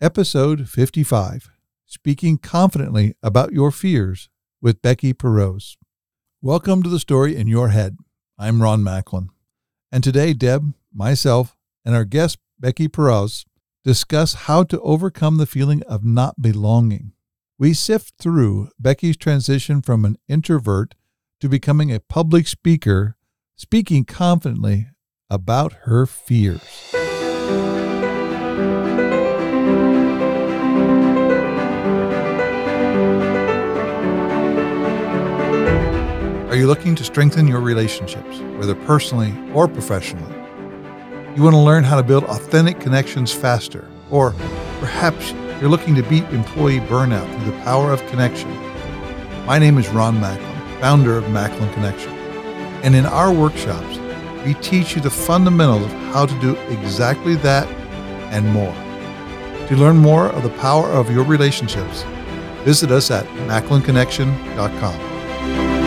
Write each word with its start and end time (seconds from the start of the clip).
Episode 0.00 0.68
55 0.68 1.50
Speaking 1.84 2.38
Confidently 2.38 3.16
About 3.20 3.52
Your 3.52 3.72
Fears 3.72 4.28
with 4.62 4.80
Becky 4.80 5.12
Paroz. 5.12 5.76
Welcome 6.40 6.84
to 6.84 6.88
the 6.88 7.00
story 7.00 7.34
in 7.34 7.48
your 7.48 7.70
head. 7.70 7.96
I'm 8.38 8.62
Ron 8.62 8.84
Macklin. 8.84 9.30
And 9.90 10.04
today, 10.04 10.34
Deb, 10.34 10.72
myself, 10.94 11.56
and 11.84 11.96
our 11.96 12.04
guest, 12.04 12.38
Becky 12.60 12.86
Paroz, 12.86 13.44
discuss 13.82 14.34
how 14.34 14.62
to 14.62 14.80
overcome 14.82 15.36
the 15.36 15.46
feeling 15.46 15.82
of 15.88 16.04
not 16.04 16.40
belonging. 16.40 17.10
We 17.58 17.74
sift 17.74 18.14
through 18.20 18.68
Becky's 18.78 19.16
transition 19.16 19.82
from 19.82 20.04
an 20.04 20.16
introvert 20.28 20.94
to 21.40 21.48
becoming 21.48 21.92
a 21.92 21.98
public 21.98 22.46
speaker, 22.46 23.16
speaking 23.56 24.04
confidently 24.04 24.86
about 25.28 25.72
her 25.86 26.06
fears. 26.06 26.94
You 36.58 36.66
looking 36.66 36.94
to 36.96 37.04
strengthen 37.04 37.46
your 37.46 37.60
relationships, 37.60 38.40
whether 38.58 38.74
personally 38.74 39.32
or 39.54 39.68
professionally? 39.68 40.34
You 41.36 41.42
want 41.42 41.54
to 41.54 41.60
learn 41.60 41.84
how 41.84 41.96
to 41.96 42.02
build 42.02 42.24
authentic 42.24 42.80
connections 42.80 43.32
faster, 43.32 43.88
or 44.10 44.32
perhaps 44.80 45.32
you're 45.60 45.70
looking 45.70 45.94
to 45.94 46.02
beat 46.02 46.24
employee 46.24 46.80
burnout 46.80 47.32
through 47.32 47.52
the 47.52 47.58
power 47.62 47.92
of 47.92 48.04
connection. 48.08 48.50
My 49.46 49.58
name 49.58 49.78
is 49.78 49.88
Ron 49.90 50.20
Macklin, 50.20 50.80
founder 50.80 51.16
of 51.16 51.30
Macklin 51.30 51.72
Connection. 51.74 52.10
And 52.82 52.96
in 52.96 53.06
our 53.06 53.32
workshops, 53.32 53.98
we 54.44 54.54
teach 54.54 54.96
you 54.96 55.00
the 55.00 55.10
fundamentals 55.10 55.84
of 55.84 55.92
how 56.12 56.26
to 56.26 56.40
do 56.40 56.56
exactly 56.70 57.36
that 57.36 57.68
and 58.32 58.48
more. 58.48 58.74
To 59.68 59.76
learn 59.76 59.98
more 59.98 60.26
of 60.26 60.42
the 60.42 60.50
power 60.50 60.88
of 60.88 61.10
your 61.10 61.24
relationships, 61.24 62.02
visit 62.64 62.90
us 62.90 63.12
at 63.12 63.26
macklinconnection.com. 63.46 65.77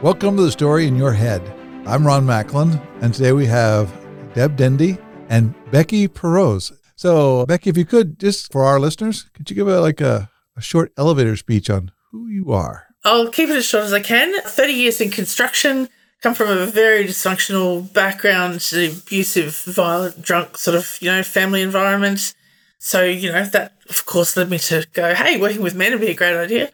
Welcome 0.00 0.36
to 0.36 0.44
the 0.44 0.52
story 0.52 0.86
in 0.86 0.94
your 0.94 1.12
head. 1.12 1.42
I'm 1.84 2.06
Ron 2.06 2.24
Macklin, 2.24 2.80
and 3.00 3.12
today 3.12 3.32
we 3.32 3.46
have 3.46 3.92
Deb 4.32 4.56
Dendy 4.56 4.96
and 5.28 5.52
Becky 5.72 6.06
Paroz. 6.06 6.70
So, 6.94 7.44
Becky, 7.46 7.68
if 7.70 7.76
you 7.76 7.84
could, 7.84 8.20
just 8.20 8.52
for 8.52 8.62
our 8.62 8.78
listeners, 8.78 9.24
could 9.34 9.50
you 9.50 9.56
give 9.56 9.66
a 9.66 9.80
like 9.80 10.00
a, 10.00 10.30
a 10.56 10.60
short 10.60 10.92
elevator 10.96 11.34
speech 11.34 11.68
on 11.68 11.90
who 12.12 12.28
you 12.28 12.52
are? 12.52 12.86
I'll 13.02 13.28
keep 13.32 13.48
it 13.48 13.56
as 13.56 13.64
short 13.64 13.86
as 13.86 13.92
I 13.92 13.98
can. 13.98 14.40
30 14.42 14.72
years 14.72 15.00
in 15.00 15.10
construction, 15.10 15.88
come 16.22 16.32
from 16.32 16.50
a 16.50 16.64
very 16.64 17.04
dysfunctional 17.04 17.92
background, 17.92 18.64
abusive, 18.72 19.56
violent, 19.64 20.22
drunk 20.22 20.58
sort 20.58 20.76
of, 20.76 20.96
you 21.00 21.10
know, 21.10 21.24
family 21.24 21.60
environment. 21.60 22.36
So, 22.78 23.02
you 23.02 23.32
know, 23.32 23.44
that 23.46 23.72
of 23.90 24.06
course 24.06 24.36
led 24.36 24.48
me 24.48 24.58
to 24.60 24.86
go, 24.92 25.12
hey, 25.12 25.40
working 25.40 25.60
with 25.60 25.74
men 25.74 25.90
would 25.90 26.00
be 26.00 26.12
a 26.12 26.14
great 26.14 26.36
idea. 26.36 26.70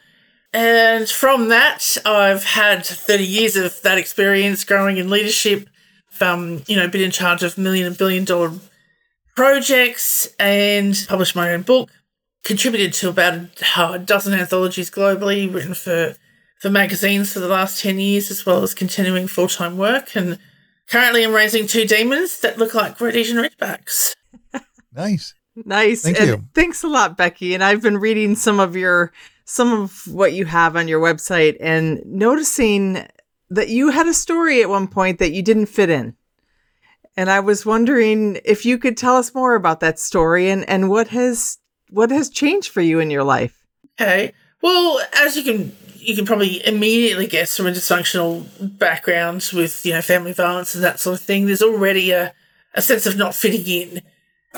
And 0.55 1.10
from 1.10 1.48
that, 1.48 1.98
I've 2.06 2.44
had 2.44 2.86
30 2.86 3.24
years 3.24 3.56
of 3.56 3.83
that 3.83 3.98
experience 3.98 4.62
growing 4.62 4.98
in 4.98 5.11
leadership. 5.11 5.69
Um, 6.20 6.62
you 6.69 6.77
know, 6.77 6.88
been 6.88 7.02
in 7.02 7.11
charge 7.11 7.42
of 7.42 7.58
million 7.58 7.88
and 7.88 7.98
billion 7.98 8.24
dollar 8.24 8.52
projects 9.34 10.28
and 10.38 10.94
published 11.08 11.34
my 11.34 11.52
own 11.52 11.62
book. 11.62 11.91
Contributed 12.44 12.92
to 12.94 13.08
about 13.08 13.34
a 13.77 13.98
dozen 13.98 14.33
anthologies 14.33 14.91
globally, 14.91 15.52
written 15.52 15.74
for 15.74 16.14
for 16.61 16.70
magazines 16.70 17.33
for 17.33 17.41
the 17.41 17.48
last 17.48 17.83
10 17.83 17.98
years, 17.98 18.30
as 18.30 18.46
well 18.46 18.62
as 18.62 18.74
continuing 18.74 19.27
full 19.27 19.48
time 19.48 19.77
work. 19.77 20.14
And 20.14 20.39
currently, 20.89 21.24
I'm 21.24 21.33
raising 21.33 21.66
two 21.66 21.84
demons 21.84 22.41
that 22.42 22.58
look 22.58 22.74
like 22.74 23.00
Rhodesian 23.00 23.39
Ridgebacks. 23.39 24.14
Nice. 24.94 25.34
Nice. 25.56 26.02
Thank 26.02 26.20
and 26.20 26.28
you. 26.28 26.44
Thanks 26.55 26.84
a 26.84 26.89
lot, 26.89 27.16
Becky. 27.16 27.55
And 27.55 27.64
I've 27.64 27.83
been 27.83 27.98
reading 27.98 28.36
some 28.36 28.61
of 28.61 28.77
your 28.77 29.12
some 29.44 29.72
of 29.72 30.06
what 30.08 30.32
you 30.32 30.44
have 30.46 30.77
on 30.77 30.88
your 30.88 31.00
website 31.00 31.56
and 31.60 32.02
noticing 32.06 33.06
that 33.50 33.68
you 33.68 33.90
had 33.90 34.06
a 34.06 34.14
story 34.14 34.62
at 34.62 34.68
one 34.68 34.88
point 34.88 35.18
that 35.18 35.32
you 35.32 35.42
didn't 35.42 35.66
fit 35.66 35.90
in. 35.90 36.14
And 37.16 37.30
I 37.30 37.40
was 37.40 37.64
wondering 37.64 38.40
if 38.44 38.64
you 38.64 38.78
could 38.78 38.96
tell 38.96 39.16
us 39.16 39.34
more 39.34 39.54
about 39.54 39.80
that 39.80 39.98
story 39.98 40.50
and, 40.50 40.68
and 40.68 40.90
what 40.90 41.08
has 41.08 41.58
what 41.90 42.10
has 42.10 42.28
changed 42.28 42.70
for 42.70 42.80
you 42.80 42.98
in 42.98 43.10
your 43.10 43.22
life. 43.22 43.66
Okay. 44.00 44.33
Well, 44.62 45.00
as 45.20 45.36
you 45.36 45.44
can 45.44 45.77
you 45.96 46.16
can 46.16 46.27
probably 46.27 46.66
immediately 46.66 47.27
guess 47.27 47.56
from 47.56 47.66
a 47.66 47.70
dysfunctional 47.70 48.46
background 48.78 49.48
with, 49.52 49.86
you 49.86 49.92
know, 49.92 50.02
family 50.02 50.33
violence 50.33 50.74
and 50.74 50.84
that 50.84 51.00
sort 51.00 51.18
of 51.18 51.24
thing, 51.24 51.46
there's 51.46 51.62
already 51.62 52.10
a, 52.10 52.34
a 52.74 52.83
sense 52.83 53.06
of 53.06 53.16
not 53.16 53.34
fitting 53.34 53.66
in 53.66 54.02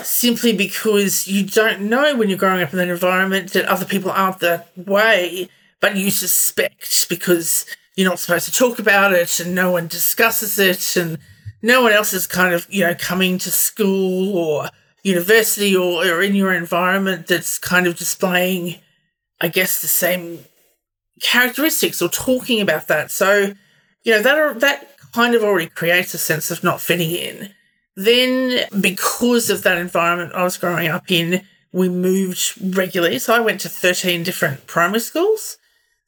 simply 0.02 0.52
because 0.52 1.26
you 1.26 1.44
don't 1.44 1.82
know 1.82 2.16
when 2.16 2.28
you're 2.28 2.38
growing 2.38 2.62
up 2.62 2.72
in 2.72 2.78
an 2.78 2.90
environment 2.90 3.52
that 3.52 3.64
other 3.66 3.86
people 3.86 4.10
aren't 4.10 4.40
that 4.40 4.70
way, 4.76 5.48
but 5.80 5.96
you 5.96 6.10
suspect 6.10 7.08
because 7.08 7.66
you're 7.96 8.08
not 8.08 8.18
supposed 8.18 8.46
to 8.46 8.52
talk 8.52 8.78
about 8.78 9.12
it 9.12 9.40
and 9.40 9.54
no 9.54 9.70
one 9.70 9.86
discusses 9.86 10.58
it 10.58 10.96
and 10.96 11.18
no 11.62 11.82
one 11.82 11.92
else 11.92 12.12
is 12.12 12.26
kind 12.26 12.54
of, 12.54 12.66
you 12.70 12.84
know, 12.84 12.94
coming 12.94 13.38
to 13.38 13.50
school 13.50 14.36
or 14.36 14.68
university 15.02 15.74
or, 15.74 16.04
or 16.06 16.22
in 16.22 16.34
your 16.34 16.52
environment 16.52 17.26
that's 17.26 17.58
kind 17.58 17.86
of 17.86 17.96
displaying, 17.96 18.76
I 19.40 19.48
guess, 19.48 19.80
the 19.80 19.88
same 19.88 20.40
characteristics 21.22 22.02
or 22.02 22.08
talking 22.08 22.60
about 22.60 22.88
that. 22.88 23.10
So, 23.10 23.54
you 24.04 24.12
know, 24.12 24.22
that 24.22 24.60
that 24.60 24.96
kind 25.12 25.34
of 25.34 25.42
already 25.42 25.68
creates 25.68 26.12
a 26.12 26.18
sense 26.18 26.50
of 26.50 26.62
not 26.62 26.80
fitting 26.80 27.10
in. 27.10 27.54
Then, 27.96 28.66
because 28.80 29.48
of 29.48 29.62
that 29.62 29.78
environment 29.78 30.34
I 30.34 30.44
was 30.44 30.58
growing 30.58 30.88
up 30.88 31.10
in, 31.10 31.42
we 31.72 31.88
moved 31.88 32.54
regularly. 32.76 33.18
So 33.18 33.34
I 33.34 33.40
went 33.40 33.60
to 33.62 33.68
13 33.68 34.22
different 34.22 34.66
primary 34.66 35.00
schools. 35.00 35.58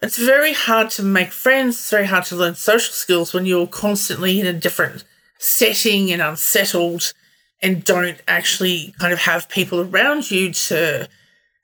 It's 0.01 0.19
very 0.19 0.53
hard 0.53 0.91
to 0.91 1.03
make 1.03 1.33
friends. 1.33 1.77
It's 1.77 1.91
very 1.91 2.07
hard 2.07 2.25
to 2.27 2.37
learn 2.37 2.55
social 2.55 2.93
skills 2.93 3.35
when 3.35 3.47
you're 3.47 3.67
constantly 3.67 4.39
in 4.39 4.47
a 4.47 4.53
different 4.53 5.05
setting 5.39 6.13
and 6.13 6.23
unsettled 6.23 7.13
and 7.61 7.85
don't 7.85 8.21
actually 8.29 8.95
kind 8.99 9.13
of 9.13 9.21
have 9.21 9.49
people 9.49 9.81
around 9.81 10.31
you 10.31 10.53
to 10.53 11.09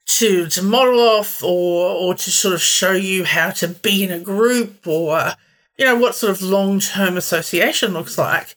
to 0.06 0.48
to 0.48 0.62
model 0.62 1.00
off 1.00 1.42
or 1.42 1.90
or 1.90 2.14
to 2.14 2.30
sort 2.30 2.54
of 2.54 2.60
show 2.60 2.92
you 2.92 3.24
how 3.24 3.50
to 3.50 3.68
be 3.68 4.02
in 4.04 4.10
a 4.10 4.20
group 4.20 4.86
or 4.86 5.32
you 5.78 5.84
know 5.84 5.96
what 5.96 6.14
sort 6.14 6.30
of 6.30 6.42
long-term 6.42 7.16
association 7.16 7.92
looks 7.92 8.18
like. 8.18 8.56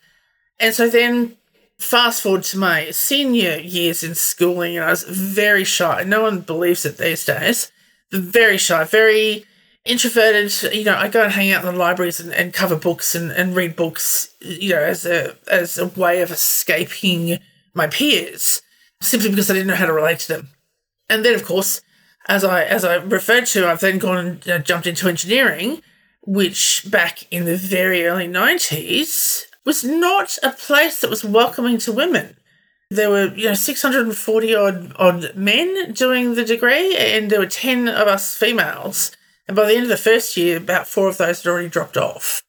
And 0.60 0.74
so 0.74 0.90
then 0.90 1.38
fast 1.78 2.22
forward 2.22 2.44
to 2.44 2.58
my 2.58 2.92
senior 2.92 3.58
years 3.58 4.04
in 4.04 4.16
schooling, 4.16 4.78
and 4.78 4.86
I 4.86 4.90
was 4.90 5.04
very 5.04 5.64
shy. 5.64 6.04
No 6.04 6.22
one 6.22 6.42
believes 6.42 6.86
it 6.86 6.98
these 6.98 7.26
days. 7.26 7.72
Very 8.12 8.58
shy, 8.58 8.84
very 8.84 9.46
introverted. 9.86 10.74
You 10.74 10.86
know, 10.86 10.96
I 10.96 11.08
go 11.08 11.24
and 11.24 11.32
hang 11.32 11.52
out 11.52 11.66
in 11.66 11.74
the 11.74 11.78
libraries 11.78 12.20
and, 12.20 12.34
and 12.34 12.54
cover 12.54 12.76
books 12.76 13.16
and, 13.16 13.32
and 13.32 13.56
read 13.56 13.76
books. 13.76 14.30
You 14.40 14.70
know, 14.70 14.82
as 14.82 15.06
a 15.06 15.38
as 15.50 15.78
a 15.78 15.88
way 15.88 16.22
of 16.22 16.32
escaping 16.32 17.40
my 17.74 17.88
peers, 17.88 18.62
simply 19.02 19.30
because 19.30 19.50
I 19.50 19.54
didn't 19.54 19.68
know 19.68 19.76
how 19.76 19.86
to 19.86 19.94
relate 19.94 20.20
to 20.20 20.28
them. 20.28 20.50
And 21.10 21.24
then, 21.24 21.36
of 21.36 21.46
course, 21.46 21.82
as 22.28 22.44
I 22.44 22.64
as 22.64 22.84
I 22.84 22.96
referred 22.96 23.46
to, 23.48 23.68
I've 23.68 23.82
then 23.82 23.98
gone 23.98 24.42
and 24.46 24.66
jumped 24.66 24.88
into 24.88 25.08
engineering, 25.08 25.82
which 26.22 26.90
back 26.90 27.32
in 27.32 27.46
the 27.46 27.58
very 27.58 28.06
early 28.06 28.28
nineties 28.28 29.46
was 29.68 29.84
not 29.84 30.38
a 30.42 30.52
place 30.52 31.02
that 31.02 31.10
was 31.10 31.26
welcoming 31.26 31.78
to 31.78 31.92
women. 31.92 32.38
There 32.90 33.10
were, 33.10 33.36
you 33.36 33.50
know, 33.50 33.54
640 33.54 34.56
odd, 34.56 34.94
odd 34.96 35.36
men 35.36 35.92
doing 35.92 36.36
the 36.36 36.46
degree, 36.46 36.96
and 36.96 37.30
there 37.30 37.42
were 37.42 37.48
10 37.48 37.90
of 37.90 38.08
us 38.08 38.34
females. 38.34 39.12
And 39.46 39.58
by 39.58 39.66
the 39.66 39.74
end 39.74 39.84
of 39.84 39.90
the 39.90 39.98
first 39.98 40.38
year, 40.38 40.56
about 40.56 40.88
four 40.88 41.10
of 41.10 41.18
those 41.18 41.44
had 41.44 41.50
already 41.52 41.68
dropped 41.68 41.98
off. 41.98 42.44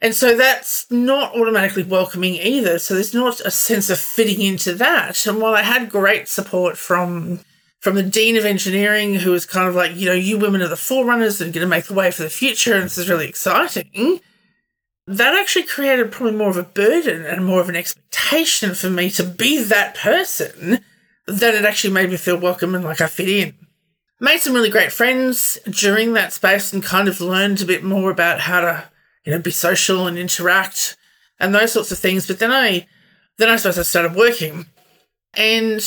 And 0.00 0.16
so 0.16 0.36
that's 0.36 0.84
not 0.90 1.36
automatically 1.36 1.84
welcoming 1.84 2.34
either. 2.34 2.80
So 2.80 2.94
there's 2.94 3.14
not 3.14 3.38
a 3.42 3.50
sense 3.52 3.88
of 3.88 4.00
fitting 4.00 4.42
into 4.42 4.74
that. 4.74 5.24
And 5.28 5.40
while 5.40 5.54
I 5.54 5.62
had 5.62 5.88
great 5.88 6.28
support 6.28 6.76
from 6.76 7.38
from 7.78 7.94
the 7.96 8.02
dean 8.02 8.36
of 8.36 8.44
engineering, 8.44 9.16
who 9.16 9.32
was 9.32 9.44
kind 9.44 9.68
of 9.68 9.74
like, 9.74 9.96
you 9.96 10.06
know, 10.06 10.12
you 10.12 10.38
women 10.38 10.62
are 10.62 10.68
the 10.68 10.76
forerunners 10.76 11.40
and 11.40 11.52
going 11.52 11.64
to 11.64 11.68
make 11.68 11.86
the 11.86 11.94
way 11.94 12.12
for 12.12 12.22
the 12.22 12.30
future, 12.30 12.74
and 12.74 12.84
this 12.84 12.98
is 12.98 13.08
really 13.08 13.28
exciting 13.28 14.20
that 15.06 15.34
actually 15.34 15.64
created 15.64 16.12
probably 16.12 16.36
more 16.36 16.50
of 16.50 16.56
a 16.56 16.62
burden 16.62 17.24
and 17.24 17.44
more 17.44 17.60
of 17.60 17.68
an 17.68 17.76
expectation 17.76 18.74
for 18.74 18.88
me 18.88 19.10
to 19.10 19.24
be 19.24 19.62
that 19.62 19.96
person 19.96 20.80
than 21.26 21.54
it 21.54 21.64
actually 21.64 21.92
made 21.92 22.10
me 22.10 22.16
feel 22.16 22.38
welcome 22.38 22.74
and 22.74 22.84
like 22.84 23.00
I 23.00 23.06
fit 23.06 23.28
in. 23.28 23.54
Made 24.20 24.38
some 24.38 24.54
really 24.54 24.70
great 24.70 24.92
friends 24.92 25.58
during 25.68 26.12
that 26.12 26.32
space 26.32 26.72
and 26.72 26.82
kind 26.82 27.08
of 27.08 27.20
learned 27.20 27.60
a 27.60 27.66
bit 27.66 27.82
more 27.82 28.10
about 28.10 28.40
how 28.40 28.60
to, 28.60 28.84
you 29.24 29.32
know, 29.32 29.40
be 29.40 29.50
social 29.50 30.06
and 30.06 30.16
interact 30.16 30.96
and 31.40 31.52
those 31.52 31.72
sorts 31.72 31.90
of 31.90 31.98
things. 31.98 32.26
But 32.28 32.38
then 32.38 32.52
I, 32.52 32.86
then 33.38 33.48
I 33.48 33.56
suppose 33.56 33.78
I 33.78 33.82
started 33.82 34.14
working 34.14 34.66
and 35.34 35.84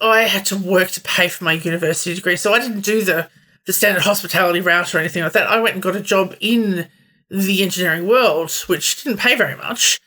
I 0.00 0.22
had 0.22 0.46
to 0.46 0.56
work 0.56 0.88
to 0.90 1.00
pay 1.00 1.28
for 1.28 1.44
my 1.44 1.52
university 1.52 2.14
degree. 2.14 2.36
So 2.36 2.52
I 2.52 2.58
didn't 2.58 2.80
do 2.80 3.02
the, 3.02 3.28
the 3.66 3.72
standard 3.72 4.02
hospitality 4.02 4.60
route 4.60 4.92
or 4.92 4.98
anything 4.98 5.22
like 5.22 5.32
that. 5.32 5.46
I 5.46 5.60
went 5.60 5.74
and 5.74 5.82
got 5.82 5.94
a 5.94 6.00
job 6.00 6.34
in 6.40 6.88
the 7.30 7.62
engineering 7.62 8.06
world, 8.06 8.50
which 8.66 9.02
didn't 9.02 9.18
pay 9.18 9.36
very 9.36 9.56
much, 9.56 10.00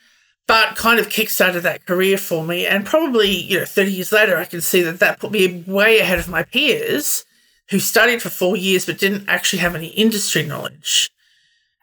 but 0.48 0.76
kind 0.76 1.00
of 1.00 1.10
kickstarted 1.10 1.62
that 1.62 1.86
career 1.86 2.18
for 2.18 2.44
me. 2.44 2.66
And 2.66 2.86
probably, 2.86 3.30
you 3.30 3.60
know, 3.60 3.66
30 3.66 3.92
years 3.92 4.12
later, 4.12 4.38
I 4.38 4.46
can 4.46 4.62
see 4.62 4.82
that 4.82 5.00
that 5.00 5.20
put 5.20 5.32
me 5.32 5.64
way 5.68 6.00
ahead 6.00 6.20
of 6.20 6.28
my 6.28 6.44
peers 6.44 7.26
who 7.70 7.80
studied 7.80 8.22
for 8.22 8.30
four 8.30 8.58
years 8.58 8.86
but 8.86 8.98
didn't 8.98 9.30
actually 9.30 9.60
have 9.60 9.76
any 9.76 9.88
industry 9.88 10.44
knowledge. 10.44 11.10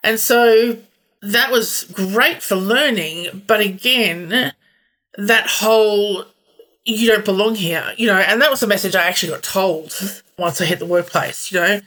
And 0.05 0.21
so 0.21 0.79
that 1.23 1.51
was 1.51 1.85
great 1.93 2.43
for 2.43 2.57
learning. 2.57 3.45
But 3.47 3.61
again, 3.61 4.53
that 5.17 5.47
whole 5.47 6.25
you 6.85 7.07
don't 7.07 7.25
belong 7.25 7.55
here, 7.55 7.93
you 7.97 8.07
know, 8.07 8.17
and 8.19 8.41
that 8.41 8.51
was 8.51 8.63
a 8.63 8.67
message 8.67 8.97
I 8.97 9.07
actually 9.07 9.33
got 9.33 9.43
told 9.43 9.95
once 10.39 10.61
I 10.61 10.65
hit 10.65 10.79
the 10.79 10.87
workplace, 10.87 11.53
you 11.53 11.61
know. 11.61 11.81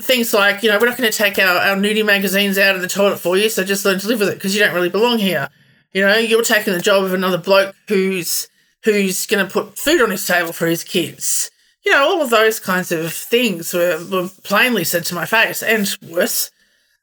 Things 0.00 0.34
like, 0.34 0.62
you 0.62 0.70
know, 0.70 0.78
we're 0.78 0.88
not 0.88 0.98
going 0.98 1.10
to 1.10 1.16
take 1.16 1.38
our, 1.38 1.58
our 1.58 1.76
nudie 1.76 2.04
magazines 2.04 2.58
out 2.58 2.74
of 2.74 2.82
the 2.82 2.88
toilet 2.88 3.18
for 3.18 3.36
you, 3.36 3.48
so 3.48 3.62
just 3.62 3.84
learn 3.84 3.98
to 4.00 4.08
live 4.08 4.20
with 4.20 4.30
it 4.30 4.34
because 4.34 4.54
you 4.54 4.60
don't 4.60 4.74
really 4.74 4.88
belong 4.88 5.18
here. 5.18 5.48
You 5.92 6.02
know, 6.02 6.16
you're 6.16 6.42
taking 6.42 6.72
the 6.72 6.80
job 6.80 7.04
of 7.04 7.12
another 7.12 7.38
bloke 7.38 7.74
who's 7.88 8.48
who's 8.84 9.26
going 9.26 9.46
to 9.46 9.52
put 9.52 9.78
food 9.78 10.00
on 10.00 10.10
his 10.10 10.26
table 10.26 10.52
for 10.52 10.66
his 10.66 10.82
kids. 10.82 11.50
You 11.84 11.92
know, 11.92 12.02
all 12.02 12.22
of 12.22 12.30
those 12.30 12.58
kinds 12.58 12.90
of 12.90 13.12
things 13.12 13.72
were, 13.72 14.04
were 14.10 14.28
plainly 14.42 14.84
said 14.84 15.04
to 15.06 15.14
my 15.14 15.24
face 15.24 15.62
and 15.62 15.88
worse. 16.08 16.50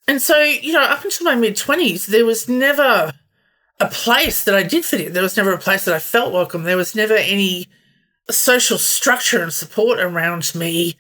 And 0.08 0.22
so, 0.22 0.42
you 0.42 0.74
know, 0.74 0.82
up 0.82 1.04
until 1.04 1.26
my 1.26 1.36
mid 1.36 1.56
20s, 1.56 2.08
there 2.08 2.26
was 2.26 2.50
never 2.50 3.14
a 3.80 3.88
place 3.88 4.44
that 4.44 4.56
I 4.56 4.64
did 4.64 4.84
fit 4.84 5.02
in. 5.02 5.14
There 5.14 5.24
was 5.24 5.38
never 5.38 5.54
a 5.54 5.58
place 5.58 5.86
that 5.86 5.96
I 5.96 6.00
felt 6.00 6.34
welcome. 6.34 6.64
There 6.64 6.78
was 6.78 6.96
never 6.96 7.16
any 7.16 7.68
social 8.30 8.78
structure 8.78 9.42
and 9.42 9.54
support 9.54 10.00
around 10.00 10.54
me 10.56 10.98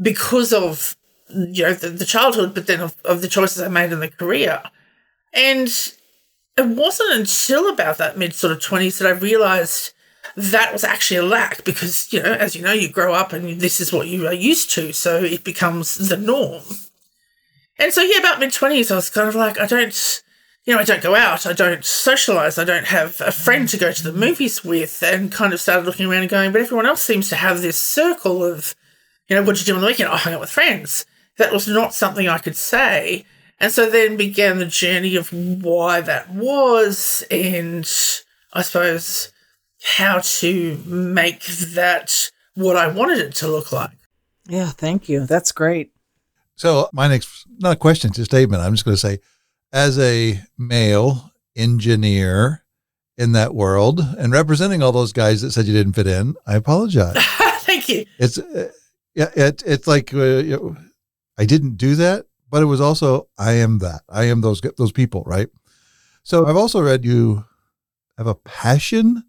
because 0.00 0.52
of 0.52 0.96
you 1.32 1.64
know 1.64 1.74
the, 1.74 1.88
the 1.90 2.04
childhood, 2.04 2.54
but 2.54 2.66
then 2.66 2.80
of, 2.80 2.96
of 3.04 3.22
the 3.22 3.28
choices 3.28 3.62
I 3.62 3.68
made 3.68 3.92
in 3.92 4.00
the 4.00 4.08
career. 4.08 4.62
And 5.32 5.68
it 6.56 6.66
wasn't 6.66 7.18
until 7.18 7.68
about 7.68 7.98
that 7.98 8.18
mid 8.18 8.34
sort 8.34 8.52
of 8.52 8.60
twenties 8.60 8.98
that 8.98 9.08
I 9.08 9.18
realized 9.18 9.92
that 10.36 10.72
was 10.72 10.84
actually 10.84 11.16
a 11.16 11.22
lack 11.22 11.64
because 11.64 12.12
you 12.12 12.22
know 12.22 12.32
as 12.32 12.54
you 12.54 12.62
know 12.62 12.72
you 12.72 12.88
grow 12.88 13.14
up 13.14 13.32
and 13.32 13.60
this 13.60 13.80
is 13.80 13.92
what 13.92 14.08
you 14.08 14.26
are 14.26 14.34
used 14.34 14.70
to, 14.72 14.92
so 14.92 15.22
it 15.22 15.44
becomes 15.44 16.08
the 16.08 16.16
norm. 16.16 16.62
And 17.78 17.92
so 17.92 18.02
yeah, 18.02 18.18
about 18.18 18.40
mid 18.40 18.52
twenties, 18.52 18.90
I 18.90 18.96
was 18.96 19.10
kind 19.10 19.28
of 19.28 19.34
like 19.34 19.58
I 19.58 19.66
don't 19.66 20.22
you 20.64 20.74
know, 20.74 20.80
I 20.80 20.84
don't 20.84 21.02
go 21.02 21.14
out, 21.14 21.46
I 21.46 21.52
don't 21.52 21.84
socialize, 21.84 22.58
I 22.58 22.64
don't 22.64 22.86
have 22.86 23.20
a 23.20 23.32
friend 23.32 23.68
to 23.70 23.78
go 23.78 23.92
to 23.92 24.02
the 24.02 24.12
movies 24.12 24.62
with, 24.62 25.02
and 25.02 25.32
kind 25.32 25.52
of 25.52 25.60
started 25.60 25.86
looking 25.86 26.06
around 26.06 26.22
and 26.22 26.30
going, 26.30 26.52
but 26.52 26.60
everyone 26.60 26.86
else 26.86 27.02
seems 27.02 27.28
to 27.30 27.36
have 27.36 27.62
this 27.62 27.78
circle 27.78 28.44
of, 28.44 28.74
you 29.28 29.36
know, 29.36 29.42
what 29.42 29.56
did 29.56 29.66
you 29.66 29.72
do 29.72 29.76
on 29.76 29.80
the 29.80 29.86
weekend? 29.86 30.10
I 30.10 30.18
hung 30.18 30.34
out 30.34 30.40
with 30.40 30.50
friends. 30.50 31.06
That 31.40 31.54
was 31.54 31.66
not 31.66 31.94
something 31.94 32.28
I 32.28 32.36
could 32.36 32.54
say. 32.54 33.24
And 33.58 33.72
so 33.72 33.88
then 33.88 34.18
began 34.18 34.58
the 34.58 34.66
journey 34.66 35.16
of 35.16 35.32
why 35.32 36.02
that 36.02 36.28
was, 36.28 37.24
and 37.30 37.88
I 38.52 38.60
suppose 38.60 39.32
how 39.82 40.18
to 40.18 40.76
make 40.84 41.44
that 41.46 42.30
what 42.52 42.76
I 42.76 42.88
wanted 42.88 43.20
it 43.20 43.34
to 43.36 43.48
look 43.48 43.72
like. 43.72 43.96
Yeah, 44.48 44.68
thank 44.68 45.08
you. 45.08 45.24
That's 45.24 45.50
great. 45.50 45.92
So, 46.56 46.90
my 46.92 47.08
next, 47.08 47.46
not 47.58 47.72
a 47.72 47.76
question, 47.76 48.10
it's 48.10 48.18
a 48.18 48.26
statement. 48.26 48.62
I'm 48.62 48.74
just 48.74 48.84
going 48.84 48.96
to 48.96 49.00
say, 49.00 49.20
as 49.72 49.98
a 49.98 50.42
male 50.58 51.32
engineer 51.56 52.66
in 53.16 53.32
that 53.32 53.54
world 53.54 54.00
and 54.18 54.30
representing 54.30 54.82
all 54.82 54.92
those 54.92 55.14
guys 55.14 55.40
that 55.40 55.52
said 55.52 55.64
you 55.64 55.72
didn't 55.72 55.94
fit 55.94 56.06
in, 56.06 56.34
I 56.46 56.56
apologize. 56.56 57.16
Thank 57.60 57.88
you. 57.88 58.04
It's 58.18 58.36
uh, 58.36 58.72
yeah, 59.14 59.30
it, 59.34 59.62
it's 59.64 59.86
like 59.86 60.12
uh, 60.12 60.18
you 60.18 60.56
know, 60.56 60.76
I 61.40 61.46
didn't 61.46 61.76
do 61.76 61.94
that, 61.96 62.26
but 62.50 62.62
it 62.62 62.66
was 62.66 62.80
also 62.80 63.28
I 63.38 63.52
am 63.52 63.78
that. 63.78 64.02
I 64.08 64.24
am 64.24 64.42
those 64.42 64.60
those 64.76 64.92
people, 64.92 65.22
right? 65.26 65.48
So 66.22 66.46
I've 66.46 66.56
also 66.56 66.82
read 66.82 67.04
you 67.04 67.46
have 68.18 68.26
a 68.26 68.34
passion 68.34 69.24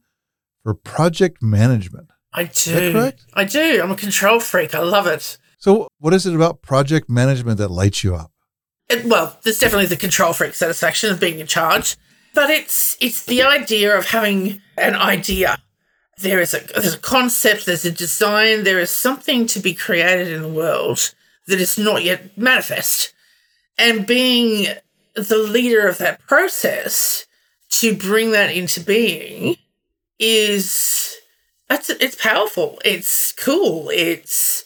for 0.61 0.73
project 0.73 1.41
management. 1.41 2.09
I 2.33 2.43
do. 2.45 3.11
I 3.33 3.45
do. 3.45 3.81
I'm 3.81 3.91
a 3.91 3.95
control 3.95 4.41
freak. 4.41 4.75
I 4.75 4.79
love 4.79 5.07
it. 5.07 5.37
So, 5.57 5.87
what 5.99 6.13
is 6.13 6.25
it 6.25 6.35
about 6.35 6.61
project 6.61 7.09
management 7.09 7.57
that 7.59 7.69
lights 7.69 8.03
you 8.03 8.15
up? 8.15 8.31
it, 8.91 9.05
well, 9.05 9.37
there's 9.43 9.59
definitely 9.59 9.85
the 9.87 9.97
control 9.97 10.33
freak 10.33 10.53
satisfaction 10.53 11.11
of 11.11 11.19
being 11.19 11.39
in 11.39 11.47
charge, 11.47 11.95
but 12.33 12.49
it's 12.49 12.97
it's 12.99 13.25
the 13.25 13.43
idea 13.43 13.97
of 13.97 14.07
having 14.07 14.61
an 14.77 14.95
idea. 14.95 15.57
There 16.17 16.41
is 16.41 16.53
a 16.53 16.59
there's 16.59 16.95
a 16.95 16.99
concept, 16.99 17.65
there's 17.65 17.85
a 17.85 17.91
design, 17.91 18.63
there 18.63 18.79
is 18.79 18.89
something 18.89 19.47
to 19.47 19.59
be 19.59 19.73
created 19.73 20.27
in 20.27 20.41
the 20.41 20.49
world 20.49 21.13
that 21.47 21.59
is 21.59 21.77
not 21.77 22.03
yet 22.03 22.38
manifest, 22.38 23.13
and 23.77 24.05
being 24.05 24.67
the 25.15 25.38
leader 25.38 25.88
of 25.88 25.97
that 25.97 26.21
process 26.21 27.25
to 27.69 27.95
bring 27.95 28.31
that 28.31 28.55
into 28.55 28.79
being 28.81 29.55
is 30.19 31.17
that's 31.67 31.89
it's 31.89 32.15
powerful. 32.15 32.79
It's 32.83 33.31
cool. 33.31 33.89
It's 33.91 34.65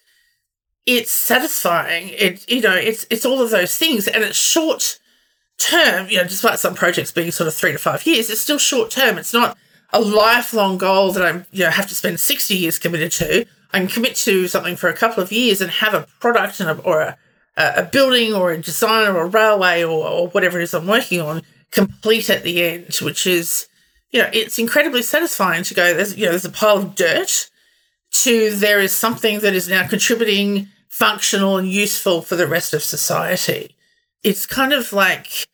it's 0.86 1.12
satisfying. 1.12 2.10
It 2.10 2.50
you 2.50 2.62
know 2.62 2.76
it's 2.76 3.06
it's 3.10 3.26
all 3.26 3.42
of 3.42 3.52
those 3.52 3.78
things, 3.78 4.08
and 4.08 4.24
it's 4.24 4.38
short 4.38 5.00
term. 5.58 6.08
You 6.10 6.18
know, 6.18 6.24
despite 6.24 6.60
some 6.60 6.76
projects 6.76 7.12
being 7.12 7.32
sort 7.32 7.48
of 7.48 7.54
three 7.54 7.72
to 7.72 7.78
five 7.78 8.06
years, 8.06 8.30
it's 8.30 8.42
still 8.42 8.58
short 8.58 8.92
term. 8.92 9.18
It's 9.18 9.34
not 9.34 9.58
a 9.94 10.02
lifelong 10.02 10.78
goal 10.78 11.12
that 11.12 11.24
I'm 11.24 11.46
you 11.52 11.64
know 11.64 11.70
have 11.70 11.88
to 11.88 11.96
spend 11.96 12.20
sixty 12.20 12.56
years 12.56 12.80
committed 12.80 13.12
to. 13.14 13.46
Can 13.80 13.88
commit 13.88 14.16
to 14.16 14.48
something 14.48 14.76
for 14.76 14.90
a 14.90 14.96
couple 14.96 15.22
of 15.22 15.32
years 15.32 15.62
and 15.62 15.72
have 15.72 15.94
a 15.94 16.08
product 16.20 16.60
and 16.60 16.70
a, 16.70 16.82
or 16.84 17.02
a, 17.02 17.18
a 17.58 17.84
building 17.84 18.34
or 18.34 18.52
a 18.52 18.62
design 18.62 19.10
or 19.10 19.22
a 19.22 19.28
railway 19.28 19.84
or, 19.84 20.08
or 20.08 20.28
whatever 20.30 20.60
it 20.60 20.64
is 20.64 20.74
I'm 20.74 20.88
working 20.88 21.22
on 21.22 21.42
complete 21.72 22.30
at 22.30 22.44
the 22.44 22.64
end, 22.64 22.96
which 23.02 23.28
is 23.28 23.68
you 24.12 24.22
know 24.22 24.30
it's 24.34 24.58
incredibly 24.58 25.02
satisfying 25.02 25.64
to 25.64 25.74
go. 25.74 25.94
There's 25.94 26.16
you 26.18 26.26
know 26.26 26.32
there's 26.32 26.46
a 26.46 26.50
pile 26.50 26.78
of 26.78 26.96
dirt 26.96 27.50
to 28.12 28.56
there 28.56 28.80
is 28.80 28.94
something 28.94 29.40
that 29.42 29.54
is 29.54 29.68
now 29.68 29.88
contributing 29.88 30.70
functional 30.88 31.58
and 31.58 31.68
useful 31.68 32.22
for 32.22 32.38
the 32.38 32.48
rest 32.48 32.74
of 32.74 32.82
society. 32.82 33.76
It's 34.24 34.46
kind 34.46 34.72
of 34.72 34.94
like, 34.94 35.48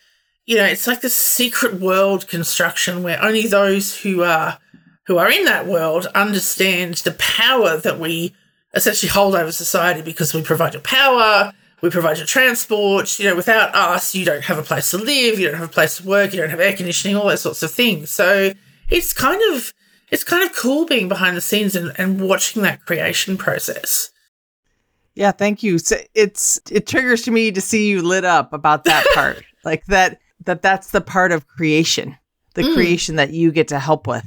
you 0.45 0.57
know, 0.57 0.65
it's 0.65 0.85
like 0.85 1.01
the 1.01 1.09
secret 1.09 1.81
world 1.81 2.27
construction 2.27 3.01
where 3.01 3.21
only 3.21 3.47
those 3.47 4.01
who 4.01 4.21
are 4.21 4.59
who 5.07 5.17
are 5.17 5.31
in 5.31 5.45
that 5.45 5.67
world 5.67 6.05
understand 6.13 6.95
the 6.95 7.13
power 7.13 7.77
that 7.77 7.99
we 7.99 8.33
essentially 8.73 9.09
hold 9.09 9.35
over 9.35 9.51
society 9.51 10.01
because 10.01 10.33
we 10.33 10.41
provide 10.41 10.73
your 10.73 10.81
power, 10.81 11.53
we 11.81 11.89
provide 11.89 12.17
your 12.17 12.27
transport. 12.27 13.19
You 13.19 13.29
know, 13.29 13.35
without 13.35 13.73
us, 13.75 14.15
you 14.15 14.25
don't 14.25 14.43
have 14.43 14.57
a 14.57 14.63
place 14.63 14.91
to 14.91 14.97
live, 14.97 15.39
you 15.39 15.47
don't 15.47 15.59
have 15.59 15.69
a 15.69 15.73
place 15.73 15.97
to 15.97 16.07
work, 16.07 16.33
you 16.33 16.39
don't 16.39 16.49
have 16.49 16.59
air 16.59 16.75
conditioning, 16.75 17.17
all 17.17 17.27
those 17.27 17.41
sorts 17.41 17.63
of 17.63 17.71
things. 17.71 18.09
So 18.09 18.53
it's 18.89 19.13
kind 19.13 19.41
of 19.53 19.73
it's 20.09 20.23
kind 20.23 20.43
of 20.43 20.55
cool 20.55 20.85
being 20.85 21.07
behind 21.07 21.37
the 21.37 21.41
scenes 21.41 21.75
and, 21.75 21.93
and 21.97 22.21
watching 22.21 22.61
that 22.63 22.85
creation 22.85 23.37
process. 23.37 24.11
Yeah, 25.15 25.31
thank 25.31 25.63
you. 25.63 25.79
So 25.79 25.97
it's 26.13 26.59
it 26.69 26.87
triggers 26.87 27.23
to 27.23 27.31
me 27.31 27.51
to 27.51 27.61
see 27.61 27.89
you 27.89 28.01
lit 28.01 28.25
up 28.25 28.53
about 28.53 28.83
that 28.85 29.05
part. 29.13 29.43
like 29.63 29.85
that 29.85 30.19
that 30.45 30.61
that's 30.61 30.91
the 30.91 31.01
part 31.01 31.31
of 31.31 31.47
creation. 31.47 32.17
The 32.53 32.63
mm. 32.63 32.73
creation 32.73 33.15
that 33.15 33.31
you 33.31 33.51
get 33.51 33.69
to 33.69 33.79
help 33.79 34.07
with. 34.07 34.25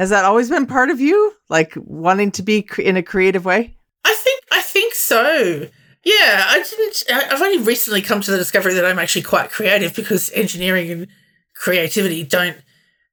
Has 0.00 0.08
that 0.08 0.24
always 0.24 0.48
been 0.48 0.64
part 0.64 0.88
of 0.88 0.98
you? 0.98 1.34
Like 1.50 1.74
wanting 1.76 2.30
to 2.32 2.42
be 2.42 2.62
cre- 2.62 2.80
in 2.80 2.96
a 2.96 3.02
creative 3.02 3.44
way? 3.44 3.76
I 4.02 4.14
think 4.14 4.42
I 4.50 4.62
think 4.62 4.94
so. 4.94 5.68
Yeah, 6.02 6.46
I 6.48 6.62
didn't 6.62 7.04
I've 7.30 7.42
only 7.42 7.58
recently 7.58 8.00
come 8.00 8.22
to 8.22 8.30
the 8.30 8.38
discovery 8.38 8.72
that 8.72 8.86
I'm 8.86 8.98
actually 8.98 9.24
quite 9.24 9.50
creative 9.50 9.94
because 9.94 10.32
engineering 10.32 10.90
and 10.90 11.06
creativity 11.54 12.22
don't 12.22 12.56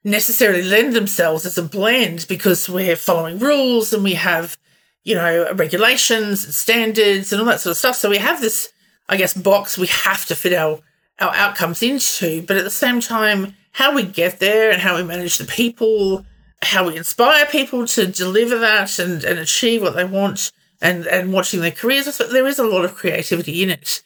necessarily 0.05 0.63
lend 0.63 0.95
themselves 0.95 1.45
as 1.45 1.57
a 1.57 1.63
blend 1.63 2.25
because 2.29 2.69
we're 2.69 2.95
following 2.95 3.37
rules 3.37 3.91
and 3.91 4.01
we 4.01 4.13
have 4.13 4.57
you 5.03 5.15
know, 5.15 5.51
regulations 5.55 6.45
and 6.45 6.53
standards 6.53 7.33
and 7.33 7.41
all 7.41 7.47
that 7.47 7.59
sort 7.59 7.71
of 7.71 7.77
stuff. 7.77 7.97
So 7.97 8.09
we 8.09 8.17
have 8.19 8.39
this, 8.39 8.71
I 9.09 9.17
guess, 9.17 9.33
box 9.33 9.77
we 9.77 9.87
have 9.87 10.25
to 10.27 10.35
fit 10.35 10.53
our, 10.53 10.79
our 11.19 11.35
outcomes 11.35 11.83
into. 11.83 12.43
But 12.43 12.55
at 12.55 12.63
the 12.63 12.69
same 12.69 13.01
time, 13.01 13.57
how 13.73 13.93
we 13.93 14.03
get 14.03 14.39
there 14.39 14.71
and 14.71 14.81
how 14.81 14.95
we 14.95 15.03
manage 15.03 15.37
the 15.37 15.43
people, 15.43 16.25
how 16.67 16.87
we 16.87 16.97
inspire 16.97 17.45
people 17.45 17.85
to 17.87 18.07
deliver 18.07 18.57
that 18.59 18.99
and, 18.99 19.23
and 19.23 19.39
achieve 19.39 19.81
what 19.81 19.95
they 19.95 20.05
want 20.05 20.51
and, 20.81 21.07
and 21.07 21.33
watching 21.33 21.61
their 21.61 21.71
careers, 21.71 22.17
there 22.17 22.47
is 22.47 22.59
a 22.59 22.63
lot 22.63 22.85
of 22.85 22.95
creativity 22.95 23.63
in 23.63 23.69
it. 23.69 24.01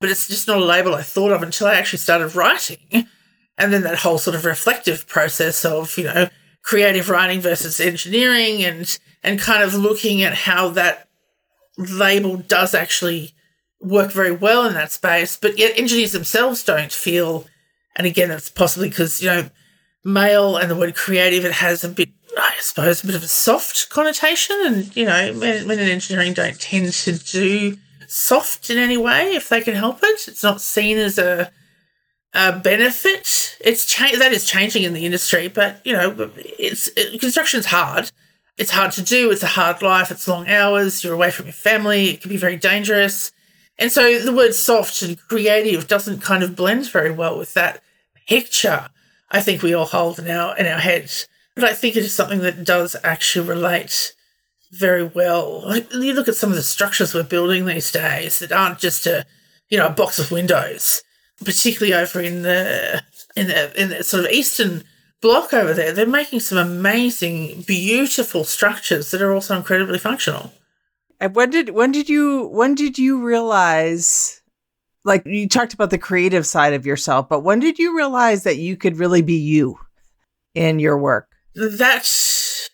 But 0.00 0.10
it's 0.10 0.28
just 0.28 0.48
not 0.48 0.58
a 0.58 0.64
label 0.64 0.94
I 0.94 1.02
thought 1.02 1.32
of 1.32 1.42
until 1.42 1.68
I 1.68 1.74
actually 1.74 2.00
started 2.00 2.34
writing. 2.34 3.06
And 3.58 3.72
then 3.72 3.82
that 3.82 3.98
whole 3.98 4.18
sort 4.18 4.36
of 4.36 4.44
reflective 4.44 5.06
process 5.06 5.64
of, 5.64 5.96
you 5.96 6.04
know, 6.04 6.28
creative 6.62 7.08
writing 7.08 7.40
versus 7.40 7.80
engineering 7.80 8.62
and 8.64 8.98
and 9.22 9.40
kind 9.40 9.62
of 9.62 9.74
looking 9.74 10.22
at 10.22 10.34
how 10.34 10.68
that 10.70 11.08
label 11.78 12.36
does 12.36 12.74
actually 12.74 13.34
work 13.80 14.12
very 14.12 14.32
well 14.32 14.66
in 14.66 14.74
that 14.74 14.92
space, 14.92 15.36
but 15.36 15.58
yet 15.58 15.78
engineers 15.78 16.12
themselves 16.12 16.64
don't 16.64 16.92
feel, 16.92 17.46
and 17.94 18.06
again, 18.06 18.30
it's 18.30 18.48
possibly 18.48 18.88
because, 18.88 19.22
you 19.22 19.28
know, 19.28 19.50
male 20.06 20.56
and 20.56 20.70
the 20.70 20.76
word 20.76 20.94
creative, 20.94 21.44
it 21.44 21.52
has 21.52 21.84
a 21.84 21.88
bit, 21.88 22.10
I 22.38 22.54
suppose, 22.60 23.02
a 23.02 23.06
bit 23.06 23.16
of 23.16 23.24
a 23.24 23.28
soft 23.28 23.90
connotation. 23.90 24.56
And, 24.64 24.96
you 24.96 25.04
know, 25.04 25.34
men, 25.34 25.66
men 25.66 25.78
in 25.78 25.88
engineering 25.88 26.32
don't 26.32 26.58
tend 26.58 26.92
to 26.92 27.12
do 27.18 27.76
soft 28.06 28.70
in 28.70 28.78
any 28.78 28.96
way 28.96 29.34
if 29.34 29.48
they 29.48 29.60
can 29.60 29.74
help 29.74 29.98
it. 30.02 30.28
It's 30.28 30.42
not 30.42 30.60
seen 30.60 30.96
as 30.96 31.18
a, 31.18 31.50
a 32.32 32.52
benefit. 32.52 33.58
It's 33.60 33.84
cha- 33.84 34.16
that 34.18 34.32
is 34.32 34.46
changing 34.46 34.84
in 34.84 34.94
the 34.94 35.04
industry, 35.04 35.48
but 35.48 35.80
you 35.84 35.92
know, 35.92 36.30
it's 36.36 36.88
it, 36.96 37.20
construction's 37.20 37.66
hard. 37.66 38.10
It's 38.56 38.70
hard 38.70 38.92
to 38.92 39.02
do. 39.02 39.30
It's 39.30 39.42
a 39.42 39.48
hard 39.48 39.82
life. 39.82 40.10
It's 40.10 40.28
long 40.28 40.48
hours. 40.48 41.04
You're 41.04 41.12
away 41.12 41.30
from 41.30 41.46
your 41.46 41.52
family. 41.52 42.10
It 42.10 42.22
can 42.22 42.30
be 42.30 42.38
very 42.38 42.56
dangerous. 42.56 43.32
And 43.78 43.92
so 43.92 44.18
the 44.20 44.32
word 44.32 44.54
soft 44.54 45.02
and 45.02 45.18
creative 45.18 45.86
doesn't 45.86 46.22
kind 46.22 46.42
of 46.42 46.56
blend 46.56 46.90
very 46.90 47.10
well 47.10 47.36
with 47.36 47.52
that 47.52 47.82
picture 48.26 48.88
I 49.30 49.40
think 49.40 49.62
we 49.62 49.74
all 49.74 49.86
hold 49.86 50.18
in 50.18 50.30
our 50.30 50.56
in 50.56 50.66
our 50.66 50.78
heads. 50.78 51.28
But 51.54 51.64
I 51.64 51.72
think 51.72 51.96
it 51.96 52.04
is 52.04 52.14
something 52.14 52.40
that 52.40 52.64
does 52.64 52.96
actually 53.02 53.48
relate 53.48 54.12
very 54.70 55.04
well. 55.04 55.62
Like, 55.66 55.92
you 55.92 56.12
look 56.12 56.28
at 56.28 56.36
some 56.36 56.50
of 56.50 56.56
the 56.56 56.62
structures 56.62 57.14
we're 57.14 57.22
building 57.22 57.64
these 57.64 57.90
days 57.90 58.40
that 58.40 58.52
aren't 58.52 58.78
just 58.78 59.06
a 59.06 59.24
you 59.68 59.78
know 59.78 59.86
a 59.86 59.90
box 59.90 60.18
of 60.18 60.30
windows, 60.30 61.02
particularly 61.44 61.94
over 61.94 62.20
in 62.20 62.42
the 62.42 63.02
in 63.36 63.48
the 63.48 63.80
in 63.80 63.90
the 63.90 64.04
sort 64.04 64.24
of 64.24 64.30
eastern 64.30 64.84
block 65.20 65.52
over 65.52 65.72
there. 65.72 65.92
They're 65.92 66.06
making 66.06 66.40
some 66.40 66.58
amazing, 66.58 67.62
beautiful 67.62 68.44
structures 68.44 69.10
that 69.10 69.22
are 69.22 69.32
also 69.32 69.56
incredibly 69.56 69.98
functional. 69.98 70.52
And 71.20 71.34
when 71.34 71.50
did 71.50 71.70
when 71.70 71.92
did 71.92 72.08
you 72.08 72.46
when 72.48 72.74
did 72.74 72.98
you 72.98 73.22
realize 73.24 74.40
like 75.06 75.24
you 75.24 75.48
talked 75.48 75.72
about 75.72 75.90
the 75.90 75.98
creative 75.98 76.46
side 76.46 76.74
of 76.74 76.84
yourself, 76.84 77.28
but 77.28 77.40
when 77.40 77.60
did 77.60 77.78
you 77.78 77.96
realize 77.96 78.42
that 78.42 78.56
you 78.56 78.76
could 78.76 78.98
really 78.98 79.22
be 79.22 79.36
you 79.36 79.78
in 80.54 80.80
your 80.80 80.98
work? 80.98 81.28
That's 81.54 82.68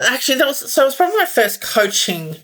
actually 0.00 0.38
that 0.38 0.46
was 0.48 0.72
so 0.72 0.82
it 0.82 0.86
was 0.86 0.96
probably 0.96 1.16
my 1.16 1.24
first 1.24 1.62
coaching 1.62 2.36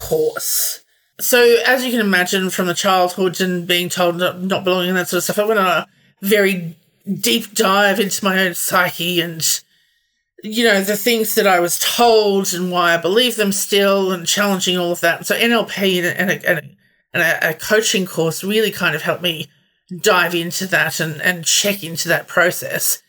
course. 0.00 0.84
So 1.18 1.56
as 1.66 1.84
you 1.84 1.90
can 1.90 2.00
imagine 2.00 2.50
from 2.50 2.66
the 2.66 2.74
childhood 2.74 3.40
and 3.40 3.66
being 3.66 3.88
told 3.88 4.16
not, 4.16 4.40
not 4.42 4.64
belonging 4.64 4.90
and 4.90 4.98
that 4.98 5.08
sort 5.08 5.18
of 5.18 5.24
stuff, 5.24 5.38
I 5.38 5.44
went 5.44 5.60
on 5.60 5.66
a 5.66 5.86
very 6.20 6.76
deep 7.20 7.54
dive 7.54 7.98
into 7.98 8.24
my 8.24 8.46
own 8.46 8.54
psyche 8.54 9.20
and 9.20 9.60
you 10.44 10.64
know 10.64 10.82
the 10.82 10.96
things 10.96 11.34
that 11.36 11.46
I 11.46 11.58
was 11.60 11.78
told 11.78 12.52
and 12.52 12.70
why 12.70 12.94
I 12.94 12.96
believe 12.98 13.36
them 13.36 13.52
still 13.52 14.12
and 14.12 14.26
challenging 14.26 14.76
all 14.76 14.92
of 14.92 15.00
that. 15.00 15.26
So 15.26 15.38
NLP 15.38 16.02
and, 16.02 16.30
and, 16.30 16.44
and 16.44 16.76
and 17.12 17.22
a, 17.22 17.50
a 17.50 17.54
coaching 17.54 18.06
course 18.06 18.42
really 18.42 18.70
kind 18.70 18.94
of 18.94 19.02
helped 19.02 19.22
me 19.22 19.48
dive 20.00 20.34
into 20.34 20.66
that 20.66 21.00
and, 21.00 21.20
and 21.22 21.44
check 21.44 21.84
into 21.84 22.08
that 22.08 22.28
process. 22.28 23.02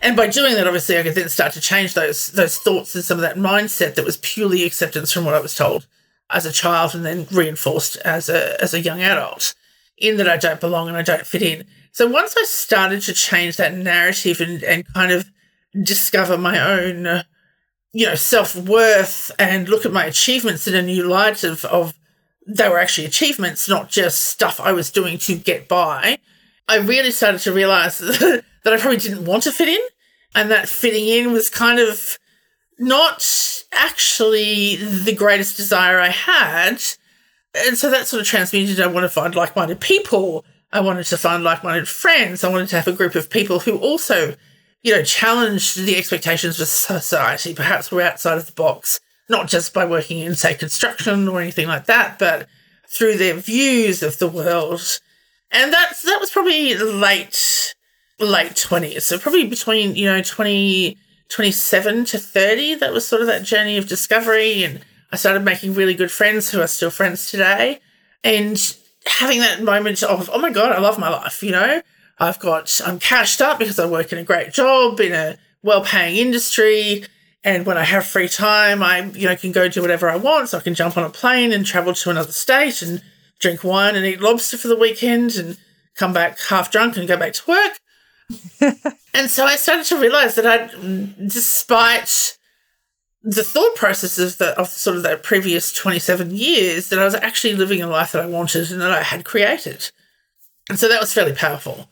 And 0.00 0.16
by 0.16 0.28
doing 0.28 0.54
that, 0.54 0.66
obviously, 0.66 0.98
I 0.98 1.02
could 1.02 1.14
then 1.14 1.28
start 1.28 1.52
to 1.52 1.60
change 1.60 1.94
those 1.94 2.28
those 2.28 2.56
thoughts 2.56 2.94
and 2.94 3.04
some 3.04 3.18
of 3.18 3.22
that 3.22 3.36
mindset 3.36 3.94
that 3.96 4.04
was 4.04 4.16
purely 4.18 4.64
acceptance 4.64 5.12
from 5.12 5.24
what 5.24 5.34
I 5.34 5.40
was 5.40 5.54
told 5.54 5.86
as 6.30 6.46
a 6.46 6.52
child, 6.52 6.94
and 6.94 7.04
then 7.04 7.26
reinforced 7.30 7.96
as 7.98 8.28
a 8.28 8.60
as 8.62 8.72
a 8.72 8.80
young 8.80 9.02
adult, 9.02 9.54
in 9.98 10.16
that 10.16 10.28
I 10.28 10.38
don't 10.38 10.60
belong 10.60 10.88
and 10.88 10.96
I 10.96 11.02
don't 11.02 11.26
fit 11.26 11.42
in. 11.42 11.66
So 11.92 12.06
once 12.06 12.34
I 12.38 12.44
started 12.44 13.02
to 13.02 13.12
change 13.12 13.58
that 13.58 13.74
narrative 13.74 14.40
and 14.40 14.62
and 14.62 14.86
kind 14.94 15.12
of 15.12 15.30
discover 15.82 16.38
my 16.38 16.58
own, 16.58 17.24
you 17.92 18.06
know, 18.06 18.14
self 18.14 18.56
worth 18.56 19.30
and 19.38 19.68
look 19.68 19.84
at 19.84 19.92
my 19.92 20.06
achievements 20.06 20.66
in 20.66 20.74
a 20.74 20.82
new 20.82 21.06
light 21.06 21.44
of 21.44 21.66
of 21.66 21.92
they 22.46 22.68
were 22.68 22.78
actually 22.78 23.06
achievements, 23.06 23.68
not 23.68 23.88
just 23.88 24.26
stuff 24.26 24.60
I 24.60 24.72
was 24.72 24.90
doing 24.90 25.18
to 25.18 25.36
get 25.36 25.68
by, 25.68 26.18
I 26.68 26.76
really 26.76 27.10
started 27.10 27.40
to 27.42 27.52
realize 27.52 27.98
that 27.98 28.44
I 28.64 28.76
probably 28.76 28.98
didn't 28.98 29.24
want 29.24 29.44
to 29.44 29.52
fit 29.52 29.68
in. 29.68 29.80
And 30.34 30.50
that 30.50 30.68
fitting 30.68 31.08
in 31.08 31.32
was 31.32 31.50
kind 31.50 31.80
of 31.80 32.16
not 32.78 33.26
actually 33.72 34.76
the 34.76 35.14
greatest 35.14 35.56
desire 35.56 35.98
I 35.98 36.10
had. 36.10 36.80
And 37.54 37.76
so 37.76 37.90
that 37.90 38.06
sort 38.06 38.20
of 38.20 38.28
transmuted. 38.28 38.80
I 38.80 38.86
want 38.86 39.04
to 39.04 39.08
find 39.08 39.34
like 39.34 39.56
minded 39.56 39.80
people. 39.80 40.44
I 40.72 40.80
wanted 40.80 41.06
to 41.06 41.18
find 41.18 41.42
like 41.42 41.64
minded 41.64 41.88
friends. 41.88 42.44
I 42.44 42.48
wanted 42.48 42.68
to 42.68 42.76
have 42.76 42.86
a 42.86 42.92
group 42.92 43.16
of 43.16 43.28
people 43.28 43.58
who 43.58 43.76
also, 43.78 44.36
you 44.82 44.94
know, 44.94 45.02
challenged 45.02 45.76
the 45.76 45.96
expectations 45.96 46.60
of 46.60 46.68
society, 46.68 47.52
perhaps 47.54 47.90
were 47.90 48.02
outside 48.02 48.38
of 48.38 48.46
the 48.46 48.52
box 48.52 49.00
not 49.30 49.48
just 49.48 49.72
by 49.72 49.86
working 49.86 50.18
in, 50.18 50.34
say, 50.34 50.54
construction 50.54 51.28
or 51.28 51.40
anything 51.40 51.68
like 51.68 51.86
that, 51.86 52.18
but 52.18 52.48
through 52.88 53.16
their 53.16 53.34
views 53.34 54.02
of 54.02 54.18
the 54.18 54.28
world. 54.28 55.00
And 55.52 55.72
that's 55.72 56.02
that 56.02 56.20
was 56.20 56.30
probably 56.30 56.74
late 56.74 57.74
late 58.18 58.56
twenties. 58.56 59.06
So 59.06 59.18
probably 59.18 59.46
between, 59.46 59.96
you 59.96 60.06
know, 60.06 60.22
20, 60.22 60.98
27 61.28 62.04
to 62.06 62.18
30. 62.18 62.74
That 62.76 62.92
was 62.92 63.06
sort 63.06 63.22
of 63.22 63.28
that 63.28 63.44
journey 63.44 63.76
of 63.76 63.88
discovery. 63.88 64.64
And 64.64 64.80
I 65.12 65.16
started 65.16 65.44
making 65.44 65.74
really 65.74 65.94
good 65.94 66.10
friends 66.10 66.50
who 66.50 66.60
are 66.60 66.66
still 66.66 66.90
friends 66.90 67.30
today. 67.30 67.80
And 68.22 68.76
having 69.06 69.38
that 69.38 69.62
moment 69.62 70.02
of, 70.02 70.28
oh 70.32 70.38
my 70.38 70.50
God, 70.50 70.72
I 70.72 70.80
love 70.80 70.98
my 70.98 71.08
life, 71.08 71.42
you 71.42 71.52
know? 71.52 71.80
I've 72.18 72.38
got 72.38 72.80
I'm 72.84 72.98
cashed 72.98 73.40
up 73.40 73.58
because 73.58 73.78
I 73.78 73.86
work 73.86 74.12
in 74.12 74.18
a 74.18 74.24
great 74.24 74.52
job 74.52 75.00
in 75.00 75.12
a 75.12 75.38
well 75.62 75.82
paying 75.82 76.16
industry. 76.16 77.04
And 77.42 77.64
when 77.64 77.78
I 77.78 77.84
have 77.84 78.06
free 78.06 78.28
time, 78.28 78.82
I 78.82 79.00
you 79.00 79.26
know 79.26 79.36
can 79.36 79.52
go 79.52 79.68
do 79.68 79.80
whatever 79.80 80.10
I 80.10 80.16
want. 80.16 80.50
So 80.50 80.58
I 80.58 80.60
can 80.60 80.74
jump 80.74 80.96
on 80.96 81.04
a 81.04 81.10
plane 81.10 81.52
and 81.52 81.64
travel 81.64 81.94
to 81.94 82.10
another 82.10 82.32
state 82.32 82.82
and 82.82 83.02
drink 83.38 83.64
wine 83.64 83.96
and 83.96 84.04
eat 84.04 84.20
lobster 84.20 84.58
for 84.58 84.68
the 84.68 84.76
weekend 84.76 85.36
and 85.36 85.56
come 85.96 86.12
back 86.12 86.38
half 86.48 86.70
drunk 86.70 86.96
and 86.96 87.08
go 87.08 87.16
back 87.16 87.32
to 87.34 87.42
work. 87.48 87.80
and 89.14 89.30
so 89.30 89.44
I 89.44 89.56
started 89.56 89.86
to 89.86 89.98
realize 89.98 90.34
that 90.36 90.46
I, 90.46 90.68
despite 91.26 92.38
the 93.22 93.42
thought 93.42 93.74
processes 93.74 94.36
that 94.36 94.56
of 94.56 94.68
sort 94.68 94.96
of 94.96 95.02
that 95.02 95.22
previous 95.22 95.72
27 95.72 96.30
years, 96.30 96.88
that 96.88 96.98
I 96.98 97.04
was 97.04 97.14
actually 97.14 97.54
living 97.54 97.82
a 97.82 97.86
life 97.86 98.12
that 98.12 98.22
I 98.22 98.26
wanted 98.26 98.70
and 98.70 98.80
that 98.80 98.92
I 98.92 99.02
had 99.02 99.24
created. 99.24 99.90
And 100.68 100.78
so 100.78 100.88
that 100.88 101.00
was 101.00 101.12
fairly 101.12 101.34
powerful. 101.34 101.90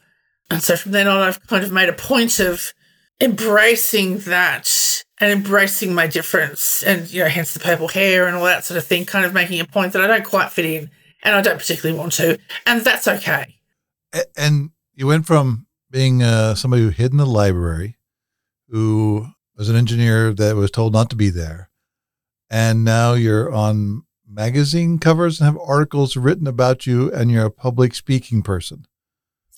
And 0.51 0.63
so 0.63 0.77
from 0.77 0.93
then 0.93 1.09
on, 1.09 1.21
I've 1.21 1.45
kind 1.47 1.65
of 1.65 1.73
made 1.73 1.89
a 1.89 1.95
point 1.95 2.39
of 2.41 2.73
embracing 3.21 4.19
that 4.21 4.88
and 5.21 5.33
embracing 5.33 5.95
my 5.95 6.07
difference 6.07 6.83
and 6.83 7.11
you 7.11 7.23
know 7.23 7.29
hence 7.29 7.55
the 7.55 7.61
purple 7.61 7.89
hair 7.89 8.27
and 8.27 8.37
all 8.37 8.45
that 8.45 8.65
sort 8.65 8.79
of 8.79 8.85
thing 8.85 9.05
kind 9.05 9.25
of 9.25 9.35
making 9.35 9.61
a 9.61 9.65
point 9.65 9.93
that 9.93 10.03
i 10.03 10.07
don't 10.07 10.25
quite 10.25 10.51
fit 10.51 10.65
in 10.65 10.91
and 11.23 11.35
i 11.35 11.43
don't 11.43 11.59
particularly 11.59 11.99
want 11.99 12.13
to 12.13 12.39
and 12.67 12.83
that's 12.83 13.09
okay. 13.09 13.55
And 14.37 14.71
you 14.95 15.07
went 15.07 15.27
from 15.27 15.67
being 15.91 16.23
uh, 16.23 16.55
somebody 16.55 16.83
who 16.83 16.89
hid 16.89 17.13
in 17.13 17.19
the 17.19 17.27
library 17.27 17.97
who 18.69 19.27
was 19.57 19.69
an 19.69 19.77
engineer 19.77 20.33
that 20.33 20.57
was 20.57 20.71
told 20.71 20.93
not 20.93 21.11
to 21.11 21.17
be 21.17 21.31
there 21.31 21.69
and 22.51 22.85
now 22.85 23.13
you're 23.13 23.53
on 23.53 24.05
magazine 24.27 24.99
covers 24.99 25.41
and 25.41 25.47
have 25.47 25.59
articles 25.59 26.17
written 26.17 26.47
about 26.47 26.87
you 26.87 27.13
and 27.13 27.31
you're 27.31 27.47
a 27.47 27.51
public 27.51 27.95
speaking 27.95 28.43
person. 28.43 28.87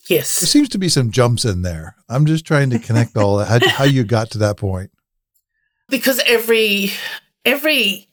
Yes. 0.08 0.40
There 0.40 0.46
seems 0.46 0.68
to 0.70 0.78
be 0.78 0.88
some 0.88 1.10
jumps 1.10 1.44
in 1.44 1.62
there. 1.62 1.96
I'm 2.08 2.26
just 2.26 2.44
trying 2.44 2.70
to 2.70 2.78
connect 2.78 3.16
all 3.16 3.36
that 3.36 3.62
how, 3.62 3.68
how 3.68 3.84
you 3.84 4.02
got 4.04 4.30
to 4.30 4.38
that 4.38 4.56
point 4.56 4.90
because 5.90 6.20
every 6.26 6.92
every 7.44 8.09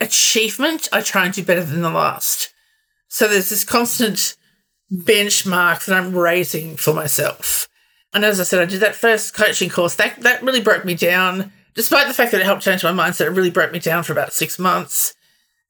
achievement 0.00 0.88
I 0.92 1.00
try 1.02 1.26
and 1.26 1.34
do 1.34 1.44
better 1.44 1.64
than 1.64 1.82
the 1.82 1.90
last. 1.90 2.52
So 3.08 3.28
there's 3.28 3.50
this 3.50 3.64
constant 3.64 4.36
benchmark 4.92 5.84
that 5.84 5.96
I'm 5.96 6.16
raising 6.16 6.76
for 6.76 6.92
myself. 6.92 7.68
And 8.12 8.24
as 8.24 8.40
I 8.40 8.44
said, 8.44 8.60
I 8.60 8.64
did 8.64 8.80
that 8.80 8.96
first 8.96 9.34
coaching 9.34 9.70
course. 9.70 9.94
That 9.94 10.20
that 10.22 10.42
really 10.42 10.60
broke 10.60 10.84
me 10.84 10.94
down. 10.94 11.52
Despite 11.74 12.08
the 12.08 12.14
fact 12.14 12.32
that 12.32 12.40
it 12.40 12.44
helped 12.44 12.62
change 12.62 12.82
my 12.82 12.90
mindset, 12.90 13.26
it 13.26 13.30
really 13.30 13.50
broke 13.50 13.72
me 13.72 13.78
down 13.78 14.02
for 14.02 14.12
about 14.12 14.32
six 14.32 14.58
months. 14.58 15.14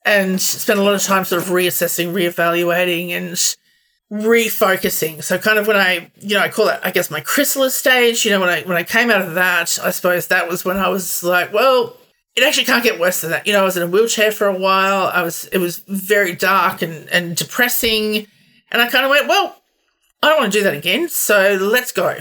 And 0.07 0.40
spent 0.40 0.79
a 0.79 0.83
lot 0.83 0.95
of 0.95 1.02
time 1.02 1.26
sort 1.26 1.43
of 1.43 1.49
reassessing, 1.49 2.14
reevaluating, 2.14 3.11
and 3.11 3.38
refocusing. 4.12 5.23
So 5.23 5.38
kind 5.38 5.59
of 5.59 5.67
when 5.67 5.76
I, 5.76 6.11
you 6.21 6.35
know, 6.35 6.40
I 6.40 6.49
call 6.49 6.67
that, 6.67 6.85
I 6.85 6.90
guess, 6.90 7.11
my 7.11 7.21
chrysalis 7.21 7.75
stage. 7.75 8.25
You 8.25 8.33
know, 8.33 8.40
when 8.40 8.49
I 8.49 8.62
when 8.62 8.76
I 8.76 8.83
came 8.83 9.11
out 9.11 9.23
of 9.23 9.35
that, 9.35 9.79
I 9.83 9.90
suppose 9.90 10.26
that 10.29 10.49
was 10.49 10.64
when 10.64 10.76
I 10.76 10.88
was 10.88 11.23
like, 11.23 11.52
well, 11.52 11.97
it 12.37 12.45
actually 12.45 12.64
can't 12.64 12.85
get 12.85 12.99
worse 12.99 13.21
than 13.21 13.31
that. 13.31 13.47
You 13.47 13.52
know, 13.52 13.62
I 13.62 13.64
was 13.64 13.76
in 13.76 13.83
a 13.83 13.87
wheelchair 13.87 14.33
for 14.33 14.47
a 14.47 14.57
while. 14.57 15.07
I 15.07 15.23
was, 15.23 15.47
it 15.47 15.59
was 15.59 15.79
very 15.88 16.35
dark 16.35 16.83
and 16.83 17.09
and 17.11 17.37
depressing, 17.37 18.26
and 18.71 18.83
I 18.83 18.88
kind 18.88 19.05
of 19.05 19.11
went, 19.11 19.29
well, 19.29 19.57
I 20.23 20.29
don't 20.29 20.40
want 20.40 20.52
to 20.52 20.59
do 20.59 20.64
that 20.64 20.75
again. 20.75 21.09
So 21.09 21.59
let's 21.61 21.93
go. 21.93 22.21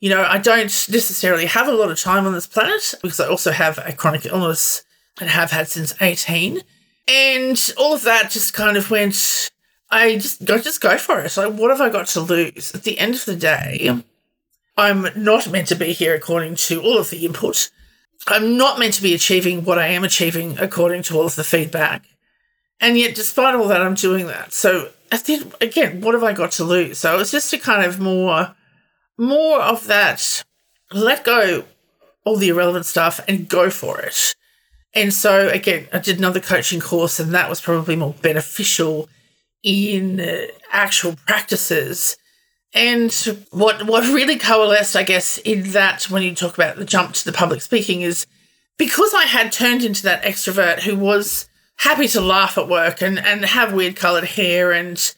You 0.00 0.10
know, 0.10 0.24
I 0.24 0.38
don't 0.38 0.64
necessarily 0.64 1.46
have 1.46 1.68
a 1.68 1.72
lot 1.72 1.90
of 1.90 2.00
time 2.00 2.26
on 2.26 2.32
this 2.32 2.46
planet 2.46 2.94
because 3.02 3.20
I 3.20 3.28
also 3.28 3.52
have 3.52 3.78
a 3.78 3.92
chronic 3.92 4.26
illness 4.26 4.84
and 5.20 5.30
have 5.30 5.52
had 5.52 5.68
since 5.68 5.94
18. 6.00 6.60
And 7.08 7.72
all 7.78 7.94
of 7.94 8.02
that 8.02 8.30
just 8.30 8.52
kind 8.52 8.76
of 8.76 8.90
went, 8.90 9.50
I 9.92 10.14
just 10.14 10.44
go 10.44 10.58
just 10.58 10.80
go 10.80 10.96
for 10.96 11.20
it. 11.20 11.36
Like, 11.36 11.52
what 11.52 11.70
have 11.70 11.82
I 11.82 11.90
got 11.90 12.06
to 12.08 12.20
lose? 12.20 12.74
At 12.74 12.82
the 12.82 12.98
end 12.98 13.14
of 13.14 13.26
the 13.26 13.36
day, 13.36 14.02
I'm 14.76 15.06
not 15.14 15.50
meant 15.50 15.68
to 15.68 15.74
be 15.74 15.92
here 15.92 16.14
according 16.14 16.56
to 16.56 16.80
all 16.80 16.96
of 16.98 17.10
the 17.10 17.26
input. 17.26 17.70
I'm 18.26 18.56
not 18.56 18.78
meant 18.78 18.94
to 18.94 19.02
be 19.02 19.14
achieving 19.14 19.64
what 19.64 19.78
I 19.78 19.88
am 19.88 20.02
achieving 20.02 20.58
according 20.58 21.02
to 21.04 21.16
all 21.16 21.26
of 21.26 21.36
the 21.36 21.44
feedback. 21.44 22.04
And 22.80 22.98
yet, 22.98 23.14
despite 23.14 23.54
all 23.54 23.68
that, 23.68 23.82
I'm 23.82 23.94
doing 23.94 24.26
that. 24.28 24.54
So, 24.54 24.90
again, 25.60 26.00
what 26.00 26.14
have 26.14 26.24
I 26.24 26.32
got 26.32 26.52
to 26.52 26.64
lose? 26.64 26.98
So, 26.98 27.18
it's 27.18 27.30
just 27.30 27.52
a 27.52 27.58
kind 27.58 27.84
of 27.84 28.00
more, 28.00 28.54
more 29.18 29.60
of 29.60 29.86
that. 29.88 30.42
Let 30.90 31.22
go 31.22 31.64
all 32.24 32.36
the 32.36 32.48
irrelevant 32.48 32.86
stuff 32.86 33.20
and 33.28 33.48
go 33.48 33.68
for 33.68 34.00
it. 34.00 34.34
And 34.94 35.12
so, 35.12 35.48
again, 35.48 35.88
I 35.92 35.98
did 35.98 36.18
another 36.18 36.40
coaching 36.40 36.80
course, 36.80 37.20
and 37.20 37.34
that 37.34 37.50
was 37.50 37.60
probably 37.60 37.96
more 37.96 38.14
beneficial 38.22 39.08
in 39.62 40.48
actual 40.72 41.16
practices 41.26 42.16
And 42.74 43.12
what 43.50 43.86
what 43.86 44.04
really 44.12 44.38
coalesced, 44.38 44.96
I 44.96 45.02
guess, 45.02 45.38
in 45.38 45.72
that 45.72 46.04
when 46.04 46.22
you 46.22 46.34
talk 46.34 46.54
about 46.54 46.76
the 46.76 46.84
jump 46.84 47.12
to 47.14 47.24
the 47.24 47.32
public 47.32 47.60
speaking 47.60 48.00
is 48.00 48.26
because 48.78 49.12
I 49.14 49.24
had 49.24 49.52
turned 49.52 49.84
into 49.84 50.02
that 50.04 50.22
extrovert 50.22 50.80
who 50.80 50.96
was 50.96 51.48
happy 51.76 52.08
to 52.08 52.20
laugh 52.20 52.56
at 52.56 52.68
work 52.68 53.02
and, 53.02 53.18
and 53.18 53.44
have 53.44 53.74
weird 53.74 53.96
coloured 53.96 54.24
hair 54.24 54.72
and 54.72 55.14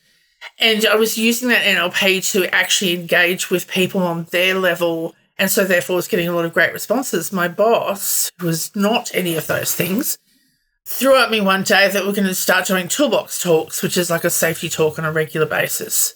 and 0.59 0.85
I 0.85 0.97
was 0.97 1.17
using 1.17 1.49
that 1.49 1.65
NLP 1.65 2.31
to 2.33 2.53
actually 2.55 2.95
engage 2.95 3.51
with 3.51 3.69
people 3.69 4.03
on 4.03 4.25
their 4.31 4.55
level 4.55 5.15
and 5.39 5.51
so 5.51 5.65
therefore 5.65 5.97
was 5.97 6.09
getting 6.09 6.29
a 6.29 6.33
lot 6.33 6.45
of 6.45 6.53
great 6.53 6.73
responses. 6.73 7.33
My 7.33 7.49
boss, 7.49 8.31
was 8.43 8.75
not 8.77 9.15
any 9.15 9.37
of 9.37 9.47
those 9.47 9.75
things, 9.75 10.19
threw 10.85 11.17
at 11.17 11.31
me 11.31 11.41
one 11.41 11.63
day 11.63 11.89
that 11.89 12.05
we're 12.05 12.13
going 12.13 12.27
to 12.27 12.35
start 12.35 12.67
doing 12.67 12.89
toolbox 12.89 13.43
talks, 13.43 13.83
which 13.83 13.97
is 13.97 14.11
like 14.11 14.25
a 14.25 14.31
safety 14.31 14.69
talk 14.69 14.99
on 14.99 15.05
a 15.05 15.13
regular 15.13 15.47
basis. 15.47 16.15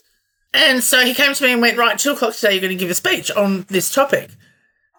And 0.52 0.82
so 0.82 1.04
he 1.04 1.14
came 1.14 1.34
to 1.34 1.44
me 1.44 1.52
and 1.52 1.60
went, 1.60 1.78
Right, 1.78 1.98
two 1.98 2.12
o'clock 2.12 2.34
today, 2.34 2.52
you're 2.52 2.60
going 2.60 2.76
to 2.76 2.78
give 2.78 2.90
a 2.90 2.94
speech 2.94 3.30
on 3.30 3.66
this 3.68 3.92
topic. 3.92 4.30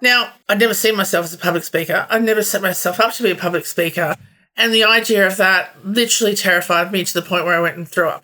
Now, 0.01 0.31
I'd 0.47 0.59
never 0.59 0.73
seen 0.73 0.95
myself 0.95 1.25
as 1.25 1.33
a 1.33 1.37
public 1.37 1.63
speaker. 1.63 2.07
I'd 2.09 2.23
never 2.23 2.41
set 2.41 2.61
myself 2.61 2.99
up 2.99 3.13
to 3.13 3.23
be 3.23 3.31
a 3.31 3.35
public 3.35 3.65
speaker. 3.65 4.15
And 4.55 4.73
the 4.73 4.83
idea 4.83 5.25
of 5.27 5.37
that 5.37 5.75
literally 5.83 6.35
terrified 6.35 6.91
me 6.91 7.03
to 7.03 7.13
the 7.13 7.21
point 7.21 7.45
where 7.45 7.55
I 7.55 7.61
went 7.61 7.77
and 7.77 7.87
threw 7.87 8.09
up. 8.09 8.23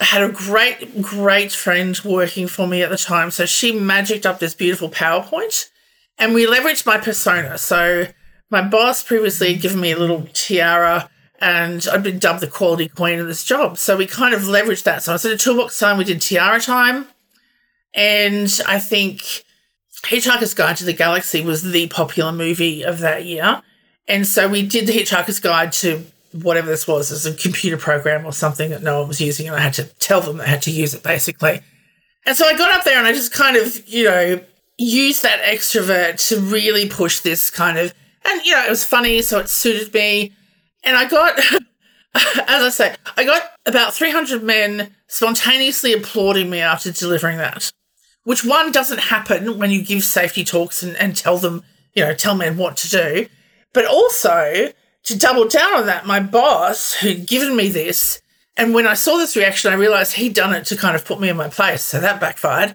I 0.00 0.04
had 0.04 0.22
a 0.22 0.32
great, 0.32 1.00
great 1.02 1.52
friend 1.52 1.98
working 2.04 2.48
for 2.48 2.66
me 2.66 2.82
at 2.82 2.90
the 2.90 2.96
time. 2.96 3.30
So 3.30 3.46
she 3.46 3.72
magicked 3.72 4.26
up 4.26 4.38
this 4.38 4.54
beautiful 4.54 4.88
PowerPoint 4.88 5.68
and 6.18 6.34
we 6.34 6.46
leveraged 6.46 6.86
my 6.86 6.98
persona. 6.98 7.56
So 7.58 8.08
my 8.52 8.60
boss 8.60 9.02
previously 9.02 9.54
had 9.54 9.62
given 9.62 9.80
me 9.80 9.92
a 9.92 9.98
little 9.98 10.28
tiara 10.34 11.08
and 11.40 11.88
I'd 11.90 12.02
been 12.02 12.18
dubbed 12.18 12.40
the 12.40 12.46
quality 12.46 12.86
queen 12.86 13.18
of 13.18 13.26
this 13.26 13.42
job. 13.42 13.78
So 13.78 13.96
we 13.96 14.06
kind 14.06 14.34
of 14.34 14.42
leveraged 14.42 14.84
that. 14.84 15.02
So 15.02 15.10
I 15.10 15.14
instead 15.14 15.32
of 15.32 15.40
toolbox 15.40 15.78
time, 15.78 15.96
we 15.96 16.04
did 16.04 16.20
tiara 16.20 16.60
time. 16.60 17.06
And 17.94 18.60
I 18.68 18.78
think 18.78 19.44
Hitchhiker's 20.04 20.54
Guide 20.54 20.76
to 20.76 20.84
the 20.84 20.92
Galaxy 20.92 21.42
was 21.42 21.62
the 21.62 21.88
popular 21.88 22.30
movie 22.30 22.84
of 22.84 23.00
that 23.00 23.24
year. 23.24 23.62
And 24.06 24.26
so 24.26 24.48
we 24.48 24.66
did 24.66 24.86
the 24.86 24.92
Hitchhiker's 24.92 25.40
Guide 25.40 25.72
to 25.72 26.04
whatever 26.32 26.68
this 26.68 26.86
was, 26.86 27.10
as 27.10 27.26
a 27.26 27.34
computer 27.34 27.76
program 27.76 28.24
or 28.24 28.32
something 28.32 28.70
that 28.70 28.82
no 28.82 29.00
one 29.00 29.08
was 29.08 29.20
using. 29.20 29.48
And 29.48 29.56
I 29.56 29.60
had 29.60 29.74
to 29.74 29.84
tell 29.84 30.20
them 30.20 30.36
they 30.36 30.46
had 30.46 30.62
to 30.62 30.70
use 30.70 30.94
it 30.94 31.02
basically. 31.02 31.60
And 32.26 32.36
so 32.36 32.46
I 32.46 32.56
got 32.56 32.70
up 32.70 32.84
there 32.84 32.98
and 32.98 33.06
I 33.06 33.12
just 33.12 33.32
kind 33.32 33.56
of, 33.56 33.88
you 33.88 34.04
know, 34.04 34.40
used 34.78 35.22
that 35.22 35.42
extrovert 35.42 36.28
to 36.28 36.40
really 36.40 36.88
push 36.88 37.20
this 37.20 37.50
kind 37.50 37.78
of, 37.78 37.94
and, 38.24 38.44
you 38.44 38.52
know, 38.52 38.64
it 38.64 38.70
was 38.70 38.84
funny. 38.84 39.22
So 39.22 39.38
it 39.38 39.48
suited 39.48 39.92
me. 39.92 40.32
And 40.84 40.96
I 40.96 41.08
got, 41.08 41.38
as 42.14 42.62
I 42.62 42.68
say, 42.68 42.94
I 43.16 43.24
got 43.24 43.42
about 43.66 43.94
300 43.94 44.42
men 44.42 44.94
spontaneously 45.08 45.92
applauding 45.92 46.50
me 46.50 46.60
after 46.60 46.92
delivering 46.92 47.38
that, 47.38 47.72
which 48.24 48.44
one 48.44 48.72
doesn't 48.72 49.00
happen 49.00 49.58
when 49.58 49.70
you 49.70 49.84
give 49.84 50.04
safety 50.04 50.44
talks 50.44 50.82
and, 50.82 50.96
and 50.96 51.16
tell 51.16 51.38
them, 51.38 51.62
you 51.94 52.04
know, 52.04 52.14
tell 52.14 52.34
men 52.34 52.56
what 52.56 52.76
to 52.78 52.88
do. 52.88 53.26
But 53.72 53.86
also, 53.86 54.72
to 55.04 55.18
double 55.18 55.48
down 55.48 55.74
on 55.74 55.86
that, 55.86 56.06
my 56.06 56.20
boss, 56.20 56.94
who'd 56.94 57.26
given 57.26 57.56
me 57.56 57.68
this, 57.68 58.22
and 58.56 58.74
when 58.74 58.86
I 58.86 58.94
saw 58.94 59.16
this 59.16 59.36
reaction, 59.36 59.72
I 59.72 59.76
realized 59.76 60.14
he'd 60.14 60.34
done 60.34 60.52
it 60.52 60.66
to 60.66 60.76
kind 60.76 60.94
of 60.94 61.04
put 61.04 61.20
me 61.20 61.28
in 61.28 61.36
my 61.36 61.48
place. 61.48 61.82
So 61.82 62.00
that 62.00 62.20
backfired. 62.20 62.74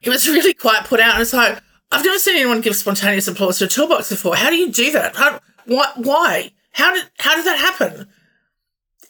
He 0.00 0.10
was 0.10 0.28
really 0.28 0.52
quite 0.52 0.84
put 0.84 1.00
out. 1.00 1.14
And 1.14 1.22
it's 1.22 1.32
like, 1.32 1.62
I've 1.90 2.04
never 2.04 2.18
seen 2.18 2.36
anyone 2.36 2.60
give 2.60 2.76
spontaneous 2.76 3.28
applause 3.28 3.58
to 3.58 3.66
a 3.66 3.68
toolbox 3.68 4.10
before. 4.10 4.36
How 4.36 4.50
do 4.50 4.56
you 4.56 4.70
do 4.70 4.92
that? 4.92 5.16
How, 5.16 5.40
what, 5.66 5.96
why? 5.98 6.50
How 6.72 6.92
did 6.92 7.04
how 7.18 7.36
did 7.36 7.46
that 7.46 7.58
happen? 7.58 8.08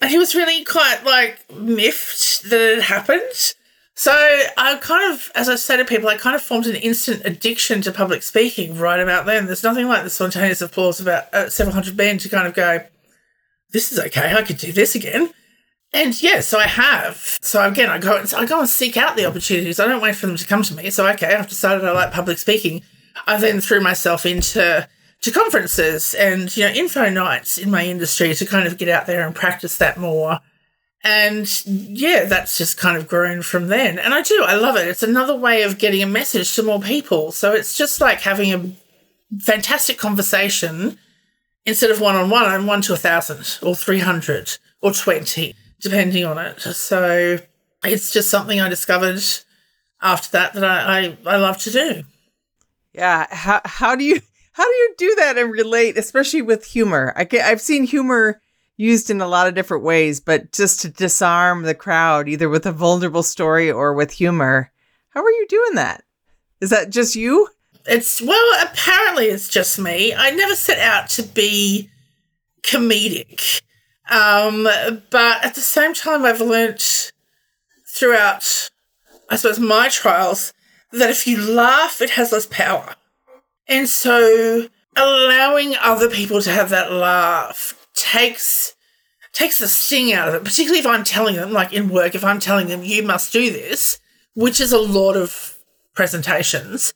And 0.01 0.11
he 0.11 0.17
was 0.17 0.35
really 0.35 0.63
quite 0.63 1.03
like 1.03 1.39
miffed 1.51 2.43
that 2.49 2.77
it 2.77 2.83
happened. 2.83 3.53
So 3.95 4.11
I 4.11 4.75
kind 4.81 5.13
of, 5.13 5.31
as 5.35 5.47
I 5.47 5.55
say 5.55 5.77
to 5.77 5.85
people, 5.85 6.09
I 6.09 6.17
kind 6.17 6.35
of 6.35 6.41
formed 6.41 6.67
an 6.67 6.75
instant 6.75 7.21
addiction 7.25 7.81
to 7.81 7.91
public 7.91 8.23
speaking 8.23 8.77
right 8.77 8.99
about 8.99 9.25
then. 9.25 9.45
There's 9.45 9.63
nothing 9.63 9.87
like 9.87 10.03
the 10.03 10.09
spontaneous 10.09 10.61
applause 10.61 10.99
about 10.99 11.33
uh, 11.33 11.49
men 11.95 12.17
to 12.19 12.29
kind 12.29 12.45
of 12.45 12.53
go, 12.53 12.85
"This 13.71 13.91
is 13.91 13.99
okay. 13.99 14.33
I 14.33 14.43
could 14.43 14.57
do 14.57 14.71
this 14.71 14.95
again." 14.95 15.31
And 15.95 16.21
yeah, 16.21 16.41
so 16.41 16.59
I 16.59 16.67
have. 16.67 17.39
So 17.39 17.65
again, 17.65 17.89
I 17.89 17.99
go, 17.99 18.21
I 18.35 18.45
go 18.45 18.59
and 18.59 18.67
seek 18.67 18.97
out 18.97 19.15
the 19.15 19.25
opportunities. 19.25 19.79
I 19.79 19.87
don't 19.87 20.01
wait 20.01 20.17
for 20.17 20.27
them 20.27 20.35
to 20.35 20.45
come 20.45 20.61
to 20.63 20.75
me. 20.75 20.89
So 20.89 21.07
okay, 21.07 21.33
I've 21.33 21.47
decided 21.47 21.85
I 21.85 21.91
like 21.91 22.11
public 22.11 22.37
speaking. 22.37 22.81
I 23.25 23.37
then 23.37 23.61
threw 23.61 23.79
myself 23.79 24.25
into 24.25 24.89
to 25.21 25.31
conferences 25.31 26.13
and 26.13 26.55
you 26.55 26.65
know 26.65 26.71
info 26.71 27.09
nights 27.09 27.57
in 27.57 27.71
my 27.71 27.85
industry 27.85 28.35
to 28.35 28.45
kind 28.45 28.67
of 28.67 28.77
get 28.77 28.89
out 28.89 29.07
there 29.07 29.25
and 29.25 29.33
practice 29.33 29.77
that 29.77 29.97
more 29.97 30.39
and 31.03 31.65
yeah 31.65 32.25
that's 32.25 32.57
just 32.59 32.77
kind 32.77 32.95
of 32.95 33.07
grown 33.07 33.41
from 33.41 33.67
then 33.67 33.97
and 33.97 34.13
i 34.13 34.21
do 34.21 34.43
i 34.45 34.53
love 34.53 34.75
it 34.75 34.87
it's 34.87 35.01
another 35.01 35.35
way 35.35 35.63
of 35.63 35.79
getting 35.79 36.03
a 36.03 36.05
message 36.05 36.53
to 36.53 36.61
more 36.61 36.79
people 36.79 37.31
so 37.31 37.53
it's 37.53 37.75
just 37.75 37.99
like 37.99 38.21
having 38.21 38.53
a 38.53 39.39
fantastic 39.41 39.97
conversation 39.97 40.99
instead 41.65 41.89
of 41.89 41.99
one-on-one 41.99 42.45
i'm 42.45 42.67
one 42.67 42.81
to 42.81 42.93
a 42.93 42.97
thousand 42.97 43.57
or 43.67 43.73
300 43.73 44.59
or 44.81 44.91
20 44.91 45.55
depending 45.79 46.25
on 46.25 46.37
it 46.37 46.59
so 46.59 47.39
it's 47.83 48.11
just 48.11 48.29
something 48.29 48.59
i 48.59 48.69
discovered 48.69 49.21
after 50.01 50.31
that 50.31 50.53
that 50.53 50.63
i, 50.63 50.99
I, 50.99 51.17
I 51.25 51.35
love 51.37 51.57
to 51.59 51.71
do 51.71 52.03
yeah 52.93 53.27
how, 53.29 53.61
how 53.65 53.95
do 53.95 54.03
you 54.03 54.21
how 54.55 54.63
do 54.63 54.73
you 54.73 54.95
do 54.97 55.15
that 55.15 55.37
and 55.37 55.51
relate, 55.51 55.97
especially 55.97 56.41
with 56.41 56.63
humor? 56.63 57.11
I 57.17 57.25
get, 57.25 57.45
I've 57.45 57.59
seen 57.59 57.83
humor 57.83 58.39
used 58.77 59.09
in 59.09 59.19
a 59.19 59.27
lot 59.27 59.49
of 59.49 59.53
different 59.53 59.83
ways, 59.83 60.21
but 60.21 60.53
just 60.53 60.79
to 60.81 60.89
disarm 60.89 61.63
the 61.63 61.75
crowd, 61.75 62.29
either 62.29 62.47
with 62.47 62.65
a 62.65 62.71
vulnerable 62.71 63.21
story 63.21 63.69
or 63.69 63.93
with 63.93 64.11
humor. 64.11 64.71
How 65.09 65.21
are 65.21 65.29
you 65.29 65.45
doing 65.49 65.75
that? 65.75 66.05
Is 66.61 66.69
that 66.69 66.89
just 66.89 67.17
you? 67.17 67.49
It's 67.85 68.21
well, 68.21 68.63
apparently 68.63 69.25
it's 69.25 69.49
just 69.49 69.77
me. 69.77 70.13
I 70.13 70.31
never 70.31 70.55
set 70.55 70.79
out 70.79 71.09
to 71.09 71.23
be 71.23 71.89
comedic. 72.63 73.61
Um, 74.09 74.63
but 74.63 75.43
at 75.43 75.55
the 75.55 75.61
same 75.61 75.93
time, 75.93 76.25
I've 76.25 76.41
learnt 76.41 77.11
throughout, 77.87 78.69
I 79.29 79.35
suppose, 79.35 79.59
my 79.59 79.89
trials 79.89 80.53
that 80.91 81.09
if 81.09 81.25
you 81.27 81.41
laugh, 81.41 82.01
it 82.01 82.11
has 82.11 82.31
less 82.31 82.45
power. 82.45 82.95
And 83.67 83.89
so 83.89 84.67
allowing 84.95 85.75
other 85.75 86.09
people 86.09 86.41
to 86.41 86.51
have 86.51 86.69
that 86.69 86.91
laugh 86.91 87.87
takes 87.93 88.75
takes 89.33 89.59
the 89.59 89.67
sting 89.67 90.13
out 90.13 90.29
of 90.29 90.33
it, 90.33 90.45
particularly 90.45 90.79
if 90.79 90.85
I'm 90.85 91.03
telling 91.03 91.35
them, 91.35 91.51
like 91.51 91.73
in 91.73 91.89
work, 91.89 92.15
if 92.15 92.23
I'm 92.23 92.39
telling 92.39 92.67
them 92.67 92.83
you 92.83 93.03
must 93.03 93.33
do 93.33 93.51
this, 93.51 93.99
which 94.33 94.61
is 94.61 94.71
a 94.71 94.79
lot 94.79 95.17
of 95.17 95.59
presentations. 95.93 96.93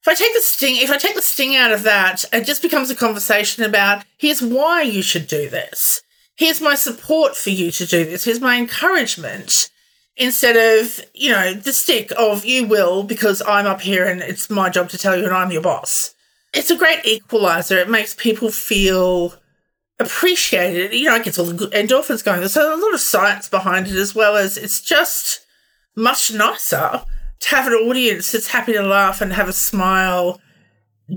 If 0.00 0.08
I 0.08 0.14
take 0.14 0.32
the 0.32 0.40
sting, 0.40 0.76
if 0.76 0.90
I 0.90 0.98
take 0.98 1.16
the 1.16 1.22
sting 1.22 1.56
out 1.56 1.72
of 1.72 1.82
that, 1.82 2.24
it 2.32 2.46
just 2.46 2.62
becomes 2.62 2.90
a 2.90 2.94
conversation 2.94 3.64
about 3.64 4.04
here's 4.16 4.40
why 4.40 4.82
you 4.82 5.02
should 5.02 5.26
do 5.26 5.50
this. 5.50 6.02
Here's 6.40 6.62
my 6.62 6.74
support 6.74 7.36
for 7.36 7.50
you 7.50 7.70
to 7.70 7.84
do 7.84 8.02
this. 8.06 8.24
Here's 8.24 8.40
my 8.40 8.56
encouragement. 8.56 9.68
Instead 10.16 10.56
of, 10.56 11.04
you 11.12 11.28
know, 11.28 11.52
the 11.52 11.70
stick 11.70 12.10
of 12.16 12.46
you 12.46 12.66
will 12.66 13.02
because 13.02 13.42
I'm 13.46 13.66
up 13.66 13.82
here 13.82 14.06
and 14.06 14.22
it's 14.22 14.48
my 14.48 14.70
job 14.70 14.88
to 14.88 14.96
tell 14.96 15.14
you 15.14 15.26
and 15.26 15.34
I'm 15.34 15.52
your 15.52 15.60
boss. 15.60 16.14
It's 16.54 16.70
a 16.70 16.78
great 16.78 17.04
equalizer. 17.04 17.76
It 17.76 17.90
makes 17.90 18.14
people 18.14 18.50
feel 18.50 19.34
appreciated. 19.98 20.94
You 20.94 21.10
know, 21.10 21.16
it 21.16 21.24
gets 21.24 21.38
all 21.38 21.44
the 21.44 21.66
endorphins 21.66 22.24
going. 22.24 22.40
So 22.48 22.62
there's 22.62 22.78
a 22.78 22.82
lot 22.82 22.94
of 22.94 23.00
science 23.00 23.46
behind 23.46 23.88
it 23.88 23.96
as 23.96 24.14
well 24.14 24.38
as 24.38 24.56
it's 24.56 24.80
just 24.80 25.44
much 25.94 26.32
nicer 26.32 27.04
to 27.40 27.48
have 27.50 27.66
an 27.66 27.74
audience 27.74 28.32
that's 28.32 28.48
happy 28.48 28.72
to 28.72 28.82
laugh 28.82 29.20
and 29.20 29.34
have 29.34 29.50
a 29.50 29.52
smile 29.52 30.40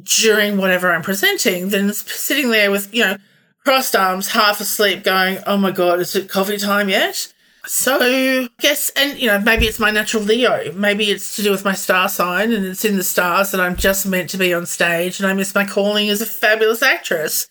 during 0.04 0.58
whatever 0.58 0.92
I'm 0.92 1.02
presenting 1.02 1.70
than 1.70 1.94
sitting 1.94 2.50
there 2.50 2.70
with, 2.70 2.94
you 2.94 3.06
know, 3.06 3.18
crossed 3.64 3.96
arms, 3.96 4.30
half 4.30 4.60
asleep, 4.60 5.04
going, 5.04 5.40
oh 5.48 5.58
my 5.58 5.72
God, 5.72 6.00
is 6.00 6.16
it 6.16 6.30
coffee 6.30 6.58
time 6.58 6.90
yet? 6.90 7.34
So, 7.66 7.98
I 8.02 8.50
guess, 8.60 8.92
and 8.96 9.18
you 9.18 9.28
know, 9.28 9.40
maybe 9.40 9.66
it's 9.66 9.80
my 9.80 9.90
natural 9.90 10.24
Leo. 10.24 10.74
Maybe 10.74 11.06
it's 11.06 11.38
to 11.38 11.44
do 11.44 11.52
with 11.52 11.64
my 11.64 11.74
star 11.74 12.10
sign, 12.10 12.52
and 12.52 12.66
it's 12.66 12.84
in 12.84 12.98
the 12.98 13.04
stars 13.04 13.52
that 13.52 13.62
I'm 13.62 13.78
just 13.78 14.06
meant 14.06 14.30
to 14.32 14.38
be 14.38 14.54
on 14.54 14.66
stage, 14.66 15.20
and 15.20 15.28
I 15.28 15.34
miss 15.34 15.56
my 15.56 15.66
calling 15.66 16.10
as 16.10 16.22
a 16.22 16.26
fabulous 16.26 16.82
actress. 16.82 17.48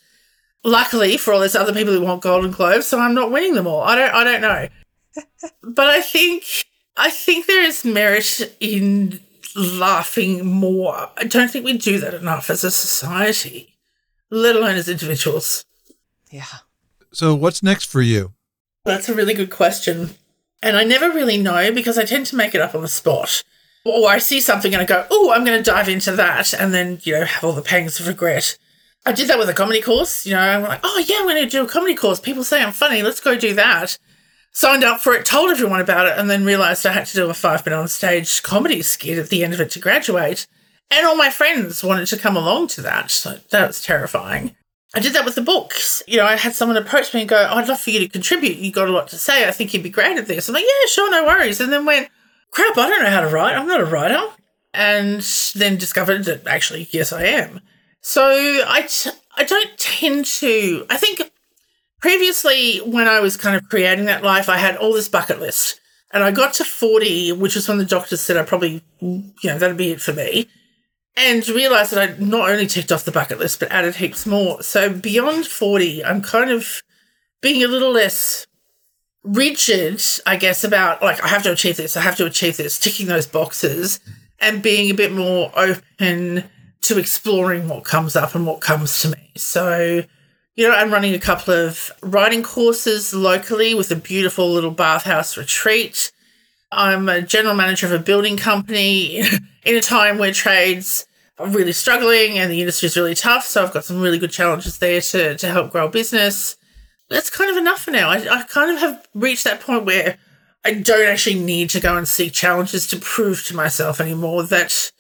Luckily 0.65 1.17
for 1.17 1.33
all 1.33 1.41
those 1.41 1.57
other 1.57 1.73
people 1.73 1.93
who 1.93 2.03
want 2.03 2.23
Golden 2.23 2.53
Globes, 2.53 2.87
so 2.87 3.01
I'm 3.01 3.15
not 3.15 3.33
winning 3.33 3.55
them 3.55 3.67
all. 3.67 3.83
I 3.83 3.97
don't, 3.97 4.15
I 4.15 4.25
don't 4.25 4.43
know. 4.43 4.69
but 5.63 5.89
I 5.89 6.03
think, 6.03 6.45
I 6.97 7.11
think 7.11 7.47
there 7.47 7.65
is 7.65 7.85
merit 7.85 8.55
in 8.61 9.19
laughing 9.57 10.47
more. 10.47 11.11
I 11.17 11.25
don't 11.25 11.51
think 11.51 11.65
we 11.65 11.79
do 11.79 11.99
that 11.99 12.15
enough 12.15 12.51
as 12.51 12.65
a 12.65 12.71
society, 12.71 13.77
let 14.31 14.57
alone 14.57 14.77
as 14.77 14.89
individuals. 14.89 15.65
Yeah. 16.33 16.47
So, 17.13 17.35
what's 17.35 17.63
next 17.63 17.91
for 17.91 18.01
you? 18.01 18.33
That's 18.85 19.09
a 19.09 19.15
really 19.15 19.35
good 19.35 19.51
question. 19.51 20.11
And 20.63 20.77
I 20.77 20.85
never 20.85 21.11
really 21.11 21.37
know 21.37 21.73
because 21.73 21.99
I 21.99 22.05
tend 22.05 22.27
to 22.27 22.37
make 22.37 22.55
it 22.55 22.61
up 22.61 22.75
on 22.75 22.83
the 22.83 22.89
spot. 22.89 23.45
Or 23.85 24.09
I 24.09 24.19
see 24.19 24.41
something 24.41 24.73
and 24.73 24.81
I 24.81 24.87
go, 24.87 25.07
oh, 25.11 25.33
I'm 25.33 25.45
going 25.45 25.59
to 25.59 25.71
dive 25.71 25.89
into 25.89 26.13
that. 26.13 26.55
And 26.55 26.73
then, 26.73 27.01
you 27.03 27.13
know, 27.19 27.25
have 27.25 27.45
all 27.45 27.53
the 27.53 27.63
pangs 27.63 28.01
of 28.01 28.07
regret. 28.07 28.57
I 29.05 29.13
did 29.13 29.29
that 29.29 29.39
with 29.39 29.49
a 29.49 29.55
comedy 29.55 29.83
course. 29.83 30.25
You 30.25 30.35
know, 30.35 30.41
I'm 30.41 30.63
like, 30.63 30.81
oh, 30.85 31.05
yeah, 31.07 31.17
I'm 31.19 31.27
going 31.27 31.43
to 31.43 31.51
do 31.51 31.65
a 31.65 31.69
comedy 31.69 31.97
course. 31.97 32.21
People 32.21 32.45
say 32.45 32.63
I'm 32.63 32.73
funny. 32.73 33.03
Let's 33.03 33.21
go 33.21 33.37
do 33.37 33.55
that. 33.55 33.99
signed 34.53 34.85
up 34.85 35.01
for 35.01 35.13
it, 35.15 35.25
told 35.25 35.51
everyone 35.51 35.81
about 35.81 36.07
it, 36.07 36.17
and 36.17 36.31
then 36.31 36.45
realized 36.45 36.87
I 36.87 36.93
had 36.93 37.07
to 37.07 37.15
do 37.15 37.29
a 37.29 37.35
five 37.35 37.67
minute 37.67 37.79
on 37.79 37.89
stage 37.89 38.43
comedy 38.43 38.83
skit 38.83 39.19
at 39.19 39.29
the 39.29 39.43
end 39.43 39.53
of 39.53 39.61
it 39.61 39.71
to 39.73 39.81
graduate. 39.81 40.47
And 40.91 41.05
all 41.07 41.17
my 41.17 41.31
friends 41.31 41.83
wanted 41.83 42.07
to 42.07 42.19
come 42.19 42.37
along 42.37 42.69
to 42.69 42.83
that. 42.83 43.11
So 43.11 43.41
that 43.51 43.67
was 43.67 43.83
terrifying. 43.83 44.55
I 44.95 45.01
did 45.01 45.15
that 45.15 45.25
with 45.25 45.35
the 45.35 45.43
books. 45.43 46.03
You 46.07 46.19
know, 46.19 46.27
I 46.27 46.37
had 46.37 46.55
someone 46.55 46.77
approach 46.77 47.15
me 47.15 47.21
and 47.21 47.29
go, 47.29 47.37
oh, 47.37 47.57
I'd 47.57 47.69
love 47.69 47.81
for 47.81 47.91
you 47.91 48.01
to 48.01 48.09
contribute. 48.09 48.59
You've 48.59 48.75
got 48.75 48.89
a 48.89 48.93
lot 48.93 49.09
to 49.09 49.19
say. 49.19 49.49
I 49.49 49.51
think 49.51 49.73
you'd 49.73 49.83
be 49.83 49.91
great 49.91 50.19
at 50.19 50.27
this. 50.27 50.49
I'm 50.49 50.55
like, 50.55 50.65
yeah, 50.65 50.89
sure, 50.89 51.11
no 51.11 51.25
worries. 51.25 51.61
And 51.61 51.73
then 51.73 51.87
went, 51.87 52.09
crap, 52.51 52.77
I 52.77 52.89
don't 52.89 53.03
know 53.03 53.11
how 53.11 53.23
to 53.23 53.29
write. 53.29 53.57
I'm 53.57 53.67
not 53.67 53.81
a 53.81 53.87
writer. 53.87 54.21
And 54.75 55.23
then 55.55 55.77
discovered 55.77 56.25
that 56.25 56.47
actually, 56.47 56.89
yes, 56.91 57.13
I 57.13 57.25
am. 57.25 57.61
So 58.03 58.23
I, 58.23 58.87
t- 58.89 59.11
I 59.37 59.45
don't 59.45 59.79
tend 59.79 60.27
to, 60.27 60.87
I 60.91 60.97
think 60.99 61.31
previously 62.01 62.79
when 62.79 63.09
I 63.09 63.21
was 63.21 63.37
kind 63.37 63.57
of 63.57 63.69
creating 63.69 64.07
that 64.07 64.25
life, 64.25 64.49
I 64.49 64.59
had 64.59 64.77
all 64.77 64.93
this 64.93 65.09
bucket 65.09 65.41
list. 65.41 65.81
And 66.13 66.23
I 66.23 66.31
got 66.31 66.53
to 66.55 66.65
40, 66.65 67.33
which 67.33 67.55
was 67.55 67.67
when 67.67 67.79
the 67.79 67.87
doctor 67.87 68.19
said 68.19 68.37
I 68.37 68.43
probably, 68.43 68.83
you 69.01 69.33
know, 69.45 69.59
that'd 69.59 69.79
be 69.79 69.93
it 69.93 70.03
for 70.03 70.13
me 70.13 70.49
and 71.17 71.47
realized 71.49 71.93
that 71.93 72.11
I'd 72.11 72.23
not 72.23 72.51
only 72.51 72.67
ticked 72.67 72.91
off 72.91 73.05
the 73.05 73.13
bucket 73.13 73.39
list, 73.39 73.61
but 73.61 73.71
added 73.71 73.97
heaps 73.97 74.27
more. 74.27 74.63
So 74.63 74.93
beyond 74.93 75.47
40, 75.47 76.05
I'm 76.05 76.23
kind 76.23 76.51
of 76.51 76.83
being 77.41 77.63
a 77.63 77.69
little 77.69 77.93
less 77.93 78.47
rigid, 79.23 80.03
I 80.27 80.37
guess, 80.37 80.65
about 80.65 81.03
like, 81.03 81.23
I 81.23 81.29
have 81.29 81.43
to 81.45 81.53
achieve 81.53 81.77
this, 81.77 81.97
I 81.97 82.01
have 82.01 82.17
to 82.17 82.27
achieve 82.27 82.57
this, 82.57 82.79
ticking 82.79 83.07
those 83.07 83.27
boxes, 83.27 84.01
and 84.41 84.63
being 84.63 84.91
a 84.91 84.95
bit 84.95 85.13
more 85.13 85.53
open 85.55 86.45
to 86.83 86.99
exploring 86.99 87.69
what 87.69 87.85
comes 87.85 88.17
up 88.17 88.35
and 88.35 88.47
what 88.47 88.61
comes 88.61 89.01
to 89.01 89.11
me. 89.11 89.31
So, 89.37 90.03
you 90.57 90.69
know, 90.69 90.75
I'm 90.75 90.91
running 90.91 91.15
a 91.15 91.21
couple 91.21 91.55
of 91.55 91.93
writing 92.03 92.43
courses 92.43 93.15
locally 93.15 93.75
with 93.75 93.91
a 93.91 93.97
beautiful 93.97 94.51
little 94.51 94.73
bathhouse 94.73 95.37
retreat. 95.37 96.11
I'm 96.73 97.07
a 97.11 97.21
general 97.21 97.55
manager 97.55 97.87
of 97.87 97.93
a 97.93 97.99
building 97.99 98.39
company 98.39 99.19
in 99.65 99.77
a 99.77 99.81
time 99.83 100.17
where 100.17 100.33
trades 100.33 101.07
are 101.39 101.49
really 101.49 101.73
struggling 101.73 102.39
and 102.39 102.51
the 102.51 102.61
industry 102.61 102.87
is 102.87 102.97
really 102.97 103.15
tough. 103.15 103.45
So 103.45 103.63
I've 103.63 103.75
got 103.75 103.85
some 103.85 104.01
really 104.01 104.19
good 104.19 104.31
challenges 104.31 104.79
there 104.79 105.03
to, 105.03 105.37
to 105.37 105.47
help 105.49 105.71
grow 105.71 105.87
a 105.87 105.91
business. 105.91 106.57
That's 107.11 107.29
kind 107.29 107.51
of 107.51 107.59
enough 107.59 107.83
for 107.83 107.91
now. 107.91 108.09
I, 108.09 108.39
I 108.39 108.43
kind 108.45 108.71
of 108.71 108.79
have 108.79 109.07
reached 109.15 109.45
that 109.45 109.61
point 109.61 109.85
where 109.85 110.17
I 110.65 110.73
don't 110.73 111.09
actually 111.09 111.41
need 111.41 111.69
to 111.71 111.81
go 111.81 111.97
and 111.97 112.09
seek 112.09 112.33
challenges 112.33 112.87
to 112.89 112.97
prove 112.97 113.45
to 113.47 113.57
myself 113.57 114.01
anymore 114.01 114.45
that 114.45 114.93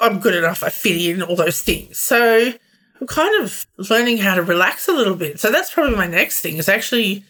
I'm 0.00 0.18
good 0.18 0.34
enough. 0.34 0.62
I 0.62 0.70
fit 0.70 0.96
in 0.96 1.22
all 1.22 1.36
those 1.36 1.62
things. 1.62 1.98
So 1.98 2.52
I'm 3.00 3.06
kind 3.06 3.42
of 3.42 3.66
learning 3.90 4.18
how 4.18 4.34
to 4.34 4.42
relax 4.42 4.88
a 4.88 4.92
little 4.92 5.16
bit. 5.16 5.40
So 5.40 5.52
that's 5.52 5.70
probably 5.70 5.96
my 5.96 6.06
next 6.06 6.40
thing 6.40 6.56
is 6.56 6.70
actually 6.70 7.24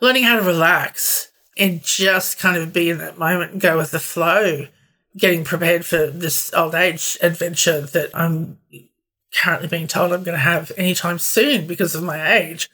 learning 0.00 0.24
how 0.24 0.36
to 0.36 0.42
relax 0.42 1.31
and 1.56 1.82
just 1.82 2.38
kind 2.38 2.56
of 2.56 2.72
be 2.72 2.90
in 2.90 2.98
that 2.98 3.18
moment 3.18 3.52
and 3.52 3.60
go 3.60 3.76
with 3.76 3.90
the 3.90 4.00
flow, 4.00 4.66
getting 5.16 5.44
prepared 5.44 5.84
for 5.84 6.06
this 6.06 6.52
old 6.54 6.74
age 6.74 7.18
adventure 7.20 7.82
that 7.82 8.10
I'm 8.14 8.58
currently 9.34 9.68
being 9.68 9.86
told 9.86 10.12
I'm 10.12 10.22
going 10.22 10.36
to 10.36 10.42
have 10.42 10.72
anytime 10.76 11.18
soon 11.18 11.66
because 11.66 11.94
of 11.94 12.02
my 12.02 12.36
age. 12.36 12.70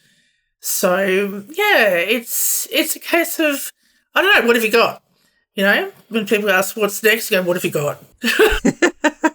So 0.60 1.44
yeah, 1.50 1.88
it's 1.94 2.66
it's 2.72 2.96
a 2.96 3.00
case 3.00 3.38
of 3.38 3.72
I 4.14 4.22
don't 4.22 4.34
know. 4.34 4.46
What 4.46 4.56
have 4.56 4.64
you 4.64 4.72
got? 4.72 5.02
You 5.54 5.64
know, 5.64 5.92
when 6.08 6.26
people 6.26 6.50
ask 6.50 6.76
what's 6.76 7.02
next, 7.02 7.30
you 7.30 7.36
go, 7.36 7.42
"What 7.44 7.56
have 7.56 7.64
you 7.64 7.70
got?" 7.70 8.02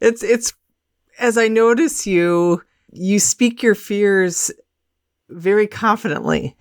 it's 0.00 0.22
it's 0.22 0.52
as 1.18 1.38
I 1.38 1.48
notice 1.48 2.06
you, 2.06 2.62
you 2.92 3.18
speak 3.18 3.62
your 3.62 3.74
fears 3.74 4.50
very 5.30 5.66
confidently 5.66 6.54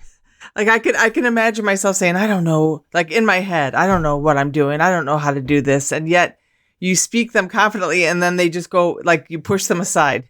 like 0.55 0.67
I 0.67 0.79
could 0.79 0.95
I 0.95 1.09
can 1.09 1.25
imagine 1.25 1.65
myself 1.65 1.95
saying, 1.95 2.15
I 2.15 2.27
don't 2.27 2.43
know, 2.43 2.83
like 2.93 3.11
in 3.11 3.25
my 3.25 3.37
head, 3.37 3.75
I 3.75 3.87
don't 3.87 4.01
know 4.01 4.17
what 4.17 4.37
I'm 4.37 4.51
doing. 4.51 4.81
I 4.81 4.89
don't 4.89 5.05
know 5.05 5.17
how 5.17 5.33
to 5.33 5.41
do 5.41 5.61
this. 5.61 5.91
And 5.91 6.07
yet 6.07 6.39
you 6.79 6.95
speak 6.95 7.31
them 7.31 7.47
confidently 7.47 8.05
and 8.05 8.21
then 8.21 8.35
they 8.35 8.49
just 8.49 8.69
go 8.69 8.99
like 9.03 9.25
you 9.29 9.39
push 9.39 9.65
them 9.65 9.81
aside. 9.81 10.29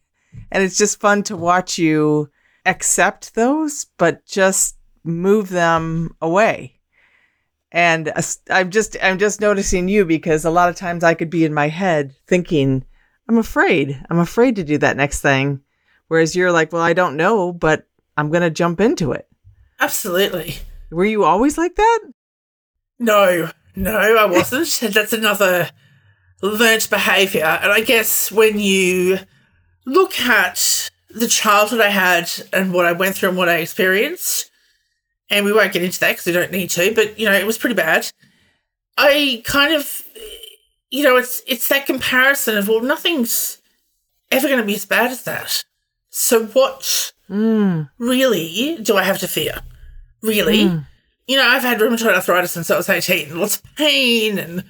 And 0.51 0.63
it's 0.63 0.77
just 0.77 0.99
fun 0.99 1.23
to 1.23 1.37
watch 1.37 1.77
you 1.77 2.29
accept 2.65 3.35
those, 3.35 3.85
but 3.97 4.25
just 4.25 4.77
move 5.03 5.49
them 5.49 6.15
away. 6.21 6.79
And 7.71 8.11
I'm 8.49 8.69
just 8.69 8.97
I'm 9.01 9.19
just 9.19 9.41
noticing 9.41 9.87
you 9.87 10.05
because 10.05 10.45
a 10.45 10.49
lot 10.49 10.69
of 10.69 10.75
times 10.75 11.03
I 11.03 11.13
could 11.13 11.29
be 11.29 11.45
in 11.45 11.53
my 11.53 11.67
head 11.67 12.15
thinking, 12.27 12.85
I'm 13.27 13.37
afraid. 13.37 14.01
I'm 14.09 14.19
afraid 14.19 14.55
to 14.57 14.63
do 14.63 14.77
that 14.77 14.97
next 14.97 15.21
thing. 15.21 15.61
Whereas 16.07 16.35
you're 16.35 16.51
like, 16.51 16.71
well, 16.71 16.81
I 16.81 16.93
don't 16.93 17.17
know, 17.17 17.51
but 17.51 17.87
I'm 18.15 18.29
going 18.29 18.43
to 18.43 18.49
jump 18.49 18.79
into 18.79 19.11
it. 19.11 19.27
Absolutely. 19.85 20.55
Were 20.89 21.05
you 21.05 21.23
always 21.23 21.59
like 21.59 21.75
that? 21.75 21.99
No, 22.97 23.51
no, 23.75 23.91
I 23.91 24.25
wasn't. 24.25 24.67
That's 24.93 25.13
another 25.13 25.69
learnt 26.41 26.89
behavior. 26.89 27.45
And 27.45 27.71
I 27.71 27.81
guess 27.81 28.31
when 28.31 28.57
you 28.57 29.19
look 29.85 30.19
at 30.19 30.89
the 31.11 31.27
childhood 31.27 31.81
I 31.81 31.89
had 31.89 32.31
and 32.51 32.73
what 32.73 32.87
I 32.87 32.93
went 32.93 33.15
through 33.15 33.29
and 33.29 33.37
what 33.37 33.47
I 33.47 33.57
experienced, 33.57 34.49
and 35.29 35.45
we 35.45 35.53
won't 35.53 35.71
get 35.71 35.83
into 35.83 35.99
that 35.99 36.13
because 36.13 36.25
we 36.25 36.33
don't 36.33 36.51
need 36.51 36.71
to, 36.71 36.91
but 36.95 37.19
you 37.19 37.27
know, 37.27 37.35
it 37.35 37.45
was 37.45 37.59
pretty 37.59 37.75
bad. 37.75 38.11
I 38.97 39.43
kind 39.45 39.71
of, 39.71 40.01
you 40.89 41.03
know, 41.03 41.15
it's 41.15 41.43
it's 41.45 41.67
that 41.67 41.85
comparison 41.85 42.57
of 42.57 42.67
well, 42.67 42.81
nothing's 42.81 43.59
ever 44.31 44.47
going 44.47 44.59
to 44.59 44.65
be 44.65 44.73
as 44.73 44.85
bad 44.85 45.11
as 45.11 45.25
that. 45.25 45.63
So 46.09 46.47
what 46.47 47.13
Mm. 47.29 47.89
Really, 47.97 48.77
do 48.81 48.97
I 48.97 49.03
have 49.03 49.19
to 49.19 49.27
fear? 49.27 49.61
Really? 50.25 50.65
Mm. 50.65 50.85
You 51.27 51.37
know, 51.37 51.47
I've 51.47 51.63
had 51.63 51.79
rheumatoid 51.79 52.13
arthritis 52.13 52.51
since 52.51 52.69
I 52.69 52.77
was 52.77 52.89
18, 52.89 53.37
lots 53.39 53.57
of 53.57 53.75
pain 53.75 54.37
and, 54.37 54.63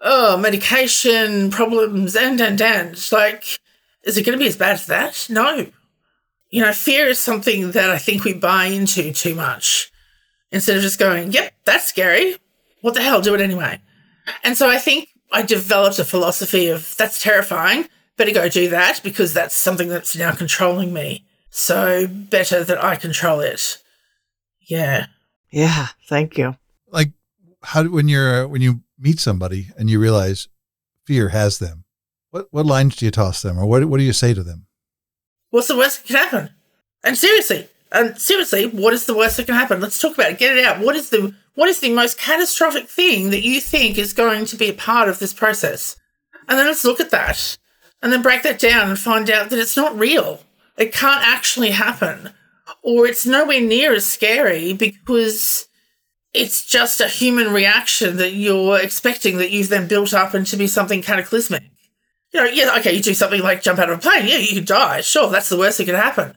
oh, 0.00 0.36
medication 0.36 1.50
problems 1.50 2.16
and, 2.16 2.40
and, 2.40 2.60
and. 2.60 3.12
Like, 3.12 3.58
is 4.04 4.16
it 4.16 4.24
going 4.24 4.38
to 4.38 4.42
be 4.42 4.48
as 4.48 4.56
bad 4.56 4.74
as 4.74 4.86
that? 4.86 5.26
No. 5.28 5.66
You 6.50 6.62
know, 6.62 6.72
fear 6.72 7.06
is 7.08 7.18
something 7.18 7.72
that 7.72 7.90
I 7.90 7.98
think 7.98 8.24
we 8.24 8.32
buy 8.32 8.66
into 8.66 9.12
too 9.12 9.34
much 9.34 9.92
instead 10.50 10.76
of 10.76 10.82
just 10.82 10.98
going, 10.98 11.32
yep, 11.32 11.52
that's 11.64 11.86
scary. 11.86 12.36
What 12.80 12.94
the 12.94 13.02
hell? 13.02 13.20
Do 13.20 13.34
it 13.34 13.40
anyway. 13.40 13.80
And 14.42 14.56
so 14.56 14.68
I 14.68 14.78
think 14.78 15.08
I 15.30 15.42
developed 15.42 15.98
a 15.98 16.04
philosophy 16.04 16.68
of 16.68 16.96
that's 16.96 17.22
terrifying. 17.22 17.88
Better 18.16 18.32
go 18.32 18.48
do 18.48 18.70
that 18.70 19.00
because 19.02 19.34
that's 19.34 19.54
something 19.54 19.88
that's 19.88 20.16
now 20.16 20.32
controlling 20.32 20.92
me. 20.92 21.24
So 21.50 22.06
better 22.06 22.64
that 22.64 22.82
I 22.82 22.96
control 22.96 23.40
it. 23.40 23.82
Yeah. 24.68 25.06
Yeah. 25.50 25.88
Thank 26.08 26.38
you. 26.38 26.56
Like 26.90 27.12
how 27.62 27.82
do 27.82 27.90
when 27.90 28.08
you're 28.08 28.44
uh, 28.44 28.46
when 28.46 28.62
you 28.62 28.82
meet 28.98 29.18
somebody 29.18 29.68
and 29.76 29.90
you 29.90 29.98
realize 29.98 30.48
fear 31.04 31.30
has 31.30 31.58
them, 31.58 31.84
what 32.30 32.46
what 32.50 32.66
lines 32.66 32.96
do 32.96 33.04
you 33.04 33.10
toss 33.10 33.42
them, 33.42 33.58
or 33.58 33.66
what 33.66 33.84
what 33.86 33.98
do 33.98 34.04
you 34.04 34.12
say 34.12 34.34
to 34.34 34.42
them? 34.42 34.66
What's 35.50 35.68
the 35.68 35.76
worst 35.76 36.02
that 36.02 36.06
can 36.06 36.16
happen? 36.16 36.54
And 37.02 37.16
seriously, 37.16 37.68
and 37.90 38.18
seriously, 38.20 38.66
what 38.66 38.92
is 38.92 39.06
the 39.06 39.16
worst 39.16 39.38
that 39.38 39.46
can 39.46 39.54
happen? 39.54 39.80
Let's 39.80 40.00
talk 40.00 40.14
about 40.14 40.32
it. 40.32 40.38
Get 40.38 40.56
it 40.56 40.64
out. 40.64 40.80
What 40.80 40.96
is 40.96 41.10
the 41.10 41.34
what 41.54 41.68
is 41.68 41.80
the 41.80 41.92
most 41.92 42.18
catastrophic 42.18 42.88
thing 42.88 43.30
that 43.30 43.42
you 43.42 43.60
think 43.60 43.98
is 43.98 44.12
going 44.12 44.44
to 44.46 44.56
be 44.56 44.68
a 44.68 44.74
part 44.74 45.08
of 45.08 45.18
this 45.18 45.32
process? 45.32 45.96
And 46.48 46.58
then 46.58 46.66
let's 46.66 46.84
look 46.84 47.00
at 47.00 47.10
that. 47.10 47.58
And 48.00 48.12
then 48.12 48.22
break 48.22 48.42
that 48.44 48.60
down 48.60 48.88
and 48.88 48.98
find 48.98 49.28
out 49.28 49.50
that 49.50 49.58
it's 49.58 49.76
not 49.76 49.98
real. 49.98 50.40
It 50.76 50.94
can't 50.94 51.26
actually 51.26 51.70
happen. 51.70 52.30
Or 52.82 53.06
it's 53.06 53.26
nowhere 53.26 53.60
near 53.60 53.92
as 53.94 54.06
scary 54.06 54.72
because 54.72 55.68
it's 56.32 56.64
just 56.64 57.00
a 57.00 57.08
human 57.08 57.52
reaction 57.52 58.16
that 58.18 58.32
you're 58.32 58.78
expecting 58.78 59.38
that 59.38 59.50
you've 59.50 59.68
then 59.68 59.88
built 59.88 60.14
up 60.14 60.34
into 60.34 60.56
be 60.56 60.66
something 60.66 61.02
cataclysmic. 61.02 61.64
You 62.32 62.40
know, 62.40 62.46
yeah, 62.46 62.76
okay, 62.78 62.92
you 62.92 63.02
do 63.02 63.14
something 63.14 63.42
like 63.42 63.62
jump 63.62 63.78
out 63.78 63.90
of 63.90 63.98
a 63.98 64.00
plane, 64.00 64.28
yeah, 64.28 64.36
you 64.36 64.54
could 64.54 64.66
die. 64.66 65.00
Sure, 65.00 65.30
that's 65.30 65.48
the 65.48 65.56
worst 65.56 65.78
that 65.78 65.86
could 65.86 65.94
happen. 65.94 66.36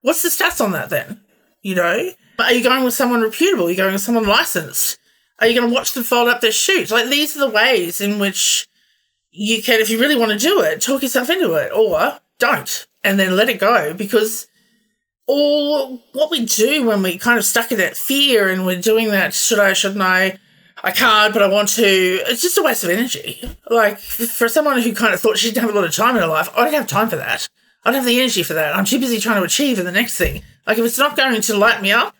What's 0.00 0.22
the 0.22 0.28
stats 0.28 0.64
on 0.64 0.72
that 0.72 0.90
then? 0.90 1.20
You 1.62 1.74
know? 1.74 2.10
Are 2.38 2.52
you 2.52 2.62
going 2.62 2.84
with 2.84 2.94
someone 2.94 3.22
reputable? 3.22 3.66
Are 3.66 3.70
you 3.70 3.76
going 3.76 3.92
with 3.92 4.02
someone 4.02 4.26
licensed? 4.26 4.98
Are 5.38 5.46
you 5.46 5.58
going 5.58 5.68
to 5.68 5.74
watch 5.74 5.92
them 5.92 6.04
fold 6.04 6.28
up 6.28 6.40
their 6.40 6.52
chute? 6.52 6.90
Like, 6.90 7.08
these 7.08 7.36
are 7.36 7.40
the 7.40 7.50
ways 7.50 8.00
in 8.00 8.18
which 8.18 8.68
you 9.30 9.62
can, 9.62 9.80
if 9.80 9.90
you 9.90 9.98
really 9.98 10.16
want 10.16 10.32
to 10.32 10.38
do 10.38 10.60
it, 10.60 10.80
talk 10.80 11.02
yourself 11.02 11.30
into 11.30 11.54
it, 11.54 11.72
or 11.72 12.20
don't 12.38 12.86
and 13.04 13.18
then 13.18 13.36
let 13.36 13.48
it 13.48 13.58
go 13.58 13.92
because 13.94 14.46
all 15.32 16.02
what 16.12 16.30
we 16.30 16.44
do 16.44 16.84
when 16.84 17.02
we 17.02 17.16
kind 17.16 17.38
of 17.38 17.44
stuck 17.44 17.72
in 17.72 17.78
that 17.78 17.96
fear 17.96 18.50
and 18.50 18.66
we're 18.66 18.80
doing 18.80 19.08
that 19.08 19.32
should 19.32 19.58
I, 19.58 19.72
shouldn't 19.72 20.02
I, 20.02 20.38
I 20.84 20.90
can't, 20.90 21.32
but 21.32 21.42
I 21.42 21.48
want 21.48 21.70
to, 21.70 21.84
it's 21.84 22.42
just 22.42 22.58
a 22.58 22.62
waste 22.62 22.84
of 22.84 22.90
energy. 22.90 23.40
Like 23.70 23.98
for 23.98 24.48
someone 24.48 24.80
who 24.82 24.94
kind 24.94 25.14
of 25.14 25.20
thought 25.20 25.38
she 25.38 25.48
didn't 25.48 25.62
have 25.62 25.70
a 25.70 25.74
lot 25.74 25.86
of 25.86 25.94
time 25.94 26.16
in 26.16 26.22
her 26.22 26.28
life, 26.28 26.50
I 26.54 26.64
don't 26.64 26.74
have 26.74 26.86
time 26.86 27.08
for 27.08 27.16
that. 27.16 27.48
I 27.84 27.90
don't 27.90 28.00
have 28.00 28.06
the 28.06 28.20
energy 28.20 28.42
for 28.42 28.52
that. 28.52 28.76
I'm 28.76 28.84
too 28.84 29.00
busy 29.00 29.18
trying 29.18 29.38
to 29.38 29.44
achieve 29.44 29.82
the 29.82 29.90
next 29.90 30.18
thing. 30.18 30.42
Like 30.66 30.76
if 30.76 30.84
it's 30.84 30.98
not 30.98 31.16
going 31.16 31.40
to 31.40 31.56
light 31.56 31.80
me 31.80 31.92
up 31.92 32.14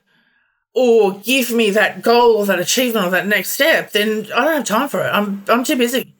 or 0.74 1.18
give 1.18 1.50
me 1.50 1.70
that 1.70 2.00
goal 2.00 2.36
or 2.36 2.46
that 2.46 2.60
achievement 2.60 3.06
or 3.06 3.10
that 3.10 3.26
next 3.26 3.50
step, 3.50 3.92
then 3.92 4.26
I 4.34 4.44
don't 4.44 4.56
have 4.56 4.64
time 4.64 4.88
for 4.88 5.00
it. 5.06 5.10
I'm 5.10 5.44
I'm 5.48 5.64
too 5.64 5.76
busy. 5.76 6.14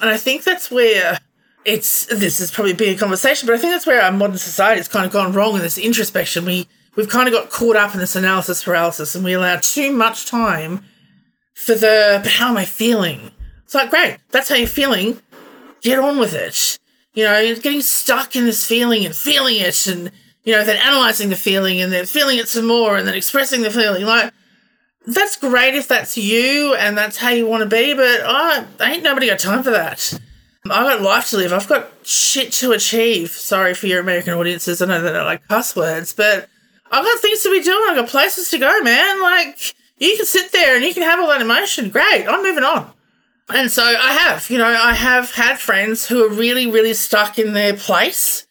And 0.00 0.10
I 0.10 0.18
think 0.18 0.44
that's 0.44 0.70
where 0.70 1.18
it's 1.68 2.06
this 2.06 2.40
is 2.40 2.50
probably 2.50 2.72
a 2.72 2.76
bigger 2.76 2.98
conversation, 2.98 3.46
but 3.46 3.54
I 3.54 3.58
think 3.58 3.72
that's 3.72 3.86
where 3.86 4.02
our 4.02 4.12
modern 4.12 4.38
society 4.38 4.78
has 4.78 4.88
kind 4.88 5.06
of 5.06 5.12
gone 5.12 5.32
wrong 5.32 5.54
in 5.54 5.62
this 5.62 5.78
introspection. 5.78 6.44
We 6.44 6.66
we've 6.96 7.08
kind 7.08 7.28
of 7.28 7.34
got 7.34 7.50
caught 7.50 7.76
up 7.76 7.94
in 7.94 8.00
this 8.00 8.16
analysis 8.16 8.64
paralysis 8.64 9.14
and 9.14 9.24
we 9.24 9.32
allow 9.32 9.56
too 9.56 9.92
much 9.92 10.26
time 10.26 10.84
for 11.54 11.74
the, 11.74 12.20
but 12.22 12.32
how 12.32 12.48
am 12.48 12.56
I 12.56 12.64
feeling? 12.64 13.30
It's 13.64 13.74
like, 13.74 13.90
great, 13.90 14.18
that's 14.30 14.48
how 14.48 14.56
you're 14.56 14.66
feeling. 14.66 15.20
Get 15.80 15.98
on 15.98 16.18
with 16.18 16.34
it. 16.34 16.78
You 17.14 17.24
know, 17.24 17.54
getting 17.56 17.82
stuck 17.82 18.34
in 18.34 18.46
this 18.46 18.66
feeling 18.66 19.04
and 19.04 19.14
feeling 19.14 19.56
it 19.56 19.86
and, 19.86 20.10
you 20.44 20.54
know, 20.54 20.64
then 20.64 20.76
analyzing 20.76 21.30
the 21.30 21.36
feeling 21.36 21.80
and 21.80 21.92
then 21.92 22.06
feeling 22.06 22.38
it 22.38 22.48
some 22.48 22.66
more 22.66 22.96
and 22.96 23.06
then 23.06 23.14
expressing 23.14 23.62
the 23.62 23.70
feeling. 23.70 24.04
Like, 24.04 24.32
that's 25.06 25.36
great 25.36 25.74
if 25.74 25.88
that's 25.88 26.16
you 26.16 26.74
and 26.74 26.96
that's 26.98 27.16
how 27.16 27.30
you 27.30 27.46
want 27.46 27.62
to 27.62 27.68
be, 27.68 27.94
but 27.94 28.22
I 28.24 28.64
ain't 28.80 29.02
nobody 29.02 29.28
got 29.28 29.38
time 29.38 29.62
for 29.62 29.70
that. 29.70 30.18
I've 30.70 30.86
got 30.86 31.02
life 31.02 31.30
to 31.30 31.36
live. 31.36 31.52
I've 31.52 31.68
got 31.68 31.90
shit 32.02 32.52
to 32.54 32.72
achieve. 32.72 33.30
Sorry 33.30 33.74
for 33.74 33.86
your 33.86 34.00
American 34.00 34.34
audiences. 34.34 34.80
I 34.80 34.86
know 34.86 35.00
they 35.00 35.12
don't 35.12 35.24
like 35.24 35.46
cuss 35.48 35.74
words, 35.76 36.12
but 36.12 36.48
I've 36.90 37.04
got 37.04 37.20
things 37.20 37.42
to 37.42 37.50
be 37.50 37.62
doing. 37.62 37.84
I've 37.88 37.96
got 37.96 38.08
places 38.08 38.50
to 38.50 38.58
go, 38.58 38.80
man. 38.82 39.20
Like, 39.20 39.74
you 39.98 40.16
can 40.16 40.26
sit 40.26 40.52
there 40.52 40.76
and 40.76 40.84
you 40.84 40.94
can 40.94 41.02
have 41.02 41.20
all 41.20 41.28
that 41.28 41.40
emotion. 41.40 41.90
Great. 41.90 42.26
I'm 42.26 42.42
moving 42.42 42.64
on. 42.64 42.92
And 43.50 43.70
so 43.70 43.82
I 43.82 44.12
have, 44.12 44.50
you 44.50 44.58
know, 44.58 44.66
I 44.66 44.92
have 44.92 45.32
had 45.32 45.58
friends 45.58 46.06
who 46.06 46.24
are 46.24 46.28
really, 46.28 46.70
really 46.70 46.92
stuck 46.94 47.38
in 47.38 47.54
their 47.54 47.74
place 47.74 48.46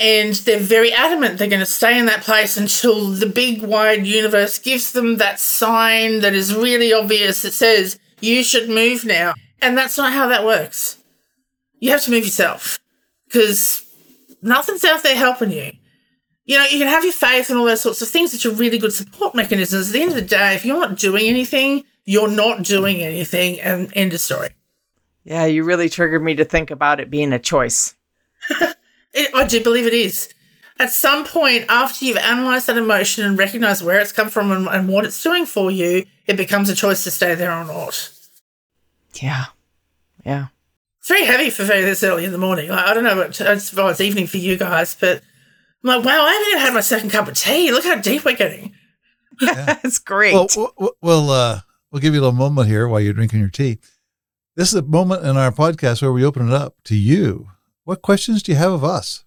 and 0.00 0.34
they're 0.34 0.58
very 0.58 0.92
adamant 0.92 1.38
they're 1.38 1.46
going 1.46 1.60
to 1.60 1.66
stay 1.66 1.98
in 1.98 2.06
that 2.06 2.22
place 2.22 2.56
until 2.56 3.10
the 3.10 3.26
big 3.26 3.62
wide 3.62 4.06
universe 4.06 4.58
gives 4.58 4.92
them 4.92 5.18
that 5.18 5.38
sign 5.38 6.20
that 6.20 6.34
is 6.34 6.54
really 6.54 6.90
obvious 6.92 7.42
that 7.42 7.52
says 7.52 7.98
you 8.20 8.42
should 8.42 8.68
move 8.68 9.04
now. 9.04 9.34
And 9.62 9.76
that's 9.76 9.98
not 9.98 10.12
how 10.12 10.26
that 10.28 10.44
works. 10.44 10.96
You 11.80 11.90
have 11.90 12.02
to 12.02 12.10
move 12.10 12.24
yourself 12.24 12.78
because 13.26 13.84
nothing's 14.42 14.84
out 14.84 15.02
there 15.02 15.16
helping 15.16 15.50
you. 15.50 15.72
You 16.44 16.58
know, 16.58 16.64
you 16.64 16.78
can 16.78 16.88
have 16.88 17.04
your 17.04 17.12
faith 17.12 17.50
and 17.50 17.58
all 17.58 17.64
those 17.64 17.80
sorts 17.80 18.02
of 18.02 18.08
things 18.08 18.32
that 18.32 18.44
are 18.44 18.54
really 18.54 18.78
good 18.78 18.92
support 18.92 19.34
mechanisms. 19.34 19.88
At 19.88 19.92
the 19.92 20.02
end 20.02 20.10
of 20.10 20.16
the 20.16 20.22
day, 20.22 20.54
if 20.54 20.64
you're 20.64 20.80
not 20.80 20.98
doing 20.98 21.26
anything, 21.26 21.84
you're 22.04 22.30
not 22.30 22.62
doing 22.62 23.02
anything, 23.02 23.60
and 23.60 23.92
end 23.94 24.12
of 24.12 24.20
story. 24.20 24.48
Yeah, 25.24 25.44
you 25.44 25.64
really 25.64 25.88
triggered 25.88 26.22
me 26.22 26.34
to 26.36 26.44
think 26.44 26.70
about 26.70 26.98
it 27.00 27.10
being 27.10 27.32
a 27.32 27.38
choice. 27.38 27.94
It, 29.12 29.34
I 29.34 29.44
do 29.44 29.60
believe 29.60 29.86
it 29.86 29.92
is. 29.92 30.32
At 30.78 30.92
some 30.92 31.24
point, 31.24 31.64
after 31.68 32.04
you've 32.04 32.16
analysed 32.16 32.68
that 32.68 32.76
emotion 32.76 33.24
and 33.24 33.36
recognised 33.36 33.84
where 33.84 33.98
it's 33.98 34.12
come 34.12 34.28
from 34.28 34.52
and, 34.52 34.68
and 34.68 34.88
what 34.88 35.04
it's 35.04 35.20
doing 35.20 35.46
for 35.46 35.70
you, 35.70 36.06
it 36.26 36.36
becomes 36.36 36.68
a 36.68 36.76
choice 36.76 37.02
to 37.04 37.10
stay 37.10 37.34
there 37.34 37.52
or 37.52 37.64
not. 37.64 38.12
Yeah. 39.14 39.46
Yeah. 40.24 40.46
It's 41.00 41.08
very 41.08 41.24
heavy 41.24 41.50
for 41.50 41.64
very 41.64 41.82
this 41.82 42.02
early 42.04 42.24
in 42.24 42.32
the 42.32 42.38
morning. 42.38 42.68
Like, 42.70 42.86
I 42.86 42.94
don't 42.94 43.04
know 43.04 43.16
what 43.16 43.40
it's, 43.40 43.72
well, 43.74 43.88
it's 43.88 44.00
evening 44.00 44.26
for 44.26 44.36
you 44.36 44.56
guys, 44.56 44.94
but 44.98 45.22
I'm 45.82 45.88
like, 45.96 46.04
wow, 46.04 46.24
I 46.24 46.32
haven't 46.32 46.48
even 46.48 46.60
had 46.60 46.74
my 46.74 46.80
second 46.80 47.10
cup 47.10 47.26
of 47.28 47.34
tea. 47.34 47.70
Look 47.72 47.84
how 47.84 47.96
deep 47.96 48.24
we're 48.24 48.36
getting. 48.36 48.74
That's 49.40 49.98
great. 49.98 50.34
Well, 50.34 50.48
we'll, 50.78 50.92
we'll, 51.00 51.30
uh, 51.30 51.60
we'll 51.90 52.00
give 52.02 52.12
you 52.14 52.20
a 52.20 52.24
little 52.24 52.36
moment 52.38 52.68
here 52.68 52.86
while 52.86 53.00
you're 53.00 53.14
drinking 53.14 53.40
your 53.40 53.48
tea. 53.48 53.78
This 54.56 54.68
is 54.68 54.74
a 54.74 54.82
moment 54.82 55.24
in 55.24 55.36
our 55.38 55.50
podcast 55.52 56.02
where 56.02 56.12
we 56.12 56.24
open 56.24 56.48
it 56.48 56.54
up 56.54 56.74
to 56.84 56.94
you. 56.96 57.48
What 57.84 58.02
questions 58.02 58.42
do 58.42 58.52
you 58.52 58.58
have 58.58 58.72
of 58.72 58.84
us? 58.84 59.24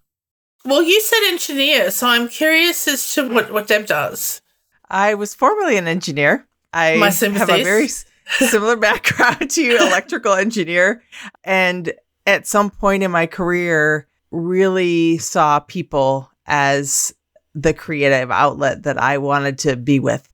Well, 0.64 0.82
you 0.82 1.00
said 1.00 1.28
engineer, 1.32 1.90
so 1.90 2.06
I'm 2.06 2.28
curious 2.28 2.86
as 2.86 3.14
to 3.14 3.28
what, 3.28 3.52
what 3.52 3.66
Deb 3.66 3.86
does. 3.86 4.40
I 4.88 5.14
was 5.14 5.34
formerly 5.34 5.76
an 5.76 5.88
engineer. 5.88 6.46
I 6.72 6.96
My 6.96 7.06
have 7.06 7.14
a 7.14 7.16
sympathies. 7.16 7.64
very 7.64 7.84
s- 7.84 8.04
similar 8.26 8.76
background 8.78 9.50
to 9.50 9.62
you, 9.62 9.76
electrical 9.76 10.32
engineer. 10.32 11.02
And 11.44 11.92
at 12.26 12.46
some 12.46 12.70
point 12.70 13.02
in 13.02 13.10
my 13.10 13.26
career, 13.26 14.08
really 14.30 15.18
saw 15.18 15.60
people 15.60 16.30
as 16.46 17.14
the 17.54 17.72
creative 17.72 18.30
outlet 18.30 18.82
that 18.82 18.98
I 18.98 19.18
wanted 19.18 19.58
to 19.60 19.76
be 19.76 20.00
with. 20.00 20.28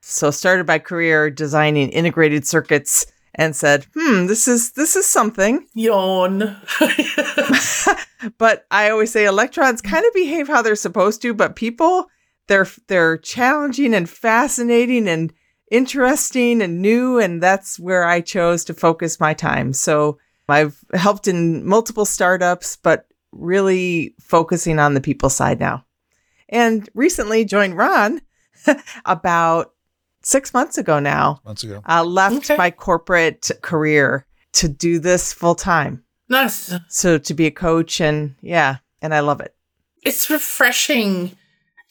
So 0.00 0.30
started 0.30 0.66
my 0.66 0.78
career 0.78 1.30
designing 1.30 1.90
integrated 1.90 2.46
circuits 2.46 3.06
and 3.34 3.54
said, 3.54 3.86
hmm, 3.94 4.26
this 4.26 4.48
is 4.48 4.72
this 4.72 4.96
is 4.96 5.06
something. 5.06 5.66
Yawn. 5.74 6.60
but 8.38 8.66
I 8.70 8.90
always 8.90 9.10
say 9.12 9.24
electrons 9.24 9.80
kind 9.80 10.04
of 10.04 10.12
behave 10.12 10.48
how 10.48 10.62
they're 10.62 10.76
supposed 10.76 11.22
to, 11.22 11.34
but 11.34 11.56
people 11.56 12.08
they're 12.48 12.66
they're 12.88 13.18
challenging 13.18 13.94
and 13.94 14.08
fascinating 14.08 15.08
and 15.08 15.32
interesting 15.72 16.60
and 16.62 16.80
new 16.82 17.18
and 17.18 17.42
that's 17.42 17.78
where 17.80 18.04
I 18.04 18.20
chose 18.20 18.64
to 18.66 18.74
focus 18.74 19.18
my 19.18 19.34
time. 19.34 19.72
So 19.72 20.18
I've 20.48 20.78
helped 20.92 21.26
in 21.28 21.66
multiple 21.66 22.04
startups 22.04 22.76
but 22.76 23.06
really 23.32 24.14
focusing 24.20 24.78
on 24.78 24.92
the 24.94 25.00
people 25.00 25.30
side 25.30 25.58
now. 25.58 25.84
And 26.50 26.88
recently 26.94 27.44
joined 27.46 27.76
Ron 27.78 28.20
about 29.06 29.72
6 30.22 30.52
months 30.54 30.76
ago 30.78 30.98
now. 31.00 31.40
Months 31.44 31.64
ago. 31.64 31.82
Uh, 31.88 32.04
left 32.04 32.36
Okay. 32.50 32.56
my 32.56 32.70
corporate 32.70 33.50
career 33.62 34.26
to 34.52 34.68
do 34.68 34.98
this 34.98 35.32
full 35.32 35.54
time. 35.54 36.04
nice. 36.28 36.74
So 36.88 37.16
to 37.18 37.34
be 37.34 37.46
a 37.46 37.50
coach 37.50 38.00
and 38.00 38.34
yeah, 38.42 38.76
and 39.00 39.14
I 39.14 39.20
love 39.20 39.40
it. 39.40 39.54
it's 40.02 40.28
refreshing 40.28 41.36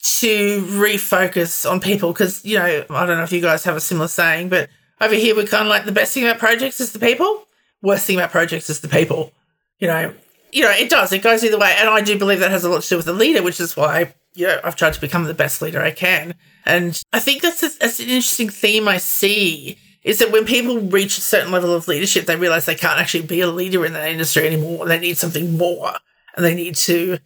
to 0.01 0.61
refocus 0.63 1.69
on 1.69 1.79
people 1.79 2.11
because 2.11 2.43
you 2.43 2.57
know 2.57 2.85
I 2.89 3.05
don't 3.05 3.17
know 3.17 3.23
if 3.23 3.31
you 3.31 3.41
guys 3.41 3.63
have 3.63 3.75
a 3.75 3.81
similar 3.81 4.07
saying, 4.07 4.49
but 4.49 4.69
over 4.99 5.15
here 5.15 5.35
we're 5.35 5.45
kind 5.45 5.63
of 5.63 5.69
like 5.69 5.85
the 5.85 5.91
best 5.91 6.13
thing 6.13 6.23
about 6.23 6.39
projects 6.39 6.79
is 6.79 6.91
the 6.91 6.99
people. 6.99 7.45
Worst 7.81 8.05
thing 8.05 8.17
about 8.17 8.31
projects 8.31 8.69
is 8.69 8.79
the 8.79 8.87
people. 8.87 9.31
You 9.79 9.87
know, 9.87 10.13
you 10.51 10.63
know 10.63 10.71
it 10.71 10.89
does. 10.89 11.11
It 11.11 11.21
goes 11.21 11.43
either 11.43 11.57
way, 11.57 11.75
and 11.77 11.89
I 11.89 12.01
do 12.01 12.17
believe 12.17 12.39
that 12.39 12.51
has 12.51 12.63
a 12.63 12.69
lot 12.69 12.83
to 12.83 12.89
do 12.89 12.97
with 12.97 13.05
the 13.05 13.13
leader, 13.13 13.43
which 13.43 13.59
is 13.59 13.77
why 13.77 14.13
you 14.33 14.47
know 14.47 14.59
I've 14.63 14.75
tried 14.75 14.93
to 14.93 15.01
become 15.01 15.25
the 15.25 15.33
best 15.33 15.61
leader 15.61 15.81
I 15.81 15.91
can. 15.91 16.35
And 16.65 17.03
I 17.13 17.19
think 17.19 17.41
that's 17.41 17.63
a, 17.63 17.69
that's 17.79 17.99
an 17.99 18.05
interesting 18.05 18.49
theme 18.49 18.87
I 18.87 18.97
see 18.97 19.77
is 20.03 20.17
that 20.17 20.31
when 20.31 20.45
people 20.45 20.79
reach 20.79 21.17
a 21.17 21.21
certain 21.21 21.51
level 21.51 21.73
of 21.73 21.87
leadership, 21.87 22.25
they 22.25 22.35
realize 22.35 22.65
they 22.65 22.73
can't 22.73 22.99
actually 22.99 23.23
be 23.23 23.41
a 23.41 23.47
leader 23.47 23.85
in 23.85 23.93
that 23.93 24.09
industry 24.09 24.47
anymore. 24.47 24.87
They 24.87 24.99
need 24.99 25.17
something 25.17 25.57
more, 25.57 25.93
and 26.35 26.43
they 26.43 26.55
need 26.55 26.75
to 26.75 27.19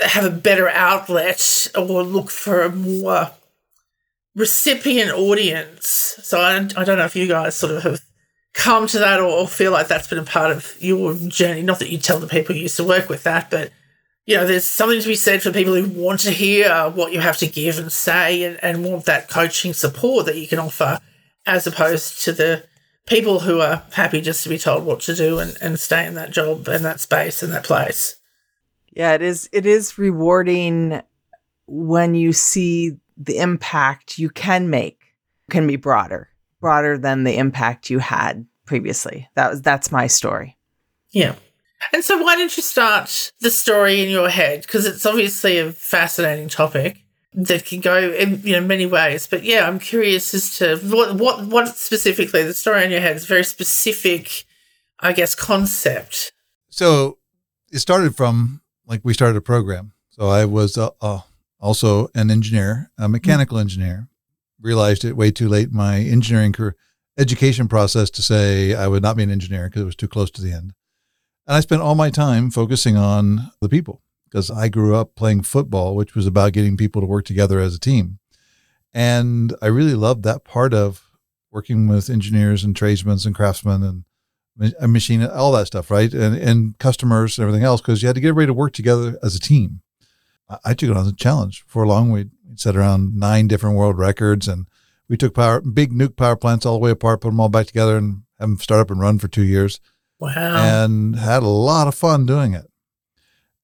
have 0.00 0.24
a 0.24 0.30
better 0.30 0.68
outlet 0.68 1.68
or 1.76 2.02
look 2.02 2.30
for 2.30 2.62
a 2.62 2.70
more 2.70 3.30
recipient 4.34 5.10
audience. 5.10 6.16
So 6.22 6.40
I, 6.40 6.56
I 6.76 6.84
don't 6.84 6.98
know 6.98 7.04
if 7.04 7.16
you 7.16 7.26
guys 7.26 7.54
sort 7.54 7.72
of 7.72 7.82
have 7.82 8.00
come 8.54 8.86
to 8.88 8.98
that 8.98 9.20
or 9.20 9.46
feel 9.48 9.72
like 9.72 9.88
that's 9.88 10.08
been 10.08 10.18
a 10.18 10.24
part 10.24 10.50
of 10.50 10.76
your 10.80 11.14
journey. 11.14 11.62
Not 11.62 11.78
that 11.80 11.90
you 11.90 11.98
tell 11.98 12.18
the 12.18 12.26
people 12.26 12.54
you 12.54 12.62
used 12.62 12.76
to 12.76 12.84
work 12.84 13.08
with 13.08 13.24
that, 13.24 13.50
but 13.50 13.72
you 14.26 14.36
know, 14.36 14.46
there's 14.46 14.64
something 14.64 15.00
to 15.00 15.08
be 15.08 15.14
said 15.14 15.42
for 15.42 15.52
people 15.52 15.74
who 15.74 15.88
want 15.88 16.20
to 16.20 16.30
hear 16.30 16.90
what 16.90 17.12
you 17.12 17.20
have 17.20 17.38
to 17.38 17.46
give 17.46 17.78
and 17.78 17.90
say 17.90 18.42
and, 18.42 18.62
and 18.62 18.84
want 18.84 19.06
that 19.06 19.28
coaching 19.28 19.72
support 19.72 20.26
that 20.26 20.36
you 20.36 20.46
can 20.46 20.58
offer 20.58 21.00
as 21.46 21.66
opposed 21.66 22.22
to 22.24 22.32
the 22.32 22.64
people 23.06 23.40
who 23.40 23.60
are 23.60 23.82
happy 23.92 24.20
just 24.20 24.42
to 24.42 24.50
be 24.50 24.58
told 24.58 24.84
what 24.84 25.00
to 25.00 25.14
do 25.14 25.38
and, 25.38 25.56
and 25.62 25.80
stay 25.80 26.06
in 26.06 26.14
that 26.14 26.30
job 26.30 26.68
and 26.68 26.84
that 26.84 27.00
space 27.00 27.42
and 27.42 27.52
that 27.52 27.64
place. 27.64 28.16
Yeah, 28.98 29.12
it 29.12 29.22
is 29.22 29.48
it 29.52 29.64
is 29.64 29.96
rewarding 29.96 31.00
when 31.68 32.16
you 32.16 32.32
see 32.32 32.96
the 33.16 33.38
impact 33.38 34.18
you 34.18 34.28
can 34.28 34.70
make 34.70 35.14
can 35.50 35.68
be 35.68 35.76
broader, 35.76 36.28
broader 36.60 36.98
than 36.98 37.22
the 37.22 37.38
impact 37.38 37.90
you 37.90 38.00
had 38.00 38.44
previously. 38.66 39.28
That 39.36 39.50
was 39.50 39.62
that's 39.62 39.92
my 39.92 40.08
story. 40.08 40.58
Yeah. 41.10 41.36
And 41.92 42.04
so, 42.04 42.20
why 42.20 42.34
didn't 42.34 42.56
you 42.56 42.62
start 42.64 43.32
the 43.38 43.52
story 43.52 44.02
in 44.02 44.08
your 44.08 44.28
head? 44.28 44.62
Because 44.62 44.84
it's 44.84 45.06
obviously 45.06 45.58
a 45.58 45.70
fascinating 45.70 46.48
topic 46.48 47.04
that 47.34 47.64
can 47.64 47.78
go 47.78 48.10
in 48.10 48.40
you 48.42 48.54
know 48.54 48.66
many 48.66 48.84
ways. 48.84 49.28
But 49.28 49.44
yeah, 49.44 49.68
I'm 49.68 49.78
curious 49.78 50.34
as 50.34 50.58
to 50.58 50.76
what 50.78 51.14
what 51.14 51.46
what 51.46 51.76
specifically 51.76 52.42
the 52.42 52.52
story 52.52 52.84
in 52.84 52.90
your 52.90 53.00
head 53.00 53.14
is 53.14 53.22
a 53.22 53.28
very 53.28 53.44
specific, 53.44 54.44
I 54.98 55.12
guess, 55.12 55.36
concept. 55.36 56.32
So 56.68 57.18
it 57.70 57.78
started 57.78 58.16
from 58.16 58.60
like 58.88 59.02
we 59.04 59.14
started 59.14 59.36
a 59.36 59.42
program. 59.42 59.92
So 60.08 60.28
I 60.28 60.46
was 60.46 60.76
uh, 60.76 60.90
uh, 61.00 61.20
also 61.60 62.08
an 62.14 62.30
engineer, 62.30 62.90
a 62.98 63.08
mechanical 63.08 63.58
engineer. 63.58 64.08
Realized 64.60 65.04
it 65.04 65.16
way 65.16 65.30
too 65.30 65.48
late 65.48 65.68
in 65.68 65.76
my 65.76 66.00
engineering 66.00 66.52
career, 66.52 66.74
education 67.16 67.68
process 67.68 68.10
to 68.10 68.22
say 68.22 68.74
I 68.74 68.88
would 68.88 69.04
not 69.04 69.16
be 69.16 69.22
an 69.22 69.30
engineer 69.30 69.68
because 69.68 69.82
it 69.82 69.86
was 69.86 69.94
too 69.94 70.08
close 70.08 70.32
to 70.32 70.42
the 70.42 70.52
end. 70.52 70.72
And 71.46 71.56
I 71.56 71.60
spent 71.60 71.80
all 71.80 71.94
my 71.94 72.10
time 72.10 72.50
focusing 72.50 72.96
on 72.96 73.52
the 73.60 73.68
people 73.68 74.02
because 74.24 74.50
I 74.50 74.68
grew 74.68 74.96
up 74.96 75.14
playing 75.14 75.42
football, 75.42 75.94
which 75.94 76.16
was 76.16 76.26
about 76.26 76.54
getting 76.54 76.76
people 76.76 77.00
to 77.00 77.06
work 77.06 77.24
together 77.24 77.60
as 77.60 77.74
a 77.74 77.78
team. 77.78 78.18
And 78.92 79.54
I 79.62 79.66
really 79.66 79.94
loved 79.94 80.24
that 80.24 80.44
part 80.44 80.74
of 80.74 81.04
working 81.52 81.86
with 81.86 82.10
engineers 82.10 82.64
and 82.64 82.74
tradesmen 82.74 83.18
and 83.24 83.34
craftsmen 83.34 83.82
and 83.84 84.04
a 84.80 84.88
machine, 84.88 85.22
all 85.24 85.52
that 85.52 85.66
stuff, 85.66 85.90
right? 85.90 86.12
And 86.12 86.36
and 86.36 86.78
customers 86.78 87.38
and 87.38 87.46
everything 87.46 87.64
else, 87.64 87.80
because 87.80 88.02
you 88.02 88.08
had 88.08 88.14
to 88.16 88.20
get 88.20 88.34
ready 88.34 88.48
to 88.48 88.54
work 88.54 88.72
together 88.72 89.18
as 89.22 89.34
a 89.34 89.40
team. 89.40 89.80
I, 90.48 90.58
I 90.64 90.74
took 90.74 90.90
it 90.90 90.96
on 90.96 91.02
as 91.02 91.08
a 91.12 91.14
challenge. 91.16 91.64
For 91.66 91.86
long, 91.86 92.10
we 92.10 92.26
set 92.56 92.76
around 92.76 93.16
nine 93.16 93.46
different 93.48 93.76
world 93.76 93.98
records, 93.98 94.48
and 94.48 94.66
we 95.08 95.16
took 95.16 95.34
power, 95.34 95.60
big 95.60 95.92
nuke 95.92 96.16
power 96.16 96.36
plants 96.36 96.66
all 96.66 96.74
the 96.74 96.78
way 96.80 96.90
apart, 96.90 97.20
put 97.20 97.28
them 97.30 97.40
all 97.40 97.48
back 97.48 97.66
together, 97.66 97.96
and 97.96 98.22
have 98.38 98.48
them 98.48 98.58
start 98.58 98.80
up 98.80 98.90
and 98.90 99.00
run 99.00 99.18
for 99.18 99.28
two 99.28 99.44
years, 99.44 99.80
Wow. 100.18 100.30
and 100.84 101.16
had 101.16 101.42
a 101.42 101.48
lot 101.48 101.86
of 101.88 101.94
fun 101.94 102.26
doing 102.26 102.54
it. 102.54 102.66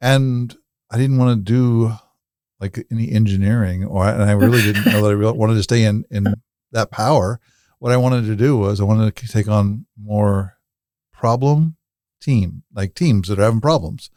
And 0.01 0.57
I 0.91 0.99
didn't 0.99 1.19
want 1.19 1.39
to 1.39 1.43
do 1.53 1.95
like 2.61 2.87
any 2.91 3.11
engineering, 3.11 3.85
or 3.85 4.07
and 4.09 4.23
I 4.23 4.33
really 4.33 4.63
didn't 4.63 4.87
know 4.87 5.03
that 5.03 5.09
I 5.09 5.13
really 5.13 5.37
wanted 5.37 5.55
to 5.55 5.63
stay 5.63 5.85
in 5.85 6.05
in 6.11 6.35
that 6.73 6.91
power. 6.91 7.41
What 7.79 7.93
I 7.93 7.97
wanted 7.97 8.27
to 8.27 8.37
do 8.37 8.57
was 8.57 8.81
I 8.81 8.85
wanted 8.85 9.15
to 9.15 9.29
take 9.29 9.49
on 9.49 9.87
more 10.01 10.54
problem 11.25 11.75
team, 12.21 12.65
like 12.75 12.95
teams 12.95 13.29
that 13.29 13.39
are 13.39 13.45
having 13.45 13.63
problems. 13.63 14.11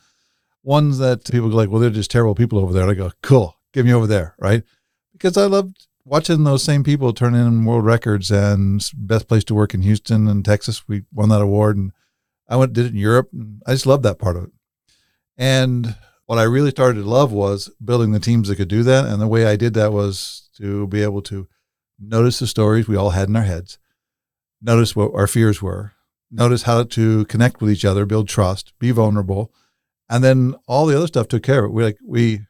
Ones 0.61 0.97
that 0.97 1.23
people 1.31 1.49
go 1.49 1.55
like, 1.55 1.69
well, 1.69 1.79
they're 1.79 1.89
just 1.89 2.11
terrible 2.11 2.35
people 2.35 2.59
over 2.59 2.73
there. 2.73 2.83
And 2.83 2.91
I 2.91 2.95
go, 2.95 3.11
cool, 3.23 3.55
get 3.71 3.85
me 3.85 3.93
over 3.93 4.07
there, 4.07 4.35
right? 4.39 4.61
Because 5.13 5.37
I 5.37 5.45
loved 5.45 5.87
watching 6.03 6.43
those 6.43 6.65
same 6.65 6.83
people 6.83 7.13
turn 7.13 7.33
in 7.33 7.63
world 7.63 7.85
records 7.85 8.29
and 8.29 8.85
best 8.93 9.29
place 9.29 9.45
to 9.45 9.55
work 9.55 9.73
in 9.73 9.83
Houston 9.83 10.27
and 10.27 10.43
Texas. 10.43 10.85
We 10.85 11.03
won 11.13 11.29
that 11.29 11.41
award, 11.41 11.77
and 11.77 11.93
I 12.49 12.57
went 12.57 12.73
did 12.73 12.87
it 12.87 12.91
in 12.91 12.97
Europe. 12.97 13.29
And 13.31 13.61
I 13.65 13.71
just 13.71 13.85
loved 13.85 14.03
that 14.03 14.19
part 14.19 14.35
of 14.35 14.43
it. 14.43 14.51
And 15.37 15.95
what 16.25 16.39
I 16.39 16.43
really 16.43 16.71
started 16.71 17.03
to 17.03 17.09
love 17.09 17.31
was 17.31 17.71
building 17.81 18.11
the 18.11 18.19
teams 18.19 18.49
that 18.49 18.57
could 18.57 18.67
do 18.67 18.83
that. 18.83 19.05
And 19.05 19.21
the 19.21 19.29
way 19.29 19.45
I 19.45 19.55
did 19.55 19.75
that 19.75 19.93
was 19.93 20.49
to 20.57 20.87
be 20.87 21.03
able 21.03 21.21
to 21.21 21.47
notice 21.97 22.39
the 22.39 22.47
stories 22.47 22.85
we 22.85 22.97
all 22.97 23.11
had 23.11 23.29
in 23.29 23.37
our 23.37 23.43
heads, 23.43 23.79
notice 24.61 24.93
what 24.93 25.13
our 25.13 25.27
fears 25.27 25.61
were, 25.61 25.93
notice 26.31 26.63
how 26.63 26.83
to 26.83 27.25
connect 27.25 27.61
with 27.61 27.71
each 27.71 27.85
other, 27.85 28.05
build 28.05 28.27
trust, 28.27 28.73
be 28.79 28.91
vulnerable, 28.91 29.51
and 30.09 30.23
then 30.23 30.55
all 30.67 30.85
the 30.85 30.97
other 30.97 31.07
stuff 31.07 31.27
took 31.27 31.43
care 31.43 31.65
of 31.65 31.71
it. 31.71 31.73
We 31.73 31.83
like 31.83 31.97
we 32.05 32.41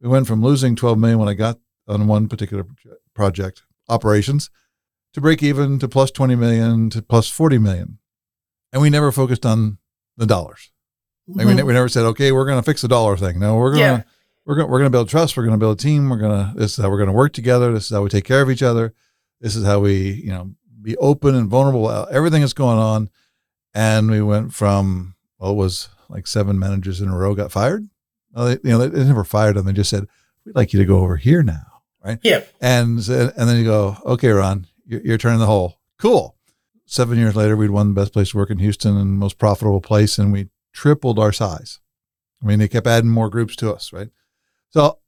we 0.00 0.08
went 0.08 0.26
from 0.26 0.42
losing 0.42 0.76
12 0.76 0.98
million 0.98 1.18
when 1.18 1.28
I 1.28 1.34
got 1.34 1.58
on 1.88 2.06
one 2.06 2.28
particular 2.28 2.66
project 3.14 3.62
operations 3.88 4.50
to 5.14 5.20
break 5.20 5.42
even 5.42 5.78
to 5.78 5.88
plus 5.88 6.10
20 6.10 6.34
million 6.36 6.90
to 6.90 7.02
plus 7.02 7.28
40 7.28 7.58
million, 7.58 7.98
and 8.72 8.82
we 8.82 8.90
never 8.90 9.12
focused 9.12 9.46
on 9.46 9.78
the 10.16 10.26
dollars. 10.26 10.70
Like 11.28 11.46
we, 11.46 11.52
mm-hmm. 11.52 11.58
ne- 11.58 11.62
we 11.62 11.72
never 11.72 11.88
said, 11.88 12.04
okay, 12.04 12.32
we're 12.32 12.46
going 12.46 12.58
to 12.58 12.64
fix 12.64 12.82
the 12.82 12.88
dollar 12.88 13.16
thing. 13.16 13.38
No, 13.38 13.56
we're 13.56 13.74
going 13.74 13.78
to 13.78 13.98
Yeah. 13.98 14.02
we're 14.44 14.56
going 14.56 14.70
we're 14.70 14.78
going 14.78 14.90
to 14.90 14.96
build 14.96 15.08
trust. 15.08 15.36
We're 15.36 15.44
going 15.44 15.58
to 15.58 15.62
build 15.64 15.78
a 15.78 15.82
team. 15.82 16.08
We're 16.08 16.18
going 16.18 16.46
to 16.46 16.58
this 16.58 16.78
is 16.78 16.82
how 16.82 16.90
we're 16.90 16.96
going 16.96 17.08
to 17.08 17.12
work 17.12 17.32
together. 17.32 17.72
This 17.72 17.84
is 17.84 17.90
how 17.90 18.02
we 18.02 18.08
take 18.08 18.24
care 18.24 18.42
of 18.42 18.50
each 18.50 18.62
other. 18.62 18.94
This 19.40 19.56
is 19.56 19.64
how 19.64 19.80
we 19.80 20.12
you 20.12 20.30
know 20.30 20.52
be 20.82 20.96
open 20.96 21.34
and 21.34 21.48
vulnerable. 21.48 21.88
Everything 22.10 22.40
that's 22.40 22.52
going 22.52 22.78
on, 22.78 23.10
and 23.74 24.10
we 24.10 24.20
went 24.20 24.52
from 24.52 25.14
well, 25.38 25.52
it 25.52 25.56
was 25.56 25.88
like 26.08 26.26
seven 26.26 26.58
managers 26.58 27.00
in 27.00 27.08
a 27.08 27.16
row 27.16 27.34
got 27.34 27.52
fired. 27.52 27.88
Well, 28.32 28.46
they, 28.46 28.52
you 28.52 28.76
know, 28.76 28.86
they, 28.86 29.04
never 29.04 29.24
fired 29.24 29.56
them. 29.56 29.66
They 29.66 29.72
just 29.72 29.90
said, 29.90 30.06
"We'd 30.44 30.56
like 30.56 30.72
you 30.72 30.78
to 30.78 30.86
go 30.86 30.98
over 30.98 31.16
here 31.16 31.42
now." 31.42 31.72
Right. 32.04 32.18
Yeah. 32.22 32.42
And 32.60 32.98
and 33.08 33.48
then 33.48 33.56
you 33.56 33.64
go, 33.64 33.96
okay, 34.04 34.30
Ron, 34.30 34.66
you're, 34.86 35.00
you're 35.02 35.18
turning 35.18 35.38
the 35.38 35.46
hole. 35.46 35.78
Cool. 35.98 36.36
Seven 36.84 37.16
years 37.16 37.36
later, 37.36 37.56
we'd 37.56 37.70
won 37.70 37.88
the 37.88 38.00
best 38.00 38.12
place 38.12 38.30
to 38.30 38.36
work 38.36 38.50
in 38.50 38.58
Houston 38.58 38.96
and 38.96 39.18
most 39.18 39.38
profitable 39.38 39.80
place, 39.80 40.18
and 40.18 40.32
we 40.32 40.48
tripled 40.72 41.18
our 41.18 41.32
size. 41.32 41.78
I 42.42 42.46
mean, 42.46 42.58
they 42.58 42.68
kept 42.68 42.88
adding 42.88 43.08
more 43.08 43.30
groups 43.30 43.54
to 43.56 43.72
us, 43.72 43.92
right? 43.92 44.08
So 44.70 44.98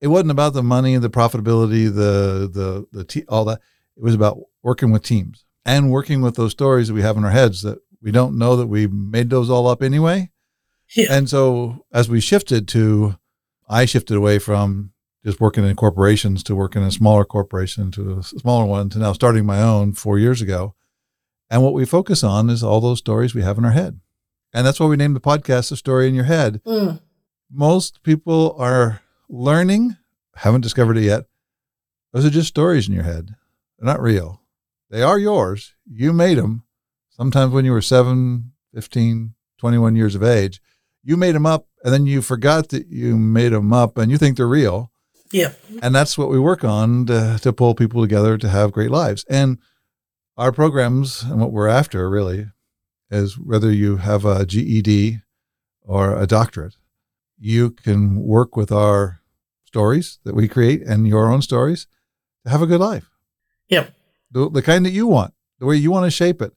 it 0.00 0.08
wasn't 0.08 0.30
about 0.30 0.52
the 0.52 0.62
money, 0.62 0.96
the 0.98 1.10
profitability, 1.10 1.86
the 1.86 2.48
the 2.52 2.86
the 2.92 3.04
te- 3.04 3.24
all 3.28 3.46
that. 3.46 3.60
It 3.96 4.02
was 4.02 4.14
about 4.14 4.38
working 4.62 4.90
with 4.90 5.02
teams 5.02 5.44
and 5.64 5.90
working 5.90 6.20
with 6.20 6.36
those 6.36 6.52
stories 6.52 6.88
that 6.88 6.94
we 6.94 7.02
have 7.02 7.16
in 7.16 7.24
our 7.24 7.30
heads 7.30 7.62
that 7.62 7.78
we 8.02 8.10
don't 8.10 8.38
know 8.38 8.56
that 8.56 8.66
we 8.66 8.86
made 8.86 9.30
those 9.30 9.50
all 9.50 9.66
up 9.66 9.82
anyway. 9.82 10.30
Yeah. 10.94 11.06
And 11.10 11.28
so 11.28 11.84
as 11.92 12.08
we 12.08 12.20
shifted 12.20 12.68
to, 12.68 13.16
I 13.68 13.84
shifted 13.84 14.16
away 14.16 14.38
from 14.38 14.92
just 15.24 15.40
working 15.40 15.64
in 15.64 15.74
corporations 15.74 16.44
to 16.44 16.54
working 16.54 16.82
in 16.82 16.88
a 16.88 16.92
smaller 16.92 17.24
corporation 17.24 17.90
to 17.92 18.18
a 18.18 18.22
smaller 18.22 18.64
one 18.64 18.88
to 18.90 18.98
now 18.98 19.12
starting 19.12 19.44
my 19.44 19.60
own 19.60 19.92
four 19.92 20.18
years 20.18 20.40
ago. 20.40 20.74
And 21.50 21.62
what 21.62 21.72
we 21.72 21.84
focus 21.84 22.22
on 22.22 22.50
is 22.50 22.62
all 22.62 22.80
those 22.80 22.98
stories 22.98 23.34
we 23.34 23.42
have 23.42 23.58
in 23.58 23.64
our 23.64 23.72
head. 23.72 24.00
And 24.52 24.66
that's 24.66 24.78
why 24.78 24.86
we 24.86 24.96
named 24.96 25.16
the 25.16 25.20
podcast 25.20 25.70
The 25.70 25.76
Story 25.76 26.08
in 26.08 26.14
Your 26.14 26.24
Head. 26.24 26.60
Mm. 26.64 27.00
Most 27.50 28.02
people 28.02 28.54
are 28.58 29.00
learning, 29.28 29.96
haven't 30.36 30.60
discovered 30.60 30.96
it 30.96 31.04
yet. 31.04 31.24
Those 32.12 32.24
are 32.24 32.30
just 32.30 32.48
stories 32.48 32.88
in 32.88 32.94
your 32.94 33.04
head. 33.04 33.34
They're 33.78 33.86
not 33.86 34.00
real. 34.00 34.42
They 34.90 35.02
are 35.02 35.18
yours. 35.18 35.74
You 35.86 36.12
made 36.12 36.38
them. 36.38 36.64
Sometimes 37.10 37.52
when 37.52 37.64
you 37.64 37.72
were 37.72 37.82
7, 37.82 38.52
15, 38.74 39.34
21 39.58 39.96
years 39.96 40.14
of 40.14 40.22
age, 40.22 40.60
you 41.02 41.16
made 41.16 41.34
them 41.34 41.46
up 41.46 41.66
and 41.84 41.92
then 41.92 42.06
you 42.06 42.20
forgot 42.20 42.70
that 42.70 42.88
you 42.88 43.16
made 43.16 43.52
them 43.52 43.72
up 43.72 43.96
and 43.96 44.10
you 44.10 44.18
think 44.18 44.36
they're 44.36 44.46
real. 44.46 44.90
Yeah. 45.32 45.52
And 45.82 45.94
that's 45.94 46.16
what 46.16 46.28
we 46.28 46.38
work 46.38 46.64
on 46.64 47.06
to, 47.06 47.38
to 47.42 47.52
pull 47.52 47.74
people 47.74 48.02
together 48.02 48.38
to 48.38 48.48
have 48.48 48.72
great 48.72 48.90
lives. 48.90 49.24
And 49.28 49.58
our 50.36 50.52
programs 50.52 51.22
and 51.22 51.40
what 51.40 51.52
we're 51.52 51.68
after 51.68 52.08
really 52.10 52.46
is 53.10 53.38
whether 53.38 53.72
you 53.72 53.98
have 53.98 54.24
a 54.24 54.44
GED 54.44 55.20
or 55.82 56.16
a 56.20 56.26
doctorate, 56.26 56.76
you 57.38 57.70
can 57.70 58.16
work 58.16 58.56
with 58.56 58.72
our 58.72 59.20
stories 59.64 60.18
that 60.24 60.34
we 60.34 60.48
create 60.48 60.82
and 60.82 61.06
your 61.06 61.30
own 61.30 61.42
stories 61.42 61.86
to 62.44 62.50
have 62.50 62.62
a 62.62 62.66
good 62.66 62.80
life. 62.80 63.10
Yep. 63.68 63.92
The, 64.30 64.50
the 64.50 64.62
kind 64.62 64.84
that 64.84 64.90
you 64.90 65.06
want, 65.06 65.34
the 65.58 65.66
way 65.66 65.76
you 65.76 65.90
want 65.90 66.04
to 66.04 66.10
shape 66.10 66.42
it, 66.42 66.52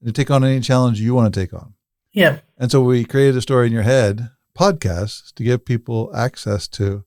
and 0.00 0.08
to 0.08 0.12
take 0.12 0.30
on 0.30 0.44
any 0.44 0.60
challenge 0.60 1.00
you 1.00 1.14
want 1.14 1.32
to 1.32 1.40
take 1.40 1.52
on. 1.52 1.74
Yeah. 2.12 2.40
And 2.58 2.70
so 2.70 2.82
we 2.82 3.04
created 3.04 3.36
a 3.36 3.42
story 3.42 3.66
in 3.66 3.72
your 3.72 3.82
head 3.82 4.30
podcast 4.58 5.34
to 5.34 5.44
give 5.44 5.64
people 5.64 6.10
access 6.14 6.66
to 6.68 7.04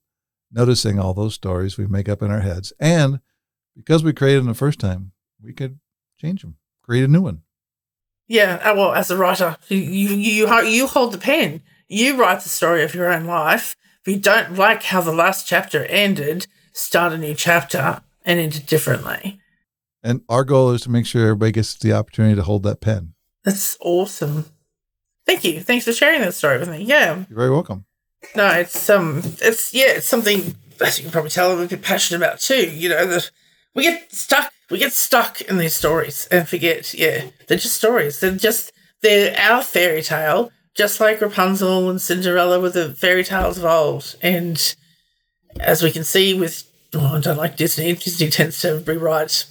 noticing 0.51 0.99
all 0.99 1.13
those 1.13 1.33
stories 1.33 1.77
we 1.77 1.87
make 1.87 2.07
up 2.07 2.21
in 2.21 2.31
our 2.31 2.39
heads. 2.41 2.71
And 2.79 3.19
because 3.75 4.03
we 4.03 4.13
created 4.13 4.39
them 4.39 4.47
the 4.47 4.53
first 4.53 4.79
time, 4.79 5.11
we 5.41 5.53
could 5.53 5.79
change 6.17 6.41
them, 6.41 6.57
create 6.83 7.03
a 7.03 7.07
new 7.07 7.21
one. 7.21 7.41
Yeah. 8.27 8.61
uh, 8.63 8.75
Well, 8.75 8.93
as 8.93 9.11
a 9.11 9.17
writer, 9.17 9.57
you 9.67 9.77
you 9.77 10.15
you, 10.15 10.61
you 10.63 10.87
hold 10.87 11.11
the 11.11 11.17
pen. 11.17 11.61
You 11.87 12.15
write 12.15 12.41
the 12.41 12.49
story 12.49 12.83
of 12.83 12.95
your 12.95 13.11
own 13.11 13.25
life. 13.25 13.75
If 14.05 14.13
you 14.13 14.19
don't 14.19 14.55
like 14.55 14.83
how 14.83 15.01
the 15.01 15.11
last 15.11 15.47
chapter 15.47 15.85
ended, 15.85 16.47
start 16.71 17.13
a 17.13 17.17
new 17.17 17.35
chapter 17.35 18.01
and 18.25 18.39
end 18.39 18.55
it 18.55 18.65
differently. 18.65 19.39
And 20.03 20.21
our 20.27 20.43
goal 20.43 20.71
is 20.71 20.81
to 20.81 20.89
make 20.89 21.05
sure 21.05 21.23
everybody 21.23 21.53
gets 21.53 21.75
the 21.75 21.93
opportunity 21.93 22.35
to 22.35 22.43
hold 22.43 22.63
that 22.63 22.81
pen. 22.81 23.13
That's 23.43 23.77
awesome. 23.79 24.45
Thank 25.25 25.43
you. 25.45 25.61
Thanks 25.61 25.85
for 25.85 25.93
sharing 25.93 26.21
that 26.21 26.33
story 26.33 26.59
with 26.59 26.69
me. 26.69 26.83
Yeah. 26.83 27.23
You're 27.29 27.37
very 27.37 27.51
welcome. 27.51 27.85
No, 28.35 28.47
it's 28.47 28.89
um, 28.89 29.21
it's 29.41 29.73
yeah, 29.73 29.91
it's 29.95 30.05
something 30.05 30.55
as 30.81 30.97
you 30.97 31.03
can 31.03 31.11
probably 31.11 31.29
tell 31.29 31.51
I'm 31.51 31.59
a 31.59 31.67
bit 31.67 31.81
passionate 31.81 32.25
about 32.25 32.39
too. 32.39 32.69
You 32.69 32.89
know, 32.89 33.05
that 33.05 33.31
we 33.75 33.83
get 33.83 34.11
stuck, 34.11 34.51
we 34.69 34.77
get 34.77 34.93
stuck 34.93 35.41
in 35.41 35.57
these 35.57 35.75
stories 35.75 36.27
and 36.31 36.47
forget. 36.47 36.93
Yeah, 36.93 37.25
they're 37.47 37.57
just 37.57 37.75
stories. 37.75 38.19
They're 38.19 38.35
just 38.35 38.71
they're 39.01 39.37
our 39.37 39.61
fairy 39.63 40.01
tale, 40.01 40.51
just 40.75 40.99
like 40.99 41.21
Rapunzel 41.21 41.89
and 41.89 42.01
Cinderella 42.01 42.59
were 42.59 42.69
the 42.69 42.93
fairy 42.93 43.23
tales 43.23 43.57
of 43.57 43.65
old. 43.65 44.15
And 44.21 44.75
as 45.59 45.83
we 45.83 45.91
can 45.91 46.03
see 46.03 46.33
with, 46.33 46.63
oh, 46.93 47.17
I 47.17 47.19
don't 47.19 47.37
like 47.37 47.57
Disney. 47.57 47.93
Disney 47.93 48.29
tends 48.29 48.61
to 48.61 48.83
rewrite 48.85 49.45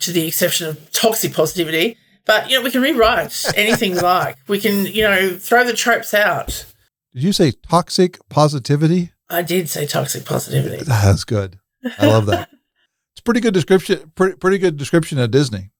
to 0.00 0.12
the 0.12 0.26
exception 0.26 0.68
of 0.68 0.90
toxic 0.92 1.32
positivity. 1.34 1.96
But 2.24 2.50
you 2.50 2.58
know, 2.58 2.62
we 2.62 2.70
can 2.70 2.82
rewrite 2.82 3.44
anything 3.56 3.94
we 3.94 4.00
like. 4.00 4.36
We 4.48 4.60
can, 4.60 4.86
you 4.86 5.02
know, 5.02 5.36
throw 5.38 5.64
the 5.64 5.72
tropes 5.72 6.14
out. 6.14 6.66
Did 7.14 7.22
you 7.22 7.32
say 7.32 7.52
toxic 7.52 8.18
positivity? 8.28 9.12
I 9.30 9.42
did 9.42 9.68
say 9.68 9.86
toxic 9.86 10.24
positivity. 10.24 10.84
That's 10.86 11.24
good. 11.24 11.58
I 11.98 12.06
love 12.06 12.26
that. 12.26 12.50
it's 13.12 13.20
pretty 13.20 13.40
good 13.40 13.54
description. 13.54 14.12
Pretty, 14.14 14.36
pretty 14.36 14.58
good 14.58 14.76
description 14.76 15.18
of 15.18 15.30
Disney. 15.30 15.70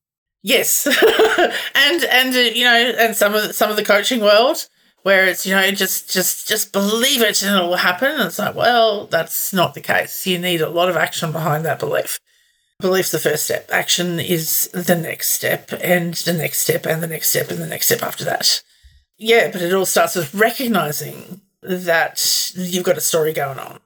Yes, 0.42 0.86
and 1.74 2.04
and 2.04 2.34
uh, 2.34 2.38
you 2.38 2.64
know, 2.64 2.92
and 2.98 3.16
some 3.16 3.34
of 3.34 3.42
the, 3.42 3.52
some 3.52 3.70
of 3.70 3.76
the 3.76 3.84
coaching 3.84 4.20
world 4.20 4.68
where 5.02 5.26
it's 5.26 5.46
you 5.46 5.54
know 5.54 5.70
just 5.72 6.12
just 6.12 6.48
just 6.48 6.72
believe 6.72 7.22
it 7.22 7.42
and 7.42 7.56
it 7.56 7.68
will 7.68 7.76
happen. 7.76 8.12
And 8.12 8.22
it's 8.22 8.38
like, 8.38 8.54
well, 8.54 9.06
that's 9.06 9.52
not 9.52 9.74
the 9.74 9.80
case. 9.80 10.26
You 10.26 10.38
need 10.38 10.60
a 10.60 10.68
lot 10.68 10.88
of 10.88 10.96
action 10.96 11.32
behind 11.32 11.64
that 11.64 11.78
belief. 11.78 12.20
Belief's 12.80 13.10
the 13.10 13.18
first 13.18 13.44
step. 13.44 13.68
Action 13.72 14.20
is 14.20 14.68
the 14.72 14.94
next 14.94 15.30
step, 15.30 15.70
and 15.82 16.14
the 16.14 16.32
next 16.32 16.60
step, 16.60 16.86
and 16.86 17.02
the 17.02 17.08
next 17.08 17.30
step, 17.30 17.50
and 17.50 17.58
the 17.58 17.66
next 17.66 17.86
step 17.86 18.02
after 18.02 18.24
that. 18.24 18.62
Yeah, 19.16 19.50
but 19.50 19.62
it 19.62 19.72
all 19.74 19.86
starts 19.86 20.14
with 20.14 20.32
recognizing 20.32 21.40
that 21.60 22.52
you've 22.54 22.84
got 22.84 22.96
a 22.96 23.00
story 23.00 23.32
going 23.32 23.58
on. 23.58 23.80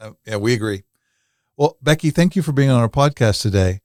Uh, 0.00 0.12
yeah, 0.26 0.36
we 0.36 0.54
agree. 0.54 0.84
Well, 1.58 1.76
Becky, 1.82 2.10
thank 2.10 2.34
you 2.34 2.40
for 2.40 2.52
being 2.52 2.70
on 2.70 2.80
our 2.80 2.88
podcast 2.88 3.42
today. 3.42 3.80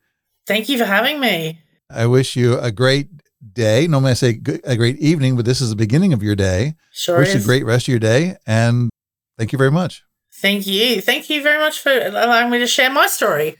Thank 0.45 0.69
you 0.69 0.77
for 0.77 0.85
having 0.85 1.19
me. 1.19 1.59
I 1.89 2.05
wish 2.05 2.37
you 2.37 2.57
a 2.57 2.71
great 2.71 3.09
day. 3.53 3.85
Normally 3.85 4.11
I 4.11 4.13
say 4.13 4.39
a 4.63 4.77
great 4.77 4.97
evening, 4.99 5.35
but 5.35 5.43
this 5.43 5.59
is 5.59 5.69
the 5.69 5.75
beginning 5.75 6.13
of 6.13 6.23
your 6.23 6.35
day. 6.35 6.75
Sure 6.93 7.19
wish 7.19 7.35
you 7.35 7.41
a 7.41 7.43
great 7.43 7.65
rest 7.65 7.83
of 7.85 7.89
your 7.89 7.99
day. 7.99 8.37
And 8.47 8.89
thank 9.37 9.51
you 9.51 9.57
very 9.57 9.71
much. 9.71 10.03
Thank 10.35 10.65
you. 10.65 11.01
Thank 11.01 11.29
you 11.29 11.43
very 11.43 11.59
much 11.59 11.79
for 11.79 11.91
allowing 11.91 12.49
me 12.49 12.59
to 12.59 12.67
share 12.67 12.89
my 12.89 13.07
story. 13.07 13.57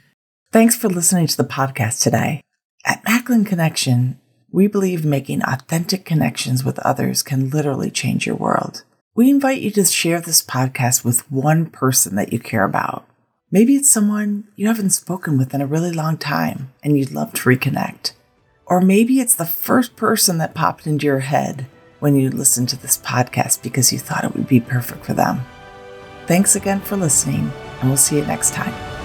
Thanks 0.49 0.77
for 0.77 0.87
listening 0.87 1.27
to 1.27 1.35
the 1.35 1.43
podcast 1.43 2.01
today. 2.01 2.41
At 2.85 3.03
Macklin 3.03 3.43
Connection, 3.43 4.17
we 4.49 4.67
believe 4.67 5.03
making 5.03 5.43
authentic 5.43 6.05
connections 6.05 6.63
with 6.63 6.79
others 6.79 7.21
can 7.21 7.49
literally 7.49 7.91
change 7.91 8.25
your 8.25 8.37
world. 8.37 8.83
We 9.13 9.29
invite 9.29 9.59
you 9.59 9.71
to 9.71 9.83
share 9.83 10.21
this 10.21 10.41
podcast 10.41 11.03
with 11.03 11.29
one 11.29 11.65
person 11.65 12.15
that 12.15 12.31
you 12.31 12.39
care 12.39 12.63
about. 12.63 13.05
Maybe 13.51 13.75
it's 13.75 13.89
someone 13.89 14.47
you 14.55 14.67
haven't 14.67 14.91
spoken 14.91 15.37
with 15.37 15.53
in 15.53 15.59
a 15.59 15.67
really 15.67 15.91
long 15.91 16.17
time 16.17 16.71
and 16.81 16.97
you'd 16.97 17.11
love 17.11 17.33
to 17.33 17.49
reconnect. 17.49 18.13
Or 18.65 18.79
maybe 18.79 19.19
it's 19.19 19.35
the 19.35 19.45
first 19.45 19.97
person 19.97 20.37
that 20.37 20.55
popped 20.55 20.87
into 20.87 21.05
your 21.05 21.19
head 21.19 21.67
when 21.99 22.15
you 22.15 22.29
listened 22.29 22.69
to 22.69 22.81
this 22.81 22.97
podcast 22.97 23.61
because 23.61 23.91
you 23.91 23.99
thought 23.99 24.23
it 24.23 24.33
would 24.33 24.47
be 24.47 24.61
perfect 24.61 25.05
for 25.05 25.13
them. 25.13 25.41
Thanks 26.25 26.55
again 26.55 26.79
for 26.79 26.95
listening, 26.95 27.51
and 27.79 27.89
we'll 27.89 27.97
see 27.97 28.17
you 28.17 28.25
next 28.25 28.53
time. 28.53 28.96